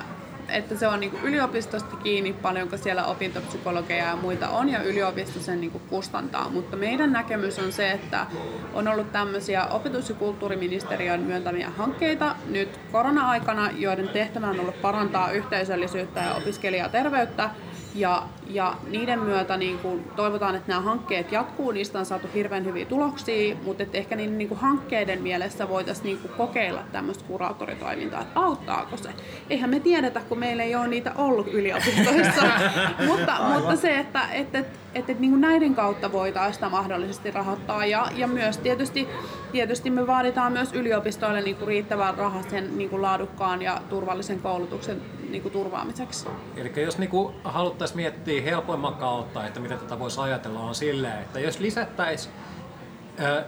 että 0.48 0.76
se 0.76 0.88
on 0.88 1.00
niin 1.00 1.18
yliopistosta 1.22 1.96
kiinni 1.96 2.32
paljonko 2.32 2.76
siellä 2.76 3.04
opintopsykologeja 3.04 4.06
ja 4.06 4.16
muita 4.16 4.48
on 4.48 4.68
ja 4.68 4.82
yliopisto 4.82 5.40
sen 5.40 5.60
niin 5.60 5.80
kustantaa. 5.90 6.48
Mutta 6.48 6.76
meidän 6.76 7.12
näkemys 7.12 7.58
on 7.58 7.72
se, 7.72 7.90
että 7.90 8.26
on 8.74 8.88
ollut 8.88 9.12
tämmöisiä 9.12 9.66
opetus- 9.66 10.08
ja 10.08 10.14
kulttuuriministeriön 10.14 11.20
myöntämiä 11.20 11.70
hankkeita 11.70 12.36
nyt 12.48 12.80
korona-aikana, 12.92 13.70
joiden 13.70 14.08
tehtävä 14.08 14.46
on 14.46 14.60
ollut 14.60 14.82
parantaa 14.82 15.30
yhteisöllisyyttä 15.30 16.20
ja 16.20 16.34
opiskelijaterveyttä 16.34 17.50
ja, 17.94 18.22
ja 18.50 18.74
niiden 18.90 19.20
myötä 19.20 19.56
niin 19.56 19.78
kuin, 19.78 20.04
toivotaan, 20.16 20.54
että 20.54 20.68
nämä 20.68 20.80
hankkeet 20.80 21.32
jatkuu, 21.32 21.70
niistä 21.70 21.98
on 21.98 22.06
saatu 22.06 22.28
hirveän 22.34 22.64
hyviä 22.64 22.84
tuloksia, 22.84 23.56
mutta 23.64 23.82
että 23.82 23.98
ehkä 23.98 24.16
niin, 24.16 24.38
niin 24.38 24.48
kuin 24.48 24.60
hankkeiden 24.60 25.22
mielessä 25.22 25.68
voitaisiin 25.68 26.04
niin 26.04 26.18
kuin, 26.18 26.32
kokeilla 26.32 26.82
tämmöistä 26.92 27.24
kuraattoritoimintaa, 27.24 28.22
että 28.22 28.40
auttaako 28.40 28.96
se. 28.96 29.10
Eihän 29.50 29.70
me 29.70 29.80
tiedetä, 29.80 30.20
kun 30.28 30.38
meillä 30.38 30.62
ei 30.62 30.74
ole 30.74 30.88
niitä 30.88 31.12
ollut 31.16 31.48
yliopistoissa, 31.48 32.42
mutta, 33.08 33.36
mutta 33.48 33.76
se, 33.76 33.98
että, 33.98 34.28
että, 34.32 34.58
että, 34.58 34.58
että, 34.94 35.12
että 35.12 35.20
niin 35.20 35.30
kuin 35.30 35.40
näiden 35.40 35.74
kautta 35.74 36.12
voitaisiin 36.12 36.54
sitä 36.54 36.68
mahdollisesti 36.68 37.30
rahoittaa 37.30 37.86
ja, 37.86 38.06
ja 38.14 38.26
myös 38.26 38.58
tietysti, 38.58 39.08
tietysti 39.52 39.90
me 39.90 40.06
vaaditaan 40.06 40.52
myös 40.52 40.72
yliopistoille 40.72 41.40
niin 41.40 41.56
kuin 41.56 41.68
riittävän 41.68 42.14
rahaa 42.14 42.42
sen 42.50 42.78
niin 42.78 42.90
kuin 42.90 43.02
laadukkaan 43.02 43.62
ja 43.62 43.80
turvallisen 43.90 44.40
koulutuksen 44.40 45.02
niin 45.30 45.42
kuin 45.42 45.52
turvaamiseksi. 45.52 46.28
Eli 46.56 46.72
jos 46.76 46.98
niin 46.98 47.10
haluttaisiin 47.44 47.96
miettiä 47.96 48.35
helpoimman 48.44 48.94
kautta, 48.94 49.46
että 49.46 49.60
miten 49.60 49.78
tätä 49.78 49.98
voisi 49.98 50.20
ajatella, 50.20 50.60
on 50.60 50.74
silleen, 50.74 51.18
että 51.22 51.40
jos 51.40 51.60
lisättäisiin 51.60 52.34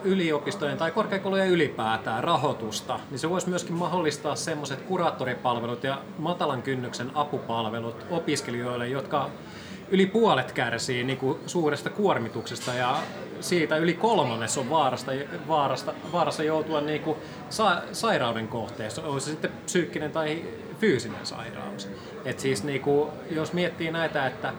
yliopistojen 0.05 0.79
tai 0.79 0.91
korkeakoulujen 0.91 1.49
ylipäätään 1.49 2.25
rahoitusta, 2.25 3.01
niin 3.11 3.19
se 3.19 3.31
voisi 3.31 3.49
myöskin 3.49 3.75
mahdollistaa 3.75 4.37
semmoiset 4.37 4.83
kuraattoripalvelut 4.83 5.85
ja 5.85 6.03
matalan 6.19 6.63
kynnyksen 6.63 7.11
apupalvelut 7.15 8.07
opiskelijoille, 8.11 8.89
jotka 8.89 9.31
yli 9.91 10.07
puolet 10.07 10.53
kärsii 10.53 11.05
niin 11.05 11.19
kuin 11.19 11.39
suuresta 11.47 11.91
kuormituksesta 11.91 12.75
ja 12.75 12.97
siitä 13.41 13.77
yli 13.77 13.95
kolmannes 13.95 14.59
on 14.59 14.71
vaarasta, 14.71 15.13
vaarasta, 15.49 15.95
vaarassa 16.13 16.43
joutua 16.43 16.81
niin 16.81 17.01
kuin 17.01 17.19
sa, 17.51 17.83
sairauden 17.93 18.49
kohteessa, 18.49 19.03
olisi 19.03 19.25
se 19.25 19.31
sitten 19.31 19.51
psyykkinen 19.65 20.13
tai 20.13 20.45
fyysinen 20.81 21.27
sairaus. 21.27 21.89
Et 22.25 22.41
siis 22.41 22.65
niin 22.65 22.81
kuin, 22.81 23.11
jos 23.31 23.53
miettii 23.53 23.91
näitä, 23.91 24.27
että 24.27 24.53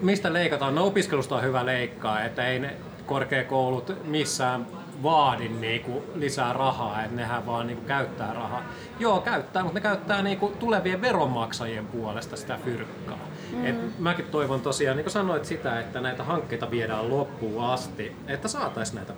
mistä 0.00 0.32
leikataan, 0.32 0.74
no 0.74 0.86
opiskelusta 0.86 1.36
on 1.36 1.42
hyvä 1.42 1.66
leikkaa, 1.66 2.24
että 2.24 2.46
ei 2.46 2.58
ne 2.58 2.76
korkeakoulut 3.06 3.92
missään 4.04 4.66
vaadi 5.02 5.48
niinku 5.48 6.04
lisää 6.14 6.52
rahaa, 6.52 7.02
että 7.02 7.16
nehän 7.16 7.46
vaan 7.46 7.66
niinku 7.66 7.84
käyttää 7.84 8.32
rahaa. 8.32 8.62
Joo, 8.98 9.20
käyttää, 9.20 9.62
mutta 9.62 9.78
ne 9.78 9.82
käyttää 9.82 10.22
niinku 10.22 10.52
tulevien 10.58 11.00
veronmaksajien 11.00 11.86
puolesta 11.86 12.36
sitä 12.36 12.58
fyrkkaa. 12.64 13.18
Mm. 13.52 13.66
Et 13.66 13.98
mäkin 13.98 14.24
toivon 14.24 14.60
tosiaan, 14.60 14.96
niin 14.96 15.04
kuin 15.04 15.12
sanoit 15.12 15.44
sitä, 15.44 15.80
että 15.80 16.00
näitä 16.00 16.24
hankkeita 16.24 16.70
viedään 16.70 17.10
loppuun 17.10 17.64
asti, 17.64 18.16
että 18.26 18.48
saataisiin 18.48 18.96
näitä 18.96 19.12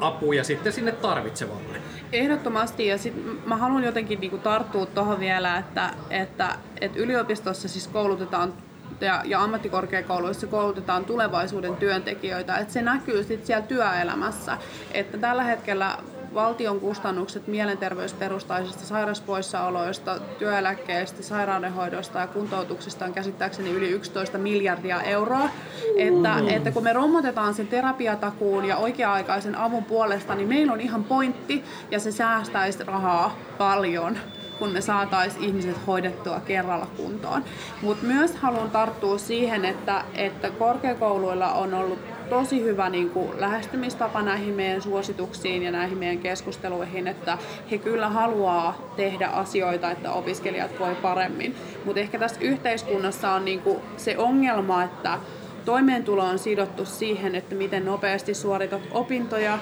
apuja 0.00 0.44
sitten 0.44 0.72
sinne 0.72 0.92
tarvitsevalle. 0.92 1.78
Ehdottomasti 2.12 2.86
ja 2.86 2.98
sit 2.98 3.46
mä 3.46 3.56
haluan 3.56 3.84
jotenkin 3.84 4.20
niinku 4.20 4.38
tarttua 4.38 4.86
tuohon 4.86 5.20
vielä, 5.20 5.58
että, 5.58 5.90
että, 6.10 6.54
että 6.80 6.98
yliopistossa 6.98 7.68
siis 7.68 7.88
koulutetaan 7.88 8.52
ja, 9.00 9.22
ja 9.24 9.42
ammattikorkeakouluissa 9.42 10.46
koulutetaan 10.46 11.04
tulevaisuuden 11.04 11.76
työntekijöitä, 11.76 12.56
että 12.56 12.72
se 12.72 12.82
näkyy 12.82 13.24
sitten 13.24 13.46
siellä 13.46 13.66
työelämässä. 13.66 14.58
Että 14.94 15.18
tällä 15.18 15.44
hetkellä 15.44 15.98
valtion 16.34 16.80
kustannukset 16.80 17.46
mielenterveysperustaisista 17.46 18.84
sairauspoissaoloista, 18.84 20.18
työeläkkeistä, 20.38 21.22
sairaudenhoidosta 21.22 22.18
ja 22.18 22.26
kuntoutuksesta 22.26 23.04
on 23.04 23.12
käsittääkseni 23.12 23.70
yli 23.70 23.90
11 23.90 24.38
miljardia 24.38 25.02
euroa. 25.02 25.48
Että, 25.96 26.38
että 26.48 26.70
kun 26.70 26.82
me 26.82 26.92
romotetaan 26.92 27.54
sen 27.54 27.66
terapiatakuun 27.66 28.64
ja 28.64 28.76
oikea-aikaisen 28.76 29.56
avun 29.56 29.84
puolesta, 29.84 30.34
niin 30.34 30.48
meillä 30.48 30.72
on 30.72 30.80
ihan 30.80 31.04
pointti 31.04 31.64
ja 31.90 32.00
se 32.00 32.12
säästäisi 32.12 32.84
rahaa 32.84 33.36
paljon 33.58 34.18
kun 34.58 34.70
me 34.70 34.80
saataisiin 34.80 35.44
ihmiset 35.44 35.76
hoidettua 35.86 36.40
kerralla 36.40 36.86
kuntoon. 36.96 37.44
Mutta 37.82 38.06
myös 38.06 38.36
haluan 38.36 38.70
tarttua 38.70 39.18
siihen, 39.18 39.64
että, 39.64 40.04
että 40.14 40.50
korkeakouluilla 40.50 41.52
on 41.52 41.74
ollut 41.74 41.98
tosi 42.30 42.62
hyvä 42.62 42.90
niin 42.90 43.10
kuin, 43.10 43.40
lähestymistapa 43.40 44.22
näihin 44.22 44.54
meidän 44.54 44.82
suosituksiin 44.82 45.62
ja 45.62 45.70
näihin 45.70 45.98
meidän 45.98 46.18
keskusteluihin, 46.18 47.08
että 47.08 47.38
he 47.70 47.78
kyllä 47.78 48.08
haluaa 48.08 48.92
tehdä 48.96 49.26
asioita, 49.26 49.90
että 49.90 50.12
opiskelijat 50.12 50.78
voi 50.78 50.94
paremmin. 50.94 51.54
Mutta 51.84 52.00
ehkä 52.00 52.18
tässä 52.18 52.40
yhteiskunnassa 52.40 53.32
on 53.32 53.44
niin 53.44 53.60
kuin, 53.60 53.78
se 53.96 54.18
ongelma, 54.18 54.82
että 54.82 55.18
toimeentulo 55.64 56.24
on 56.24 56.38
sidottu 56.38 56.84
siihen, 56.84 57.34
että 57.34 57.54
miten 57.54 57.84
nopeasti 57.84 58.34
suoritat 58.34 58.82
opintoja 58.90 59.58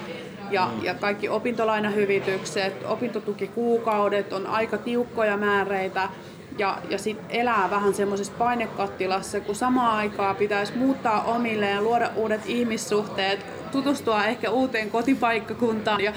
ja, 0.51 0.69
ja 0.81 0.93
kaikki 0.93 1.29
opintolainahyvitykset, 1.29 2.73
opintotukikuukaudet 2.85 4.33
on 4.33 4.47
aika 4.47 4.77
tiukkoja 4.77 5.37
määreitä 5.37 6.09
ja, 6.57 6.77
ja 6.89 6.97
sit 6.97 7.17
elää 7.29 7.69
vähän 7.69 7.93
semmoisessa 7.93 8.33
painekattilassa, 8.37 9.39
kun 9.39 9.55
samaan 9.55 9.97
aikaan 9.97 10.35
pitäisi 10.35 10.77
muuttaa 10.77 11.23
omilleen 11.23 11.75
ja 11.75 11.81
luoda 11.81 12.09
uudet 12.15 12.41
ihmissuhteet, 12.45 13.45
tutustua 13.71 14.25
ehkä 14.25 14.49
uuteen 14.49 14.91
kotipaikkakuntaan 14.91 16.01
ja 16.01 16.13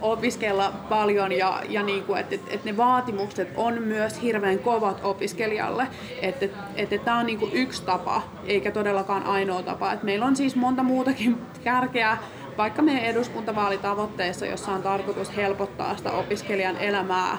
opiskella 0.00 0.72
paljon 0.88 1.32
ja, 1.32 1.62
ja 1.68 1.82
niin 1.82 2.04
kuin, 2.04 2.20
että, 2.20 2.34
että, 2.34 2.50
että 2.50 2.70
ne 2.70 2.76
vaatimukset 2.76 3.48
on 3.56 3.82
myös 3.82 4.22
hirveän 4.22 4.58
kovat 4.58 5.00
opiskelijalle. 5.02 5.86
Että, 6.22 6.44
että, 6.44 6.58
että 6.76 6.98
tämä 6.98 7.18
on 7.18 7.26
niin 7.26 7.38
kuin 7.38 7.52
yksi 7.52 7.82
tapa, 7.84 8.22
eikä 8.46 8.70
todellakaan 8.70 9.22
ainoa 9.22 9.62
tapa. 9.62 9.92
Että 9.92 10.04
meillä 10.04 10.26
on 10.26 10.36
siis 10.36 10.56
monta 10.56 10.82
muutakin 10.82 11.38
kärkeä 11.64 12.18
vaikka 12.58 12.82
meidän 12.82 13.04
eduskuntavaalitavoitteissa, 13.04 14.46
jossa 14.46 14.72
on 14.72 14.82
tarkoitus 14.82 15.36
helpottaa 15.36 15.96
sitä 15.96 16.10
opiskelijan 16.10 16.76
elämää 16.76 17.38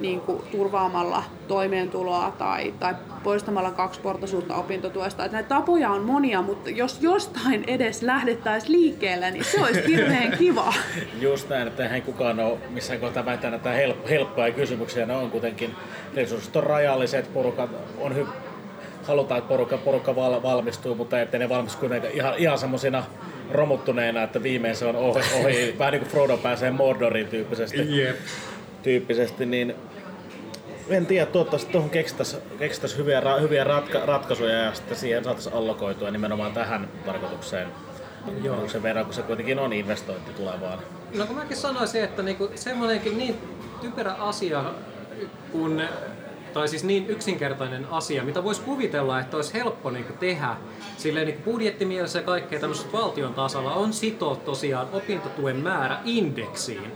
niin 0.00 0.20
kuin 0.20 0.42
turvaamalla 0.52 1.22
toimeentuloa 1.48 2.32
tai, 2.38 2.74
tai 2.80 2.94
poistamalla 3.22 3.70
kaksiportaisuutta 3.70 4.56
opintotuesta. 4.56 5.24
Että 5.24 5.36
näitä 5.36 5.48
tapoja 5.48 5.90
on 5.90 6.02
monia, 6.02 6.42
mutta 6.42 6.70
jos 6.70 7.02
jostain 7.02 7.64
edes 7.66 8.02
lähdettäisiin 8.02 8.72
liikkeelle, 8.72 9.30
niin 9.30 9.44
se 9.44 9.60
olisi 9.60 9.86
hirveän 9.86 10.38
kiva. 10.38 10.72
Just 11.20 11.48
näin, 11.48 11.68
että 11.68 11.82
eihän 11.82 12.02
kukaan 12.02 12.40
ole 12.40 12.58
missään 12.70 13.00
kohtaa 13.00 13.24
väittänyt, 13.24 13.56
että 13.56 13.70
help, 13.70 14.08
helppoja 14.08 14.52
kysymyksiä. 14.52 15.06
Ne 15.06 15.14
on 15.14 15.30
kuitenkin, 15.30 15.74
resurssit 16.14 16.56
on 16.56 16.62
rajalliset, 16.62 17.32
porukat 17.34 17.70
on 18.00 18.12
hy- 18.12 18.28
halutaan, 19.06 19.38
että 19.38 19.48
porukka, 19.48 19.78
porukka 19.78 20.16
val, 20.16 20.42
valmistuu, 20.42 20.94
mutta 20.94 21.20
ettei 21.20 21.40
ne 21.40 21.48
valmistu 21.48 21.86
ihan, 22.12 22.34
ihan 22.38 22.58
semmoisina 22.58 23.04
romuttuneena, 23.50 24.22
että 24.22 24.42
viimein 24.42 24.76
se 24.76 24.86
on 24.86 24.96
ohi. 24.96 25.22
ohi. 25.40 25.74
Vähän 25.78 25.92
niin 25.92 26.00
kuin 26.00 26.10
Frodo 26.10 26.36
pääsee 26.36 26.70
Mordoriin 26.70 27.26
tyyppisesti. 27.26 27.78
Yep. 27.78 28.16
tyyppisesti 28.82 29.46
niin 29.46 29.74
en 30.88 31.06
tiedä, 31.06 31.26
toivottavasti 31.26 31.72
tuohon 31.72 31.90
keksittäisiin 31.90 32.42
keksittäisi 32.58 32.96
hyviä, 32.96 33.22
hyviä 33.40 33.64
ratka, 33.64 34.06
ratkaisuja 34.06 34.52
ja 34.52 34.74
sitten 34.74 34.96
siihen 34.96 35.24
saataisiin 35.24 35.54
allokoitua 35.54 36.10
nimenomaan 36.10 36.52
tähän 36.52 36.88
tarkoitukseen. 37.06 37.68
Joo. 38.42 38.68
Sen 38.68 38.82
verran, 38.82 39.04
kun 39.04 39.14
se 39.14 39.22
kuitenkin 39.22 39.58
on 39.58 39.72
investointi 39.72 40.32
tulevaan. 40.32 40.78
No 41.14 41.26
kun 41.26 41.36
mäkin 41.36 41.56
sanoisin, 41.56 42.04
että 42.04 42.22
niinku 42.22 42.50
semmoinenkin 42.54 43.18
niin 43.18 43.36
typerä 43.80 44.12
asia, 44.12 44.64
kun 45.52 45.82
tai 46.54 46.68
siis 46.68 46.84
niin 46.84 47.06
yksinkertainen 47.06 47.86
asia, 47.90 48.24
mitä 48.24 48.44
voisi 48.44 48.60
kuvitella, 48.60 49.20
että 49.20 49.36
olisi 49.36 49.54
helppo 49.54 49.90
niin 49.90 50.04
kuin 50.04 50.18
tehdä 50.18 50.56
silleen 50.96 51.26
niin 51.26 51.42
budjettimielessä 51.42 52.18
ja 52.18 52.22
kaikkea 52.22 52.60
tämmöisessä 52.60 52.92
valtion 52.92 53.34
tasalla, 53.34 53.74
on 53.74 53.92
sitoa 53.92 54.36
tosiaan 54.36 54.88
opintotuen 54.92 55.56
määrä 55.56 55.98
indeksiin 56.04 56.92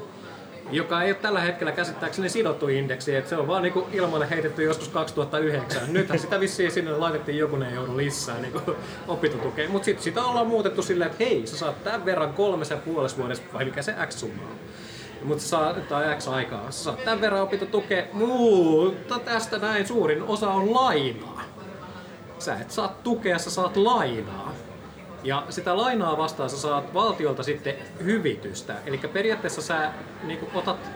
joka 0.72 1.02
ei 1.02 1.10
ole 1.10 1.18
tällä 1.22 1.40
hetkellä 1.40 1.72
käsittääkseni 1.72 2.28
sidottu 2.28 2.68
indeksi, 2.68 3.16
että 3.16 3.30
se 3.30 3.36
on 3.36 3.48
vaan 3.48 3.62
niinku 3.62 3.86
ilmalle 3.92 4.30
heitetty 4.30 4.62
joskus 4.62 4.88
2009. 4.88 5.82
Nythän 5.88 6.18
sitä 6.18 6.40
vissiin 6.40 6.70
sinne 6.70 6.90
laitettiin 6.90 7.38
jokunen 7.38 7.74
euro 7.74 7.96
lisää 7.96 8.40
niinku 8.40 8.60
opintotukeen, 9.08 9.70
mutta 9.70 9.84
sitten 9.84 10.04
sitä 10.04 10.24
ollaan 10.24 10.46
muutettu 10.46 10.82
silleen, 10.82 11.10
että 11.10 11.24
hei, 11.24 11.46
sä 11.46 11.56
saat 11.56 11.84
tämän 11.84 12.04
verran 12.04 12.34
kolmessa 12.34 12.74
ja 12.74 12.80
puolessa 12.80 13.18
vuodessa, 13.18 13.42
vai 13.52 13.64
mikä 13.64 13.82
se 13.82 13.94
X 14.06 14.16
summa 14.16 14.42
on. 14.42 14.58
Mutta 15.22 15.44
saa, 15.44 15.74
tai 15.74 16.16
X 16.16 16.28
aikaa. 16.28 16.70
Sä 16.70 16.82
saat 16.84 17.04
tämän 17.04 17.20
verran 17.20 17.42
opintotukea, 17.42 18.04
mutta 18.12 19.18
tästä 19.18 19.58
näin 19.58 19.86
suurin 19.86 20.22
osa 20.22 20.48
on 20.48 20.74
lainaa. 20.74 21.37
Sä 22.38 22.56
et 22.60 22.70
saa 22.70 22.88
tukea, 23.04 23.38
sä 23.38 23.50
saat 23.50 23.76
lainaa. 23.76 24.52
Ja 25.24 25.46
sitä 25.50 25.76
lainaa 25.76 26.18
vastaan 26.18 26.50
sä 26.50 26.56
saat 26.56 26.94
valtiolta 26.94 27.42
sitten 27.42 27.74
hyvitystä. 28.04 28.74
Eli 28.86 28.98
periaatteessa 28.98 29.62
sä 29.62 29.92
niin 30.22 30.48
otat 30.54 30.90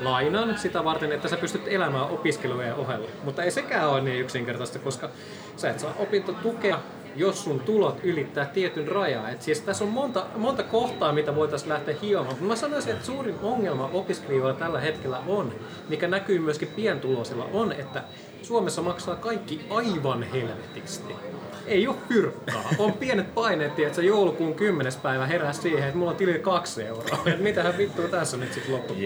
lainan 0.00 0.58
sitä 0.58 0.84
varten, 0.84 1.12
että 1.12 1.28
sä 1.28 1.36
pystyt 1.36 1.68
elämään 1.68 2.10
opiskelujen 2.10 2.74
ohella. 2.74 3.08
Mutta 3.24 3.42
ei 3.42 3.50
sekään 3.50 3.88
ole 3.88 4.00
niin 4.00 4.20
yksinkertaista, 4.20 4.78
koska 4.78 5.08
sä 5.56 5.70
et 5.70 5.78
saa 5.78 5.94
opintotukea, 5.98 6.80
jos 7.16 7.44
sun 7.44 7.60
tulot 7.60 8.00
ylittää 8.02 8.46
tietyn 8.46 8.88
rajan. 8.88 9.30
Et 9.30 9.42
siis 9.42 9.60
tässä 9.60 9.84
on 9.84 9.90
monta, 9.90 10.26
monta 10.36 10.62
kohtaa, 10.62 11.12
mitä 11.12 11.34
voitaisiin 11.34 11.68
lähteä 11.68 11.96
hiomaan. 12.02 12.34
Mutta 12.34 12.44
mä 12.44 12.56
sanoisin, 12.56 12.92
että 12.92 13.06
suurin 13.06 13.38
ongelma 13.42 13.90
opiskelijoilla 13.92 14.58
tällä 14.58 14.80
hetkellä 14.80 15.18
on, 15.26 15.54
mikä 15.88 16.08
näkyy 16.08 16.38
myöskin 16.38 16.68
pientuloisilla, 16.76 17.48
on, 17.52 17.72
että 17.72 18.04
Suomessa 18.44 18.82
maksaa 18.82 19.16
kaikki 19.16 19.66
aivan 19.70 20.22
helvetisti 20.22 21.14
ei 21.66 21.88
ole 21.88 21.96
fyrkkaa. 22.08 22.62
On 22.78 22.92
pienet 22.92 23.34
paineet, 23.34 23.78
että 23.78 24.02
joulukuun 24.02 24.54
10. 24.54 24.92
päivä 25.02 25.26
herää 25.26 25.52
siihen, 25.52 25.82
että 25.84 25.98
mulla 25.98 26.10
on 26.10 26.16
tili 26.16 26.38
kaksi 26.38 26.82
euroa. 26.82 27.18
Että 27.26 27.42
mitähän 27.42 27.78
vittua 27.78 28.08
tässä 28.08 28.36
nyt 28.36 28.52
sitten 28.52 28.74
loppuun. 28.74 28.98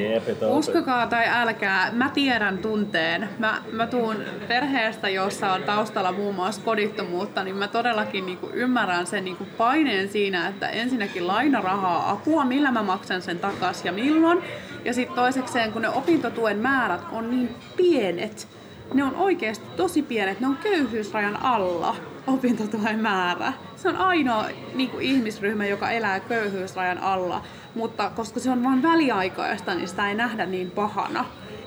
Uskokaa 0.49 1.07
tai 1.07 1.25
älkää, 1.29 1.91
mä 1.93 2.11
tiedän 2.15 2.59
tunteen. 2.59 3.29
Mä, 3.39 3.63
mä 3.73 3.87
tuun 3.87 4.17
perheestä, 4.49 5.09
jossa 5.09 5.53
on 5.53 5.63
taustalla 5.63 6.13
muun 6.13 6.35
muassa 6.35 6.61
kodittomuutta, 6.65 7.45
niin 7.45 7.57
mä 7.57 7.69
todellakin 7.69 8.27
niinku 8.27 8.51
ymmärrän 8.53 9.07
sen 9.07 9.25
niinku 9.25 9.47
paineen 9.59 10.09
siinä, 10.09 10.49
että 10.49 10.69
ensinnäkin 10.69 11.27
lainarahaa, 11.27 12.11
apua, 12.11 12.45
millä 12.45 12.71
mä 12.71 12.83
maksan 12.83 13.23
sen 13.23 13.39
takas 13.39 13.85
ja 13.85 13.93
milloin. 13.93 14.43
Ja 14.85 14.95
sitten 14.95 15.17
toisekseen, 15.17 15.73
kun 15.73 15.83
ne 15.83 15.89
opintotuen 15.89 16.59
määrät 16.59 17.01
on 17.13 17.31
niin 17.31 17.57
pienet, 17.77 18.49
ne 18.95 19.05
on 19.05 19.17
oikeasti 19.17 19.67
tosi 19.77 20.03
pienet, 20.03 20.41
ne 20.41 20.47
on 20.47 20.57
köyhyysrajan 20.57 21.43
alla 21.43 21.97
opintotuen 22.27 22.99
määrä. 22.99 23.53
Se 23.77 23.89
on 23.89 23.97
ainoa 23.97 24.45
niin 24.75 24.91
kuin 24.91 25.05
ihmisryhmä, 25.05 25.67
joka 25.67 25.91
elää 25.91 26.21
köyhyysrajan 26.21 26.99
alla, 26.99 27.43
mutta 27.75 28.11
koska 28.17 28.41
se 28.41 28.51
on 28.51 28.65
vain 28.65 28.83
väliaikaista, 28.83 29.75
niin 29.75 29.89
sitä 29.89 30.09
ei 30.09 30.15
nähdä 30.15 30.47
niin 30.47 30.71
pahana. 30.71 31.25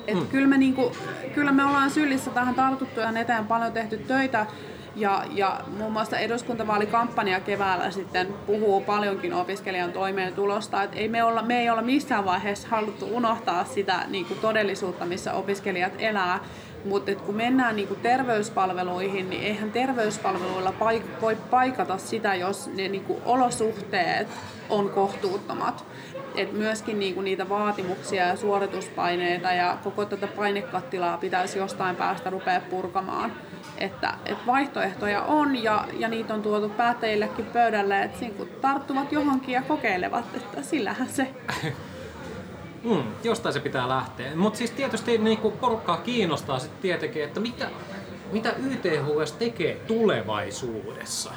Et 0.08 0.18
hmm. 0.18 0.28
kyllä, 0.28 0.48
me 0.48 0.58
niin 0.58 0.74
kuin, 0.74 0.94
kyllä 1.34 1.52
me 1.52 1.66
ollaan 1.66 1.92
sylissä 1.92 2.32
tähän 2.32 2.56
tartuttu 2.56 3.02
ihan 3.02 3.18
eteen 3.18 3.46
paljon 3.46 3.72
tehty 3.72 3.98
töitä 3.98 4.46
ja, 4.96 5.24
ja 5.32 5.62
muun 5.78 5.92
muassa 5.92 6.18
eduskuntavaalikampanja 6.18 7.40
keväällä 7.40 7.92
sitten 7.92 8.28
puhuu 8.48 8.82
paljonkin 8.82 9.34
opiskelijan 9.34 9.92
toimeentulosta. 9.92 10.84
Et 10.84 10.92
ei 10.94 11.08
me, 11.08 11.24
olla, 11.24 11.42
me 11.42 11.60
ei 11.60 11.70
olla 11.70 11.82
missään 11.82 12.26
vaiheessa 12.26 12.68
haluttu 12.68 13.06
unohtaa 13.12 13.66
sitä 13.66 14.00
niin 14.08 14.26
kuin 14.26 14.40
todellisuutta, 14.40 15.06
missä 15.06 15.34
opiskelijat 15.34 15.94
elää. 16.00 16.40
Mutta 16.86 17.16
kun 17.16 17.36
mennään 17.36 17.76
niinku 17.76 17.96
terveyspalveluihin, 17.96 19.30
niin 19.30 19.44
eihän 19.44 19.72
terveyspalveluilla 19.72 20.74
paik- 20.80 21.22
voi 21.22 21.36
paikata 21.36 21.98
sitä, 21.98 22.36
jos 22.36 22.68
ne 22.68 22.88
niinku 22.88 23.22
olosuhteet 23.26 24.28
on 24.70 24.90
kohtuuttomat. 24.90 25.86
Et 26.36 26.52
myöskin 26.52 27.00
niinku 27.00 27.22
niitä 27.22 27.50
vaatimuksia 27.50 28.28
ja 28.28 28.36
suorituspaineita 28.36 29.52
ja 29.52 29.78
koko 29.84 30.06
tätä 30.06 30.28
painekattilaa 30.28 31.18
pitäisi 31.18 31.60
jostain 31.60 31.96
päästä 31.96 32.30
rupea 32.30 32.62
purkamaan. 32.70 33.34
Että, 33.78 34.14
et 34.26 34.38
vaihtoehtoja 34.48 35.22
on 35.22 35.64
ja, 35.64 35.88
ja 35.98 36.08
niitä 36.08 36.34
on 36.34 36.42
tuotu 36.42 36.70
päättäjillekin 36.70 37.46
pöydälle, 37.46 38.04
että 38.04 38.26
tarttuvat 38.62 39.12
johonkin 39.12 39.54
ja 39.54 39.62
kokeilevat, 39.62 40.26
että 40.36 40.62
sillähän 40.62 41.08
se 41.10 41.28
Mm, 42.84 43.04
jostain 43.24 43.54
se 43.54 43.60
pitää 43.60 43.90
lähteä. 43.90 44.36
Mutta 44.36 44.58
siis 44.58 44.72
tietysti 44.72 45.18
niinku 45.18 45.52
porukkaa 45.52 45.98
kiinnostaa 45.98 46.60
sitten 46.60 46.82
tietenkin, 46.82 47.24
että 47.24 47.40
mitä, 47.40 47.70
mitä 48.32 48.54
YTHS 48.70 49.32
tekee 49.32 49.76
tulevaisuudessa. 49.76 51.32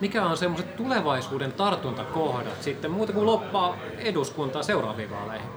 Mikä 0.00 0.26
on 0.26 0.36
semmoiset 0.36 0.76
tulevaisuuden 0.76 1.52
tartuntakohdat 1.52 2.62
sitten 2.62 2.90
muuta 2.90 3.12
kuin 3.12 3.26
loppaa 3.26 3.76
eduskuntaa 3.98 4.62
seuraaviin 4.62 5.10
vaaleihin? 5.10 5.48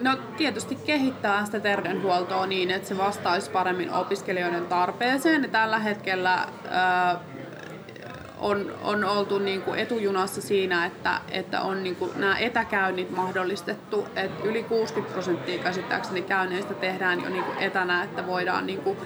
No 0.00 0.16
tietysti 0.36 0.76
kehittää 0.76 1.44
sitä 1.44 1.60
terveydenhuoltoa 1.60 2.46
niin, 2.46 2.70
että 2.70 2.88
se 2.88 2.98
vastaisi 2.98 3.50
paremmin 3.50 3.92
opiskelijoiden 3.92 4.66
tarpeeseen. 4.66 5.50
Tällä 5.50 5.78
hetkellä 5.78 6.48
on, 8.38 8.72
on 8.82 9.04
oltu 9.04 9.38
niin 9.38 9.62
kuin 9.62 9.78
etujunassa 9.78 10.42
siinä, 10.42 10.86
että, 10.86 11.20
että 11.30 11.60
on 11.60 11.82
niin 11.82 11.96
kuin 11.96 12.10
nämä 12.16 12.38
etäkäynnit 12.38 13.10
mahdollistettu. 13.10 14.06
että 14.16 14.48
yli 14.48 14.62
60 14.62 15.12
prosenttia 15.12 15.62
käsittääkseni 15.62 16.22
käynneistä 16.22 16.74
tehdään 16.74 17.22
jo 17.22 17.30
niin 17.30 17.44
kuin 17.44 17.58
etänä, 17.58 18.02
että 18.04 18.26
voidaan 18.26 18.66
niin 18.66 18.80
kuin 18.80 18.98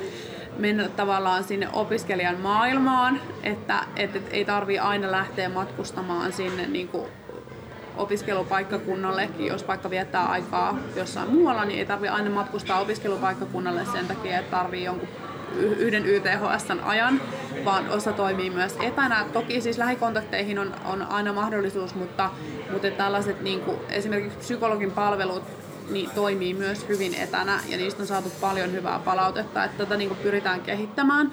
mennä 0.58 0.88
tavallaan 0.88 1.44
sinne 1.44 1.68
opiskelijan 1.72 2.40
maailmaan, 2.40 3.20
että, 3.42 3.84
että 3.96 4.18
ei 4.30 4.44
tarvi 4.44 4.78
aina 4.78 5.10
lähteä 5.10 5.48
matkustamaan 5.48 6.32
sinne 6.32 6.66
niin 6.66 6.88
kuin 6.88 7.08
opiskelupaikkakunnallekin, 7.96 9.46
jos 9.46 9.68
vaikka 9.68 9.90
viettää 9.90 10.26
aikaa 10.26 10.78
jossain 10.96 11.30
muualla, 11.30 11.64
niin 11.64 11.78
ei 11.78 11.86
tarvitse 11.86 12.14
aina 12.14 12.30
matkustaa 12.30 12.80
opiskelupaikkakunnalle 12.80 13.84
sen 13.92 14.06
takia, 14.06 14.38
että 14.38 14.56
tarvii 14.56 14.84
jonkun 14.84 15.08
yhden 15.59 16.07
YTHSn 16.07 16.80
ajan, 16.82 17.20
vaan 17.64 17.88
osa 17.88 18.12
toimii 18.12 18.51
myös 18.51 18.76
etänä. 18.80 19.24
Toki 19.32 19.61
siis 19.61 19.78
lähikontakteihin 19.78 20.59
on, 20.59 20.74
on 20.84 21.03
aina 21.03 21.32
mahdollisuus, 21.32 21.94
mutta, 21.94 22.30
mutta 22.72 22.90
tällaiset 22.90 23.40
niin 23.40 23.61
kuin 23.61 23.78
esimerkiksi 23.88 24.38
psykologin 24.38 24.90
palvelut 24.90 25.42
niin 25.90 26.11
toimii 26.11 26.55
myös 26.55 26.88
hyvin 26.88 27.14
etänä 27.14 27.61
ja 27.68 27.76
niistä 27.76 28.03
on 28.03 28.07
saatu 28.07 28.32
paljon 28.40 28.72
hyvää 28.72 28.98
palautetta, 28.98 29.64
että 29.64 29.78
tätä 29.78 29.96
niin 29.96 30.09
kuin 30.09 30.20
pyritään 30.20 30.61
kehittämään. 30.61 31.32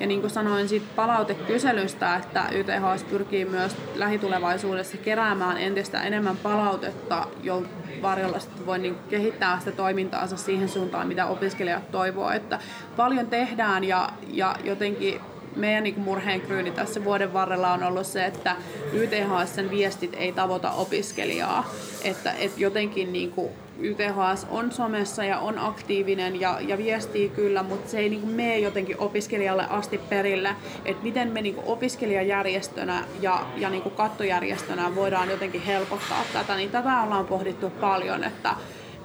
Ja 0.00 0.06
niin 0.06 0.20
kuin 0.20 0.30
sanoin 0.30 0.68
siitä 0.68 0.86
palautekyselystä, 0.96 2.16
että 2.16 2.44
YTHS 2.52 3.04
pyrkii 3.04 3.44
myös 3.44 3.76
lähitulevaisuudessa 3.94 4.96
keräämään 4.96 5.58
entistä 5.58 6.02
enemmän 6.02 6.36
palautetta, 6.36 7.26
jo 7.42 7.62
varjolla 8.02 8.38
voi 8.66 8.78
niin 8.78 8.96
kehittää 9.10 9.58
sitä 9.58 9.72
toimintaansa 9.72 10.36
siihen 10.36 10.68
suuntaan, 10.68 11.08
mitä 11.08 11.26
opiskelijat 11.26 11.90
toivoo. 11.90 12.30
Että 12.30 12.58
paljon 12.96 13.26
tehdään 13.26 13.84
ja, 13.84 14.08
ja 14.28 14.56
jotenkin 14.64 15.20
meidän 15.56 15.82
niin 15.82 16.00
murheenkryyni 16.00 16.70
tässä 16.70 17.04
vuoden 17.04 17.32
varrella 17.32 17.72
on 17.72 17.82
ollut 17.82 18.06
se, 18.06 18.24
että 18.24 18.56
YTHSn 18.92 19.70
viestit 19.70 20.14
ei 20.14 20.32
tavoita 20.32 20.70
opiskelijaa. 20.70 21.70
Että, 22.04 22.32
että 22.32 22.60
jotenkin 22.60 23.12
niin 23.12 23.30
kuin 23.30 23.52
YTHS 23.78 24.46
on 24.50 24.72
somessa 24.72 25.24
ja 25.24 25.38
on 25.38 25.58
aktiivinen 25.58 26.40
ja, 26.40 26.58
ja 26.60 26.78
viestii 26.78 27.28
kyllä, 27.28 27.62
mutta 27.62 27.90
se 27.90 27.98
ei 27.98 28.08
niin 28.08 28.20
kuin 28.20 28.32
mene 28.32 28.58
jotenkin 28.58 28.98
opiskelijalle 28.98 29.66
asti 29.70 29.98
perille, 29.98 30.56
että 30.84 31.02
miten 31.02 31.28
me 31.28 31.42
niin 31.42 31.54
kuin 31.54 31.66
opiskelijajärjestönä 31.66 33.04
ja, 33.20 33.46
ja 33.56 33.70
niin 33.70 33.82
kuin 33.82 33.94
kattojärjestönä 33.94 34.94
voidaan 34.94 35.30
jotenkin 35.30 35.62
helpottaa 35.62 36.24
tätä, 36.32 36.56
niin 36.56 36.70
tätä 36.70 37.02
ollaan 37.02 37.26
pohdittu 37.26 37.70
paljon, 37.70 38.24
että 38.24 38.54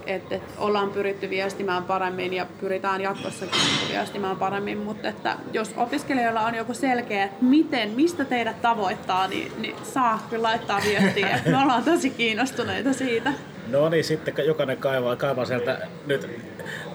että, 0.05 0.35
että 0.35 0.53
ollaan 0.57 0.89
pyritty 0.89 1.29
viestimään 1.29 1.83
paremmin 1.83 2.33
ja 2.33 2.45
pyritään 2.59 3.01
jatkossakin 3.01 3.61
viestimään 3.91 4.37
paremmin, 4.37 4.77
mutta 4.77 5.07
että 5.07 5.35
jos 5.53 5.73
opiskelijoilla 5.77 6.41
on 6.41 6.55
joku 6.55 6.73
selkeä, 6.73 7.23
että 7.23 7.45
miten, 7.45 7.89
mistä 7.89 8.25
teidät 8.25 8.61
tavoittaa, 8.61 9.27
niin, 9.27 9.51
niin 9.57 9.75
saa 9.83 10.27
kyllä 10.29 10.43
laittaa 10.43 10.81
viestiä. 10.85 11.39
Me 11.51 11.57
ollaan 11.57 11.83
tosi 11.83 12.09
kiinnostuneita 12.09 12.93
siitä. 12.93 13.33
No 13.71 13.89
niin, 13.89 14.03
sitten 14.03 14.33
jokainen 14.45 14.77
kaivaa, 14.77 15.15
kaivaa 15.15 15.45
sieltä 15.45 15.87
nyt 16.05 16.29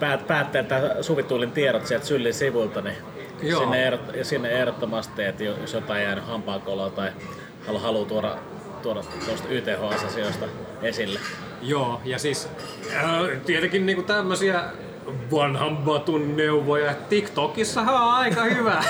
päät, 0.00 0.26
päätteeltä 0.26 0.96
Suvituulin 1.00 1.52
tiedot 1.52 1.86
sieltä 1.86 2.06
Syllin 2.06 2.34
sivulta, 2.34 2.80
niin 2.80 2.96
Joo. 3.42 3.60
Sinne, 3.60 3.84
ehdot, 3.84 4.00
sinne 4.22 4.48
ehdottomasti, 4.48 5.24
että 5.24 5.44
jos 5.44 5.72
jotain 5.72 6.02
jäänyt 6.02 6.26
hampaankoloa 6.26 6.90
tai 6.90 7.12
haluaa 7.66 8.06
tuoda, 8.06 8.38
tuoda 8.82 9.02
tuosta 9.26 9.48
YTHS-asioista 9.48 10.46
esille. 10.82 11.20
Joo, 11.62 12.00
ja 12.04 12.18
siis 12.18 12.48
äh, 12.94 13.40
tietenkin 13.46 13.86
niinku 13.86 14.02
tämmöisiä 14.02 14.62
vanhan 15.32 15.76
batun 15.76 16.36
neuvoja. 16.36 16.94
TikTokissa 17.08 17.80
on 17.80 18.14
aika 18.14 18.44
hyvä. 18.44 18.84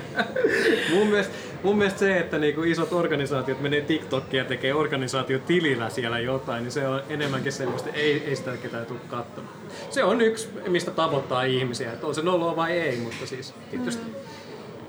mun, 0.94 1.06
mielestä, 1.06 1.34
mun 1.62 1.78
mielestä 1.78 1.98
se, 1.98 2.18
että 2.18 2.38
niinku 2.38 2.62
isot 2.62 2.92
organisaatiot 2.92 3.60
menee 3.60 3.80
TikTokia 3.80 4.42
ja 4.42 4.48
tekee 4.48 4.74
organisaatiotilillä 4.74 5.90
siellä 5.90 6.18
jotain, 6.18 6.62
niin 6.62 6.72
se 6.72 6.88
on 6.88 7.02
enemmänkin 7.08 7.52
semmoista, 7.52 7.90
ei, 7.90 8.24
ei 8.26 8.36
sitä 8.36 8.56
ketään 8.56 8.86
tule 8.86 9.00
katsomaan. 9.08 9.54
Se 9.90 10.04
on 10.04 10.20
yksi, 10.20 10.48
mistä 10.68 10.90
tavoittaa 10.90 11.42
ihmisiä, 11.42 11.92
että 11.92 12.06
on 12.06 12.14
se 12.14 12.22
noloa 12.22 12.56
vai 12.56 12.72
ei, 12.72 12.96
mutta 12.96 13.26
siis 13.26 13.54
tietysti 13.70 14.04
mm 14.04 14.14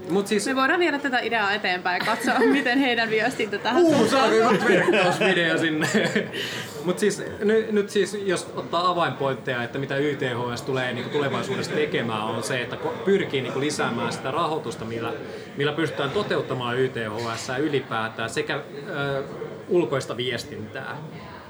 Mut 0.09 0.27
siis... 0.27 0.45
Me 0.45 0.55
voidaan 0.55 0.79
viedä 0.79 0.99
tätä 0.99 1.19
ideaa 1.19 1.53
eteenpäin 1.53 1.99
ja 1.99 2.05
katsoa, 2.05 2.39
miten 2.51 2.79
heidän 2.79 3.09
viestintä 3.09 3.57
tähän 3.57 3.83
uh, 3.83 3.95
suuntaan. 3.95 4.31
verkkausvideo 4.67 5.57
sinne. 5.57 5.87
Mutta 6.85 6.99
siis, 6.99 7.23
nyt, 7.39 7.71
nyt 7.71 7.89
siis, 7.89 8.17
jos 8.25 8.51
ottaa 8.55 8.89
avainpointteja, 8.89 9.63
että 9.63 9.79
mitä 9.79 9.97
YTHS 9.97 10.61
tulee 10.61 10.93
niin 10.93 11.09
tulevaisuudessa 11.09 11.71
tekemään, 11.71 12.21
on 12.21 12.43
se, 12.43 12.61
että 12.61 12.77
pyrkii 13.05 13.41
niin 13.41 13.59
lisäämään 13.59 14.13
sitä 14.13 14.31
rahoitusta, 14.31 14.85
millä, 14.85 15.13
millä 15.57 15.71
pystytään 15.71 16.09
toteuttamaan 16.09 16.79
YTHS 16.79 17.51
ylipäätään 17.59 18.29
sekä 18.29 18.55
ö, 18.89 19.23
ulkoista 19.69 20.17
viestintää 20.17 20.97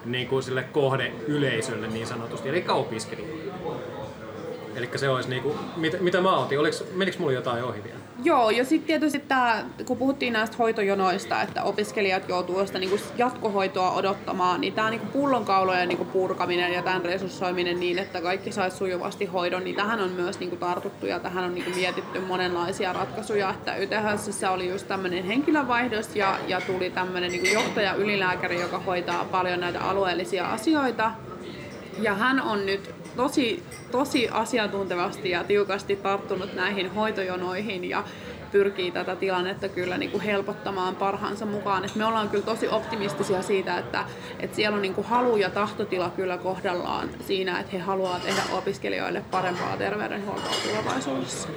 niin 0.05 0.27
kuin 0.27 0.43
sille 0.43 0.63
kohde 0.63 1.11
yleisölle 1.27 1.87
niin 1.87 2.07
sanotusti, 2.07 2.49
eli 2.49 2.65
opiskelijoille. 2.69 3.53
Eli 4.75 4.89
se 4.95 5.09
olisi 5.09 5.29
niinku, 5.29 5.55
mitä, 5.75 5.97
mitä 5.99 6.21
mä 6.21 6.37
otin, 6.37 6.59
Oliks, 6.59 6.83
menikö 6.95 7.17
mulla 7.19 7.31
jotain 7.31 7.63
ohi 7.63 7.83
vielä? 7.83 8.00
Joo, 8.23 8.49
ja 8.49 8.65
sitten 8.65 8.87
tietysti 8.87 9.19
tää, 9.19 9.65
kun 9.85 9.97
puhuttiin 9.97 10.33
näistä 10.33 10.57
hoitojonoista, 10.57 11.41
että 11.41 11.63
opiskelijat 11.63 12.29
joutuu 12.29 12.65
sitä 12.65 12.79
niinku 12.79 12.99
jatkohoitoa 13.17 13.91
odottamaan, 13.91 14.61
niin 14.61 14.73
tämä 14.73 14.89
niinku 14.89 15.05
pullonkaulojen 15.05 15.87
niinku 15.87 16.05
purkaminen 16.05 16.73
ja 16.73 16.81
tämän 16.81 17.05
resurssoiminen 17.05 17.79
niin, 17.79 17.99
että 17.99 18.21
kaikki 18.21 18.51
saisi 18.51 18.77
sujuvasti 18.77 19.25
hoidon, 19.25 19.63
niin 19.63 19.75
tähän 19.75 19.99
on 19.99 20.11
myös 20.11 20.39
niinku 20.39 20.55
tartuttu 20.55 21.05
ja 21.05 21.19
tähän 21.19 21.43
on 21.43 21.55
niinku 21.55 21.71
mietitty 21.75 22.19
monenlaisia 22.19 22.93
ratkaisuja. 22.93 23.49
Että 23.49 23.75
YTHS 23.75 24.43
oli 24.43 24.69
just 24.69 24.87
tämmöinen 24.87 25.23
henkilövaihdos 25.23 26.15
ja, 26.15 26.39
ja 26.47 26.61
tuli 26.61 26.89
tämmöinen 26.89 27.31
niinku 27.31 27.47
johtaja 27.47 27.93
ylilääkäri, 27.93 28.61
joka 28.61 28.79
hoitaa 28.79 29.25
paljon 29.25 29.59
näitä 29.59 29.81
alueellisia 29.81 30.47
asioita. 30.47 31.11
Ja 31.99 32.13
hän 32.13 32.41
on 32.41 32.65
nyt 32.65 33.00
tosi, 33.15 33.63
tosi 33.91 34.29
asiantuntevasti 34.29 35.29
ja 35.29 35.43
tiukasti 35.43 35.95
tarttunut 35.95 36.53
näihin 36.53 36.93
hoitojonoihin 36.93 37.89
ja 37.89 38.03
pyrkii 38.51 38.91
tätä 38.91 39.15
tilannetta 39.15 39.69
kyllä 39.69 39.97
niin 39.97 40.11
kuin 40.11 40.23
helpottamaan 40.23 40.95
parhaansa 40.95 41.45
mukaan. 41.45 41.85
Et 41.85 41.95
me 41.95 42.05
ollaan 42.05 42.29
kyllä 42.29 42.45
tosi 42.45 42.67
optimistisia 42.67 43.41
siitä, 43.41 43.77
että, 43.77 44.05
että 44.39 44.55
siellä 44.55 44.75
on 44.75 44.81
niin 44.81 44.93
kuin 44.93 45.07
halu 45.07 45.37
ja 45.37 45.49
tahtotila 45.49 46.09
kyllä 46.09 46.37
kohdallaan 46.37 47.09
siinä, 47.27 47.59
että 47.59 47.71
he 47.71 47.79
haluaa 47.79 48.19
tehdä 48.19 48.41
opiskelijoille 48.51 49.23
parempaa 49.31 49.77
terveydenhuoltoa 49.77 50.53
tulevaisuudessa. 50.69 51.49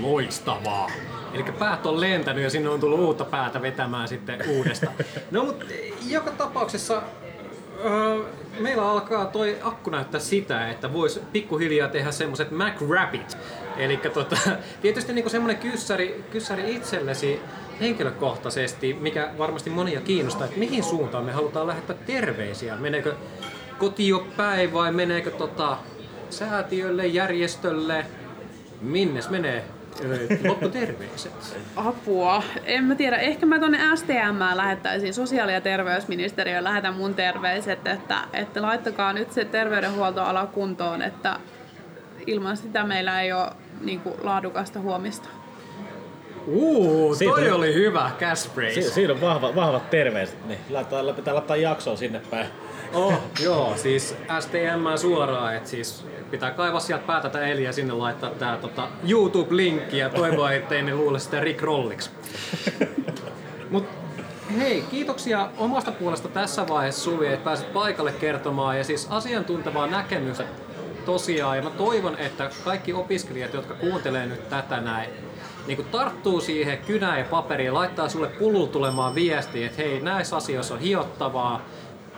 Loistavaa. 0.00 0.90
Eli 1.34 1.44
päät 1.58 1.86
on 1.86 2.00
lentänyt 2.00 2.44
ja 2.44 2.50
sinne 2.50 2.68
on 2.68 2.80
tullut 2.80 3.00
uutta 3.00 3.24
päätä 3.24 3.62
vetämään 3.62 4.08
sitten 4.08 4.48
uudesta. 4.48 4.90
No 5.30 5.44
mutta 5.44 5.64
joka 6.08 6.30
tapauksessa 6.30 7.02
öö, 7.84 8.24
meillä 8.58 8.90
alkaa 8.90 9.26
toi 9.26 9.56
akku 9.62 9.90
näyttää 9.90 10.20
sitä, 10.20 10.70
että 10.70 10.92
voisi 10.92 11.20
pikkuhiljaa 11.32 11.88
tehdä 11.88 12.10
semmoset 12.10 12.50
Mac 12.50 12.74
Rapid. 12.90 13.26
Eli 13.76 13.96
tota, 13.96 14.36
tietysti 14.82 15.12
niinku 15.12 15.30
semmonen 15.30 15.56
kyssäri, 15.56 16.24
kyssäri 16.30 16.74
itsellesi 16.74 17.40
henkilökohtaisesti, 17.80 18.94
mikä 19.00 19.30
varmasti 19.38 19.70
monia 19.70 20.00
kiinnostaa, 20.00 20.44
että 20.44 20.58
mihin 20.58 20.82
suuntaan 20.82 21.24
me 21.24 21.32
halutaan 21.32 21.66
lähettää 21.66 21.96
terveisiä. 22.06 22.76
Meneekö 22.76 23.14
kotio 23.78 24.26
päin 24.36 24.72
vai 24.72 24.92
meneekö 24.92 25.30
tota, 25.30 25.76
säätiölle, 26.30 27.06
järjestölle? 27.06 28.06
Minnes 28.80 29.30
menee 29.30 29.64
ö, 30.04 30.28
lopputerveiset? 30.48 31.58
Apua. 31.76 32.42
En 32.64 32.84
mä 32.84 32.94
tiedä. 32.94 33.16
Ehkä 33.16 33.46
mä 33.46 33.58
tonne 33.58 33.78
STM 33.96 34.38
lähettäisin, 34.54 35.14
sosiaali- 35.14 35.52
ja 35.52 35.60
terveysministeriöön 35.60 36.64
lähetän 36.64 36.94
mun 36.94 37.14
terveiset, 37.14 37.86
että, 37.86 38.18
että 38.32 38.62
laittakaa 38.62 39.12
nyt 39.12 39.32
se 39.32 39.44
terveydenhuoltoala 39.44 40.46
kuntoon, 40.46 41.02
että 41.02 41.40
ilman 42.26 42.56
sitä 42.56 42.84
meillä 42.84 43.20
ei 43.20 43.32
ole 43.32 43.50
niin 43.80 44.00
kuin, 44.00 44.14
laadukasta 44.22 44.80
huomista. 44.80 45.28
Uu, 46.46 47.14
Siitä 47.14 47.34
toi 47.34 47.48
on- 47.50 47.56
oli 47.56 47.74
hyvä 47.74 48.10
cash 48.20 48.50
phrase. 48.54 48.74
Si- 48.74 48.90
siinä 48.90 49.12
on 49.12 49.20
vahva, 49.20 49.54
vahvat 49.54 49.90
terveiset. 49.90 50.46
Niin, 50.46 50.58
laittaa, 50.70 51.12
pitää 51.16 51.34
laittaa 51.34 51.56
jaksoa 51.56 51.96
sinne 51.96 52.20
päin. 52.30 52.46
Oh, 52.94 53.14
joo, 53.42 53.72
siis 53.76 54.16
STM 54.40 54.96
suoraan, 54.96 55.56
että 55.56 55.68
siis 55.68 56.04
pitää 56.30 56.50
kaivaa 56.50 56.80
sieltä 56.80 57.06
päätä 57.06 57.28
tää 57.28 57.46
Eli 57.46 57.64
ja 57.64 57.72
sinne 57.72 57.92
laittaa 57.94 58.30
tää 58.30 58.56
tota, 58.56 58.88
YouTube-linkki 59.08 59.98
ja 59.98 60.08
toivoa, 60.08 60.52
ettei 60.52 60.82
ne 60.82 60.94
luule 60.94 61.18
sitä 61.18 61.40
Rick 61.40 61.62
Rolliksi. 61.62 62.10
Mut 63.70 63.84
hei, 64.58 64.84
kiitoksia 64.90 65.48
omasta 65.58 65.92
puolesta 65.92 66.28
tässä 66.28 66.68
vaiheessa 66.68 67.02
Suvi, 67.04 67.26
että 67.26 67.44
pääsit 67.44 67.72
paikalle 67.72 68.12
kertomaan 68.12 68.78
ja 68.78 68.84
siis 68.84 69.06
asiantuntevaa 69.10 69.86
näkemystä 69.86 70.44
tosiaan. 71.06 71.56
Ja 71.56 71.62
mä 71.62 71.70
toivon, 71.70 72.18
että 72.18 72.50
kaikki 72.64 72.92
opiskelijat, 72.92 73.54
jotka 73.54 73.74
kuuntelee 73.74 74.26
nyt 74.26 74.48
tätä 74.48 74.80
näin, 74.80 75.10
niin 75.66 75.76
kun 75.76 75.86
tarttuu 75.86 76.40
siihen 76.40 76.78
kynään 76.78 77.18
ja 77.18 77.24
paperiin, 77.24 77.74
laittaa 77.74 78.08
sulle 78.08 78.28
pulul 78.28 78.66
tulemaan 78.66 79.14
viestiä, 79.14 79.66
että 79.66 79.82
hei, 79.82 80.00
näissä 80.00 80.36
asioissa 80.36 80.74
on 80.74 80.80
hiottavaa, 80.80 81.64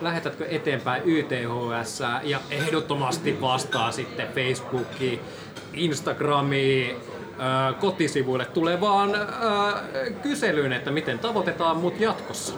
lähetätkö 0.01 0.45
eteenpäin 0.49 1.03
YTHS 1.05 1.99
ja 2.23 2.39
ehdottomasti 2.51 3.41
vastaa 3.41 3.91
sitten 3.91 4.27
Facebookiin, 4.27 5.19
Instagramiin, 5.73 6.95
kotisivuille 7.79 8.45
tulevaan 8.45 9.11
kyselyyn, 10.21 10.73
että 10.73 10.91
miten 10.91 11.19
tavoitetaan 11.19 11.77
mut 11.77 11.99
jatkossa. 11.99 12.53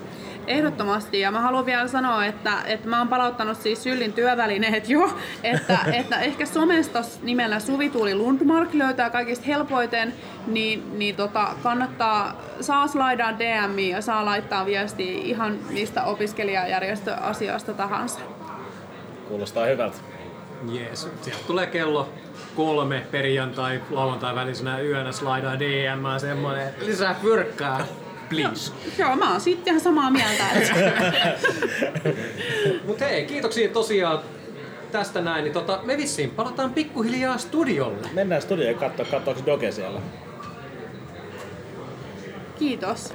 Ehdottomasti, 0.52 1.20
ja 1.20 1.32
mä 1.32 1.42
haluan 1.42 1.66
vielä 1.66 1.88
sanoa, 1.88 2.26
että, 2.26 2.54
että 2.66 2.88
mä 2.88 2.98
oon 2.98 3.08
palauttanut 3.08 3.58
siis 3.58 3.84
Syllin 3.84 4.14
työvälineet 4.14 4.90
jo, 4.90 5.18
että, 5.44 5.80
että 6.00 6.20
ehkä 6.20 6.46
somesta 6.46 7.02
nimellä 7.22 7.60
Suvituuli 7.60 8.16
Lundmark 8.16 8.74
löytää 8.74 9.10
kaikista 9.10 9.46
helpoiten, 9.46 10.14
niin, 10.48 11.00
niin 11.00 11.16
tota, 11.16 11.48
kannattaa, 11.64 12.42
saa 12.62 12.88
slaidaa 12.88 13.40
DM 13.40 13.80
ja 13.80 14.02
saa 14.02 14.26
laittaa 14.26 14.66
viestiä 14.66 15.22
ihan 15.24 15.60
mistä 15.70 16.04
opiskelijajärjestöasiasta 16.04 17.74
tahansa. 17.74 18.20
Kuulostaa 19.28 19.66
hyvältä. 19.66 19.98
Jees, 20.72 21.10
sieltä 21.22 21.44
tulee 21.48 21.68
kello 21.68 22.10
kolme 22.56 23.04
perjantai, 23.12 23.82
lauantai 23.90 24.36
välisenä 24.36 24.80
yönä 24.80 25.12
slaidaa 25.12 25.60
DM 25.60 26.20
semmonen, 26.20 26.68
että 26.68 26.86
lisää 26.86 27.16
pyrkkää, 27.22 27.86
please. 28.32 28.72
Joo, 28.98 29.16
mä 29.16 29.32
oon 29.32 29.42
sitten 29.42 29.72
ihan 29.72 29.82
samaa 29.82 30.12
mieltä. 30.12 30.44
Että 30.56 30.74
Mut 32.88 33.00
hei, 33.00 33.26
kiitoksia 33.26 33.70
tosiaan 33.70 34.20
tästä 34.92 35.22
näin, 35.22 35.44
niin 35.44 35.54
tota, 35.54 35.80
me 35.84 35.98
vissiin 35.98 36.30
palataan 36.30 36.74
pikkuhiljaa 36.74 37.38
studiolle. 37.38 38.08
Mennään 38.14 38.42
studioon 38.42 38.76
katsoa, 38.76 39.06
katsoako 39.06 39.42
Doge 39.46 39.72
siellä. 39.72 40.02
kiitos. 42.60 43.14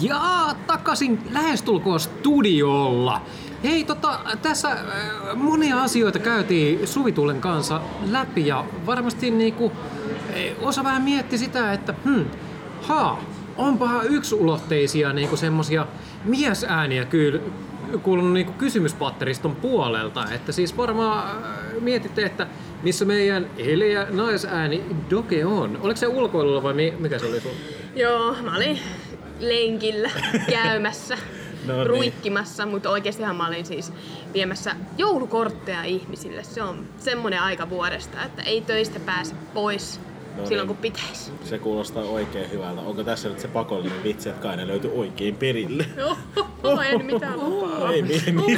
Ja 0.00 0.20
takaisin 0.66 1.18
lähestulkoon 1.30 2.00
studiolla. 2.00 3.22
Hei, 3.64 3.84
tota, 3.84 4.20
tässä 4.42 4.70
äh, 4.70 4.78
monia 5.34 5.82
asioita 5.82 6.18
käytiin 6.18 6.88
Suvitulen 6.88 7.40
kanssa 7.40 7.80
läpi 8.10 8.46
ja 8.46 8.64
varmasti 8.86 9.30
niinku, 9.30 9.72
eh, 10.34 10.54
osa 10.60 10.84
vähän 10.84 11.02
mietti 11.02 11.38
sitä, 11.38 11.72
että 11.72 11.94
hmm, 12.04 12.24
ha, 12.82 13.18
onpahan 13.56 14.06
yksulotteisia 14.06 15.12
niinku 15.12 15.36
semmosia 15.36 15.86
miesääniä 16.24 17.04
kyllä 17.04 17.40
kuulunut 18.02 18.32
niinku 18.32 18.52
kysymyspatteriston 18.52 19.56
puolelta. 19.56 20.24
Että 20.34 20.52
siis 20.52 20.76
varmaan 20.76 21.26
äh, 21.44 21.52
mietitte, 21.80 22.22
että 22.24 22.46
missä 22.82 23.04
meidän 23.04 23.46
hiljaa 23.58 24.06
naisääni 24.10 24.82
Doke 25.10 25.44
on. 25.46 25.78
Oliko 25.82 25.96
se 25.96 26.06
ulkoilulla 26.06 26.62
vai 26.62 26.74
mi- 26.74 26.94
mikä 26.98 27.18
se 27.18 27.26
oli 27.26 27.40
sun? 27.40 27.52
Joo, 27.96 28.36
mä 28.42 28.56
olin 28.56 28.78
lenkillä 29.40 30.10
käymässä, 30.50 31.18
No 31.66 31.74
niin. 31.76 31.86
ruikkimassa, 31.86 32.66
mutta 32.66 32.90
oikeastihan 32.90 33.36
mä 33.36 33.46
olin 33.48 33.66
siis 33.66 33.92
viemässä 34.34 34.76
joulukortteja 34.98 35.82
ihmisille. 35.84 36.42
Se 36.44 36.62
on 36.62 36.86
semmonen 36.98 37.40
aika 37.42 37.70
vuodesta, 37.70 38.22
että 38.24 38.42
ei 38.42 38.60
töistä 38.60 39.00
pääse 39.00 39.34
pois 39.54 40.00
No 40.36 40.46
silloin 40.46 40.50
niin. 40.50 40.66
kun 40.66 40.76
pitäisi. 40.76 41.32
Se 41.44 41.58
kuulostaa 41.58 42.04
oikein 42.04 42.50
hyvältä. 42.50 42.80
Onko 42.80 43.04
tässä 43.04 43.28
nyt 43.28 43.40
se 43.40 43.48
pakollinen 43.48 44.02
vitsi, 44.04 44.28
että 44.28 44.42
kai 44.42 44.56
ne 44.56 44.66
löytyi 44.66 44.90
oikein 44.94 45.36
perille? 45.36 45.86
Oho, 46.62 46.82
en 46.82 47.06
mitään 47.06 47.40
lupaa. 47.40 47.92
Ei, 47.92 48.02
mi, 48.02 48.22
mi, 48.32 48.56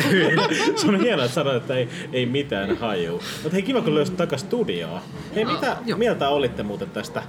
se 0.76 0.88
on 0.88 1.00
hienoa, 1.00 1.24
että 1.24 1.34
sanoit, 1.34 1.56
että 1.56 1.76
ei, 1.76 1.88
ei 2.12 2.26
mitään 2.26 2.76
haju. 2.76 3.12
Mutta 3.12 3.50
hei, 3.52 3.62
kiva 3.62 3.82
kun 3.82 3.94
löysit 3.94 4.16
takas 4.16 4.40
studioon. 4.40 5.00
Hei, 5.34 5.44
mitä 5.44 5.76
joo. 5.86 5.98
mieltä 5.98 6.28
olitte 6.28 6.62
muuten 6.62 6.90
tästä, 6.90 7.22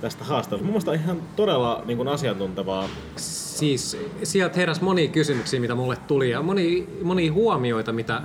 tästä 0.00 0.24
haastattelusta? 0.24 0.64
Mun 0.64 0.72
mielestä 0.72 0.90
on 0.90 0.96
ihan 0.96 1.22
todella 1.36 1.82
niin 1.86 1.96
kuin 1.96 2.08
asiantuntevaa. 2.08 2.88
Siis 3.16 3.96
sieltä 4.22 4.56
heräs 4.56 4.80
monia 4.80 5.08
kysymyksiä, 5.08 5.60
mitä 5.60 5.74
mulle 5.74 5.96
tuli 6.06 6.30
ja 6.30 6.42
moni, 6.42 6.88
monia 7.02 7.32
huomioita, 7.32 7.92
mitä 7.92 8.22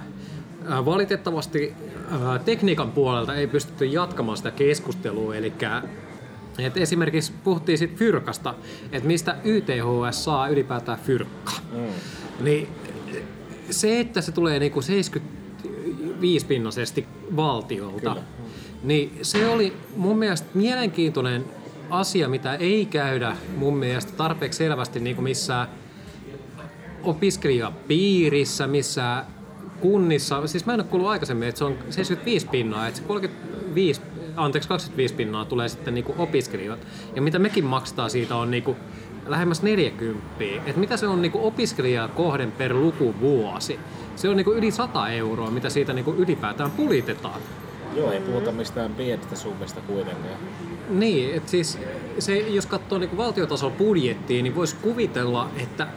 ää, 0.69 0.85
valitettavasti 0.85 1.73
tekniikan 2.45 2.91
puolelta 2.91 3.35
ei 3.35 3.47
pystytty 3.47 3.85
jatkamaan 3.85 4.37
sitä 4.37 4.51
keskustelua. 4.51 5.35
Eli 5.35 5.53
et 6.59 6.77
esimerkiksi 6.77 7.33
puhuttiin 7.43 7.77
sit 7.77 7.95
fyrkasta, 7.95 8.55
että 8.91 9.07
mistä 9.07 9.35
YTHS 9.43 10.23
saa 10.23 10.47
ylipäätään 10.47 10.99
fyrkkaa. 10.99 11.59
Mm. 11.71 11.87
Niin 12.39 12.67
se, 13.69 13.99
että 13.99 14.21
se 14.21 14.31
tulee 14.31 14.59
niinku 14.59 14.81
75 14.81 16.45
pinnaisesti 16.45 17.07
valtiolta, 17.35 18.09
Kyllä. 18.09 18.23
niin 18.83 19.19
se 19.21 19.47
oli 19.47 19.73
mun 19.95 20.17
mielestä 20.17 20.47
mielenkiintoinen 20.53 21.45
asia, 21.89 22.29
mitä 22.29 22.55
ei 22.55 22.85
käydä 22.85 23.35
mun 23.57 23.77
mielestä 23.77 24.11
tarpeeksi 24.11 24.57
selvästi 24.57 24.99
niin 24.99 25.15
kuin 25.15 25.23
missään 25.23 25.67
opiskelijapiirissä, 27.03 28.67
missä 28.67 29.25
kunnissa. 29.81 30.47
Siis 30.47 30.65
mä 30.65 30.73
en 30.73 30.79
ole 30.79 30.87
kuullut 30.89 31.09
aikaisemmin, 31.09 31.47
että 31.47 31.59
se 31.59 31.65
on 31.65 31.77
75 31.89 32.47
pinnaa, 32.47 32.87
että 32.87 32.99
se 32.99 33.05
35, 33.05 34.01
anteeksi 34.35 34.69
25 34.69 35.13
pinnaa 35.13 35.45
tulee 35.45 35.69
sitten 35.69 35.93
niin 35.93 36.03
kuin 36.03 36.19
opiskelijoilta. 36.19 36.87
Ja 37.15 37.21
mitä 37.21 37.39
mekin 37.39 37.65
maksaa 37.65 38.09
siitä 38.09 38.35
on 38.35 38.51
niin 38.51 38.63
kuin 38.63 38.77
lähemmäs 39.25 39.63
40. 39.63 40.43
Että 40.65 40.79
mitä 40.79 40.97
se 40.97 41.07
on 41.07 41.21
niin 41.21 41.31
kuin 41.31 41.43
opiskelijaa 41.43 42.07
kohden 42.07 42.51
per 42.51 42.73
lukuvuosi. 42.73 43.79
Se 44.15 44.29
on 44.29 44.37
niin 44.37 44.45
kuin 44.45 44.57
yli 44.57 44.71
100 44.71 45.09
euroa, 45.09 45.51
mitä 45.51 45.69
siitä 45.69 45.93
niin 45.93 46.05
kuin 46.05 46.17
ylipäätään 46.17 46.71
pulitetaan. 46.71 47.41
Joo, 47.95 48.11
ei 48.11 48.19
puhuta 48.19 48.51
mistään 48.51 48.93
pienistä 48.93 49.35
summista 49.35 49.81
kuitenkaan. 49.81 50.39
Niin, 50.89 51.35
että 51.35 51.51
siis 51.51 51.79
se, 52.19 52.37
jos 52.37 52.65
katsoo 52.65 52.99
niin 52.99 53.17
valtiotason 53.17 53.71
budjettia, 53.71 54.43
niin 54.43 54.55
voisi 54.55 54.75
kuvitella, 54.81 55.49
että 55.57 55.87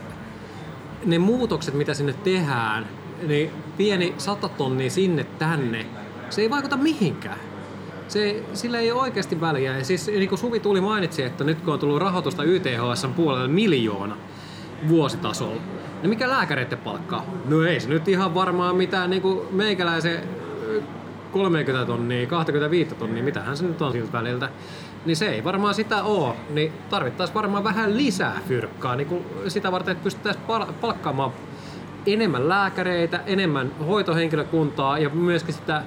ne 1.05 1.19
muutokset, 1.19 1.73
mitä 1.73 1.93
sinne 1.93 2.13
tehdään, 2.13 2.87
niin 3.27 3.51
pieni 3.77 4.13
sata 4.17 4.49
tonnia 4.49 4.89
sinne 4.89 5.23
tänne, 5.23 5.85
se 6.29 6.41
ei 6.41 6.49
vaikuta 6.49 6.77
mihinkään. 6.77 7.39
Se, 8.07 8.43
sillä 8.53 8.79
ei 8.79 8.91
ole 8.91 9.01
oikeasti 9.01 9.41
väliä. 9.41 9.77
Ja 9.77 9.85
siis 9.85 10.07
niin 10.07 10.29
kuin 10.29 10.39
Suvi 10.39 10.59
tuli 10.59 10.81
mainitsi, 10.81 11.23
että 11.23 11.43
nyt 11.43 11.61
kun 11.61 11.73
on 11.73 11.79
tullut 11.79 12.01
rahoitusta 12.01 12.43
YTHS 12.43 13.07
puolelle 13.15 13.47
miljoona 13.47 14.17
vuositasolla, 14.87 15.61
niin 16.01 16.09
mikä 16.09 16.29
lääkäreiden 16.29 16.77
palkkaa? 16.77 17.25
No 17.45 17.63
ei 17.63 17.79
se 17.79 17.89
nyt 17.89 18.07
ihan 18.07 18.35
varmaan 18.35 18.75
mitään 18.75 19.09
niin 19.09 19.21
kuin 19.21 19.39
meikäläisen 19.51 20.19
ö, 20.67 20.81
30 21.31 21.85
tonnia, 21.85 22.27
25 22.27 22.95
tonnia, 22.95 23.23
mitähän 23.23 23.57
se 23.57 23.65
nyt 23.65 23.81
on 23.81 23.91
siltä 23.91 24.13
väliltä. 24.13 24.49
Niin 25.05 25.15
se 25.15 25.29
ei 25.29 25.43
varmaan 25.43 25.73
sitä 25.73 26.03
oo, 26.03 26.35
niin 26.49 26.73
tarvittaisiin 26.89 27.35
varmaan 27.35 27.63
vähän 27.63 27.97
lisää 27.97 28.39
fyrkkaa 28.47 28.95
niin 28.95 29.07
kuin 29.07 29.25
sitä 29.47 29.71
varten, 29.71 29.91
että 29.91 30.03
pystyttäisiin 30.03 30.45
pal- 30.45 30.73
palkkaamaan 30.81 31.31
enemmän 32.05 32.49
lääkäreitä, 32.49 33.19
enemmän 33.25 33.71
hoitohenkilökuntaa 33.87 34.99
ja 34.99 35.09
myöskin 35.09 35.53
sitä 35.53 35.83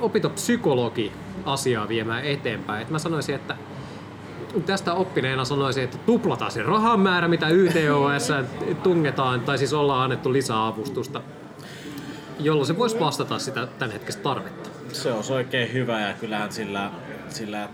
opintopsykologi 0.00 1.12
asiaa 1.44 1.88
viemään 1.88 2.24
eteenpäin. 2.24 2.82
Et 2.82 2.90
mä 2.90 2.98
sanoisin, 2.98 3.34
että 3.34 3.56
tästä 4.66 4.94
oppineena 4.94 5.44
sanoisin, 5.44 5.84
että 5.84 5.98
tuplataan 5.98 6.50
se 6.50 6.62
rahan 6.62 7.00
määrä, 7.00 7.28
mitä 7.28 7.48
YTOS 7.48 8.32
tungetaan, 8.82 9.40
tai 9.40 9.58
siis 9.58 9.72
ollaan 9.72 10.04
annettu 10.04 10.32
lisää 10.32 10.66
avustusta, 10.66 11.22
jolloin 12.38 12.66
se 12.66 12.78
voisi 12.78 13.00
vastata 13.00 13.38
sitä 13.38 13.66
tämän 13.66 13.92
hetkistä 13.92 14.22
tarvetta. 14.22 14.70
Se 14.92 15.12
on 15.12 15.24
oikein 15.30 15.72
hyvä 15.72 16.00
ja 16.00 16.14
kyllähän 16.14 16.52
sillä, 16.52 16.90
sillä 17.28 17.68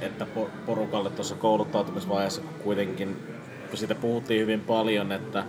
että 0.00 0.26
po- 0.36 0.50
porukalle 0.66 1.10
tuossa 1.10 1.34
kouluttautumisvaiheessa 1.34 2.42
kuitenkin, 2.64 3.16
kun 3.68 3.78
siitä 3.78 3.94
puhuttiin 3.94 4.40
hyvin 4.40 4.60
paljon, 4.60 5.12
että 5.12 5.44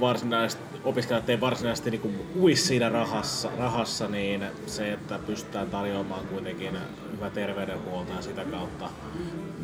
varsinaisesti, 0.00 0.62
opiskelijat 0.84 1.28
ei 1.28 1.40
varsinaisesti 1.40 1.90
niin 1.90 2.20
ui 2.40 2.56
siinä 2.56 2.88
rahassa, 2.88 3.50
rahassa, 3.58 4.08
niin 4.08 4.44
se, 4.66 4.92
että 4.92 5.18
pystytään 5.26 5.70
tarjoamaan 5.70 6.26
kuitenkin 6.26 6.78
hyvä 7.12 7.30
terveydenhuolto 7.30 8.12
ja 8.12 8.22
sitä 8.22 8.44
kautta 8.44 8.90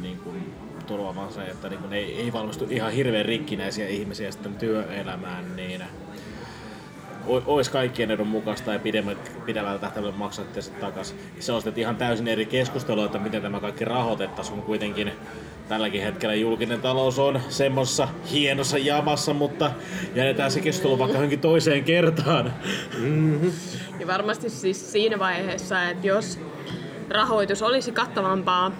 niin 0.00 0.18
kuin, 0.18 0.54
turvaamaan 0.86 1.32
se, 1.32 1.42
että 1.42 1.68
niin 1.68 1.80
kuin, 1.80 1.92
ei, 1.92 2.20
ei 2.20 2.32
valmistu 2.32 2.66
ihan 2.70 2.92
hirveän 2.92 3.26
rikkinäisiä 3.26 3.88
ihmisiä 3.88 4.30
sitten 4.30 4.54
työelämään, 4.54 5.56
niin 5.56 5.82
olisi 7.26 7.70
kaikkien 7.70 8.10
edun 8.10 8.26
mukaista 8.26 8.72
ja 8.72 8.78
pidemmällä, 8.78 9.78
tähtäimellä 9.80 10.16
maksatte 10.16 10.62
se 10.62 10.70
takaisin. 10.70 11.18
Se 11.40 11.52
on 11.52 11.62
sitten 11.62 11.80
ihan 11.82 11.96
täysin 11.96 12.28
eri 12.28 12.46
keskustelu, 12.46 13.04
että 13.04 13.18
miten 13.18 13.42
tämä 13.42 13.60
kaikki 13.60 13.84
rahoitettaisiin, 13.84 14.56
kun 14.56 14.66
kuitenkin 14.66 15.12
tälläkin 15.68 16.02
hetkellä 16.02 16.34
julkinen 16.34 16.80
talous 16.80 17.18
on 17.18 17.40
semmoisessa 17.48 18.08
hienossa 18.32 18.78
jamassa, 18.78 19.34
mutta 19.34 19.70
jätetään 20.14 20.50
se 20.50 20.60
keskustelu 20.60 20.98
vaikka 20.98 21.16
johonkin 21.16 21.40
toiseen 21.40 21.84
kertaan. 21.84 22.54
Ja 24.00 24.06
varmasti 24.06 24.50
siis 24.50 24.92
siinä 24.92 25.18
vaiheessa, 25.18 25.82
että 25.82 26.06
jos 26.06 26.38
rahoitus 27.10 27.62
olisi 27.62 27.92
kattavampaa, 27.92 28.72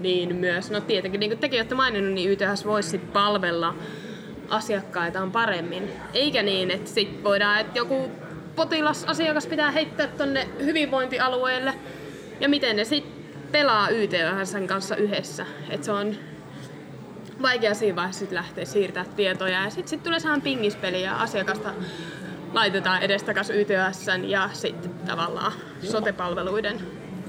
niin 0.00 0.36
myös, 0.36 0.70
no 0.70 0.80
tietenkin 0.80 1.20
niin 1.20 1.30
kuin 1.30 1.38
tekin 1.38 1.58
olette 1.58 1.74
maininnut, 1.74 2.14
niin 2.14 2.30
YTHS 2.30 2.66
voisi 2.66 2.98
palvella 2.98 3.74
asiakkaitaan 4.48 5.32
paremmin. 5.32 5.90
Eikä 6.14 6.42
niin, 6.42 6.70
että 6.70 6.90
sit 6.90 7.24
voidaan, 7.24 7.60
että 7.60 7.78
joku 7.78 8.10
potilas, 8.56 9.04
asiakas 9.04 9.46
pitää 9.46 9.70
heittää 9.70 10.06
tonne 10.06 10.48
hyvinvointialueelle 10.64 11.74
ja 12.40 12.48
miten 12.48 12.76
ne 12.76 12.84
sitten 12.84 13.22
pelaa 13.52 13.88
YTHSn 13.88 14.66
kanssa 14.66 14.96
yhdessä. 14.96 15.46
Että 15.70 15.84
se 15.84 15.92
on 15.92 16.16
vaikea 17.42 17.74
siinä 17.74 17.96
vaiheessa 17.96 18.20
sit 18.20 18.32
lähteä 18.32 18.64
siirtää 18.64 19.04
tietoja 19.16 19.62
ja 19.64 19.70
sitten 19.70 19.88
sit 19.88 20.02
tulee 20.02 20.20
sehän 20.20 20.42
pingispeli 20.42 21.02
ja 21.02 21.16
asiakasta 21.16 21.74
laitetaan 22.52 23.02
edestakas 23.02 23.50
YTHSn 23.50 24.24
ja 24.24 24.50
sitten 24.52 24.90
tavallaan 25.06 25.52
sotepalveluiden 25.82 26.80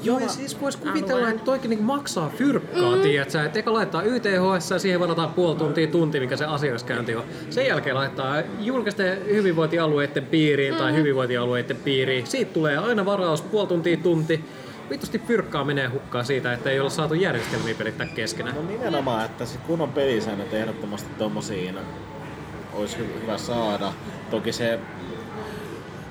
Joo, 0.04 0.20
ja 0.20 0.28
siis 0.28 0.62
voisi 0.62 0.78
kuvitella, 0.78 1.14
alueen. 1.14 1.34
että 1.34 1.46
toikin 1.46 1.70
niinku 1.70 1.86
maksaa 1.86 2.30
fyrkkaa, 2.30 2.96
mm. 2.96 3.02
tiedätkö? 3.02 3.44
Että 3.44 3.60
eka 3.60 3.74
laittaa 3.74 4.04
YTHS 4.04 4.72
ja 4.72 4.80
siihen 4.80 5.00
varataan 5.00 5.34
puoli 5.34 5.56
tuntia, 5.56 5.88
tunti, 5.88 6.20
mikä 6.20 6.38
se 6.38 6.46
asiakaskäynti 6.46 7.16
on. 7.16 7.24
Sen 7.50 7.68
jälkeen 7.68 7.96
laittaa 7.96 8.42
julkisten 8.60 9.26
hyvinvointialueiden 9.26 10.26
piiriin 10.26 10.74
mm. 10.74 10.78
tai 10.78 10.94
hyvinvointialueiden 10.94 11.78
piiriin. 11.78 12.28
Siitä 12.28 12.54
tulee 12.54 12.78
aina 12.78 13.06
varaus 13.06 13.42
puoli 13.42 13.68
tuntia, 13.68 13.98
tunti. 13.98 14.46
Vitusti 14.90 15.20
fyrkkaa 15.20 15.64
menee 15.64 15.88
hukkaan 15.88 16.26
siitä, 16.26 16.54
että 16.54 16.70
ei 16.70 16.80
ole 16.80 16.90
saatu 16.90 17.14
järjestelmiä 17.14 17.76
pelittää 17.76 18.08
keskenään. 18.08 18.56
No 18.56 18.62
nimenomaan, 18.62 19.26
että 19.26 19.46
se 19.46 19.58
kunnon 19.58 19.90
pelisäännöt 19.90 20.54
ehdottomasti 20.54 21.10
tommosiin 21.18 21.78
olisi 22.74 22.98
hy- 22.98 23.22
hyvä 23.22 23.38
saada. 23.38 23.94
Toki 24.32 24.52
se, 24.52 24.80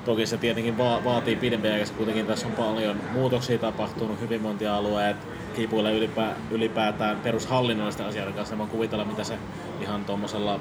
toki 0.05 0.25
se 0.25 0.37
tietenkin 0.37 0.77
va- 0.77 1.01
vaatii 1.03 1.35
pidempiä 1.35 1.73
aikaa, 1.73 1.95
kuitenkin 1.97 2.25
tässä 2.25 2.47
on 2.47 2.53
paljon 2.53 2.97
muutoksia 3.11 3.57
tapahtunut, 3.59 4.21
hyvinvointialueet 4.21 5.17
kipuilee 5.55 5.97
ylipä, 5.97 6.29
ylipäätään 6.51 7.17
perushallinnollisten 7.19 8.05
asioiden 8.05 8.33
kanssa. 8.33 8.55
Mä 8.55 8.65
kuvitella, 8.65 9.05
mitä 9.05 9.23
se 9.23 9.37
ihan 9.81 10.05
tuommoisella 10.05 10.59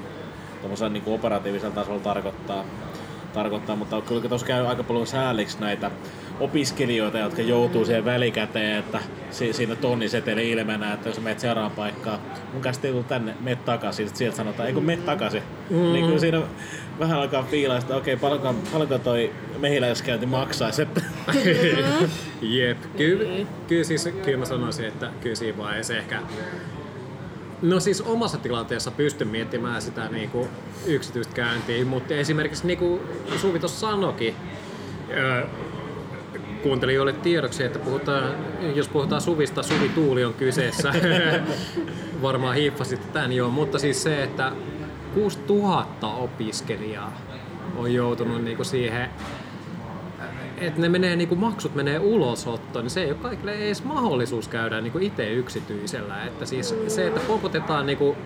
niin 0.90 1.02
operatiivisella 1.06 1.74
tasolla 1.74 2.00
tarkoittaa. 2.00 2.64
tarkoittaa, 3.32 3.76
mutta 3.76 4.00
kyllä 4.00 4.28
tuossa 4.28 4.46
käy 4.46 4.66
aika 4.66 4.82
paljon 4.82 5.06
sääliksi 5.06 5.60
näitä 5.60 5.90
opiskelijoita, 6.42 7.18
jotka 7.18 7.42
joutuu 7.42 7.84
siihen 7.84 8.04
välikäteen, 8.04 8.78
että 8.78 9.00
si- 9.30 9.52
siinä 9.52 9.76
tonniseteli 9.76 10.50
ilmenä, 10.50 10.92
että 10.92 11.08
jos 11.08 11.20
menet 11.20 11.40
seuraavaan 11.40 11.76
paikkaan, 11.76 12.18
mun 12.52 12.62
käsitti 12.62 12.88
ei 12.88 13.04
tänne, 13.08 13.34
meet 13.40 13.64
takaisin, 13.64 14.06
sitten 14.06 14.18
sieltä 14.18 14.36
sanotaan, 14.36 14.68
ei 14.68 14.74
kun 14.74 14.84
meet 14.84 15.06
takaisin. 15.06 15.42
Mm. 15.70 15.92
Niin 15.92 16.04
kyllä 16.06 16.18
siinä 16.20 16.40
vähän 16.98 17.18
alkaa 17.18 17.42
fiilaa, 17.42 17.78
että 17.78 17.96
okei, 17.96 18.16
paljonko, 18.16 18.54
paljonko 18.72 18.98
toi 18.98 19.32
mehiläiskäynti 19.58 20.26
maksaisi, 20.26 20.82
että 20.82 21.00
Jep, 22.42 22.78
kyllä, 22.96 23.46
kyllä, 23.68 23.84
siis, 23.84 24.08
kyllä 24.24 24.38
mä 24.38 24.44
sanoisin, 24.44 24.84
että 24.86 25.10
kyllä 25.20 25.36
siinä 25.36 25.58
vaiheessa 25.58 25.96
ehkä... 25.96 26.18
No 27.62 27.80
siis 27.80 28.00
omassa 28.00 28.38
tilanteessa 28.38 28.90
pystyn 28.90 29.28
miettimään 29.28 29.82
sitä 29.82 30.08
niinku 30.08 30.48
yksityistä 30.86 31.34
käyntiä, 31.34 31.84
mutta 31.84 32.14
esimerkiksi 32.14 32.66
niinku 32.66 33.00
Suvi 33.36 33.58
tuossa 33.58 33.80
sanoikin, 33.80 34.34
öö, 35.10 35.46
kuuntelijoille 36.62 37.12
tiedoksi, 37.12 37.64
että 37.64 37.78
puhutaan, 37.78 38.34
jos 38.74 38.88
puhutaan 38.88 39.20
Suvista, 39.20 39.62
Suvi 39.62 39.88
Tuuli 39.88 40.24
on 40.24 40.34
kyseessä. 40.34 40.92
Varmaan 42.22 42.54
hiiffasitte 42.54 43.06
tämän 43.12 43.32
jo, 43.32 43.48
mutta 43.48 43.78
siis 43.78 44.02
se, 44.02 44.22
että 44.22 44.52
6000 45.14 46.08
opiskelijaa 46.08 47.20
on 47.76 47.94
joutunut 47.94 48.44
niinku 48.44 48.64
siihen 48.64 49.08
että 50.66 50.80
ne 50.80 50.88
menee, 50.88 51.16
niinku 51.16 51.36
maksut 51.36 51.74
menee 51.74 51.98
ulosottoon, 51.98 52.84
niin 52.84 52.90
se 52.90 53.02
ei 53.02 53.10
ole 53.10 53.18
kaikille 53.22 53.54
edes 53.54 53.84
mahdollisuus 53.84 54.48
käydä 54.48 54.80
niinku 54.80 54.98
itse 54.98 55.32
yksityisellä. 55.32 56.24
Että 56.24 56.46
siis 56.46 56.74
se, 56.88 57.06
että 57.06 57.20
pompotetaan 57.20 57.86
niinku 57.86 58.16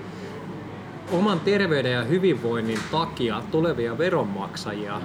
oman 1.12 1.40
terveyden 1.40 1.92
ja 1.92 2.04
hyvinvoinnin 2.04 2.78
takia 2.90 3.42
tulevia 3.50 3.98
veronmaksajia, 3.98 5.00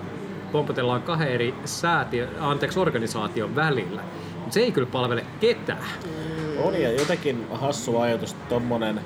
pompotellaan 0.51 1.01
kahden 1.01 1.27
eri 1.27 1.53
säätiö, 1.65 2.27
anteeksi, 2.39 2.79
organisaation 2.79 3.55
välillä. 3.55 4.01
Mut 4.43 4.51
se 4.51 4.59
ei 4.59 4.71
kyllä 4.71 4.89
palvele 4.91 5.25
ketään. 5.39 5.83
On 6.63 6.81
ja 6.81 6.91
jotenkin 6.91 7.47
hassu 7.51 7.97
ajatus, 7.97 8.35
tommonen 8.49 9.01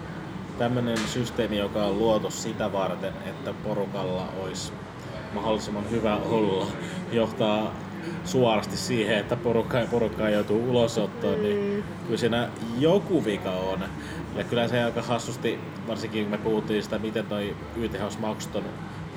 tämmönen 0.58 0.98
systeemi, 0.98 1.58
joka 1.58 1.84
on 1.84 2.00
luotu 2.00 2.32
sitä 2.32 2.72
varten, 2.72 3.14
että 3.26 3.54
porukalla 3.64 4.28
olisi 4.41 4.74
mahdollisimman 5.34 5.91
hyvä 5.91 6.16
olla, 6.16 6.68
johtaa 7.12 7.74
suorasti 8.26 8.78
siihen, 8.78 9.18
että 9.18 9.36
porukka, 9.36 9.78
porukka 9.91 10.30
joutuu 10.30 10.70
ulosottoon, 10.70 11.43
niin 11.43 11.84
kyllä 12.06 12.18
siinä 12.18 12.50
joku 12.80 13.26
vika 13.26 13.52
on. 13.52 13.80
Ja 14.36 14.43
kyllä 14.43 14.68
se 14.68 14.84
aika 14.84 15.02
hassusti, 15.02 15.60
varsinkin 15.88 16.24
kun 16.24 16.32
me 16.32 16.38
puhuttiin 16.38 16.84
sitä, 16.84 17.00
miten 17.00 17.26
toi 17.26 17.56
YTHS-maksut 17.78 18.56
on 18.56 18.64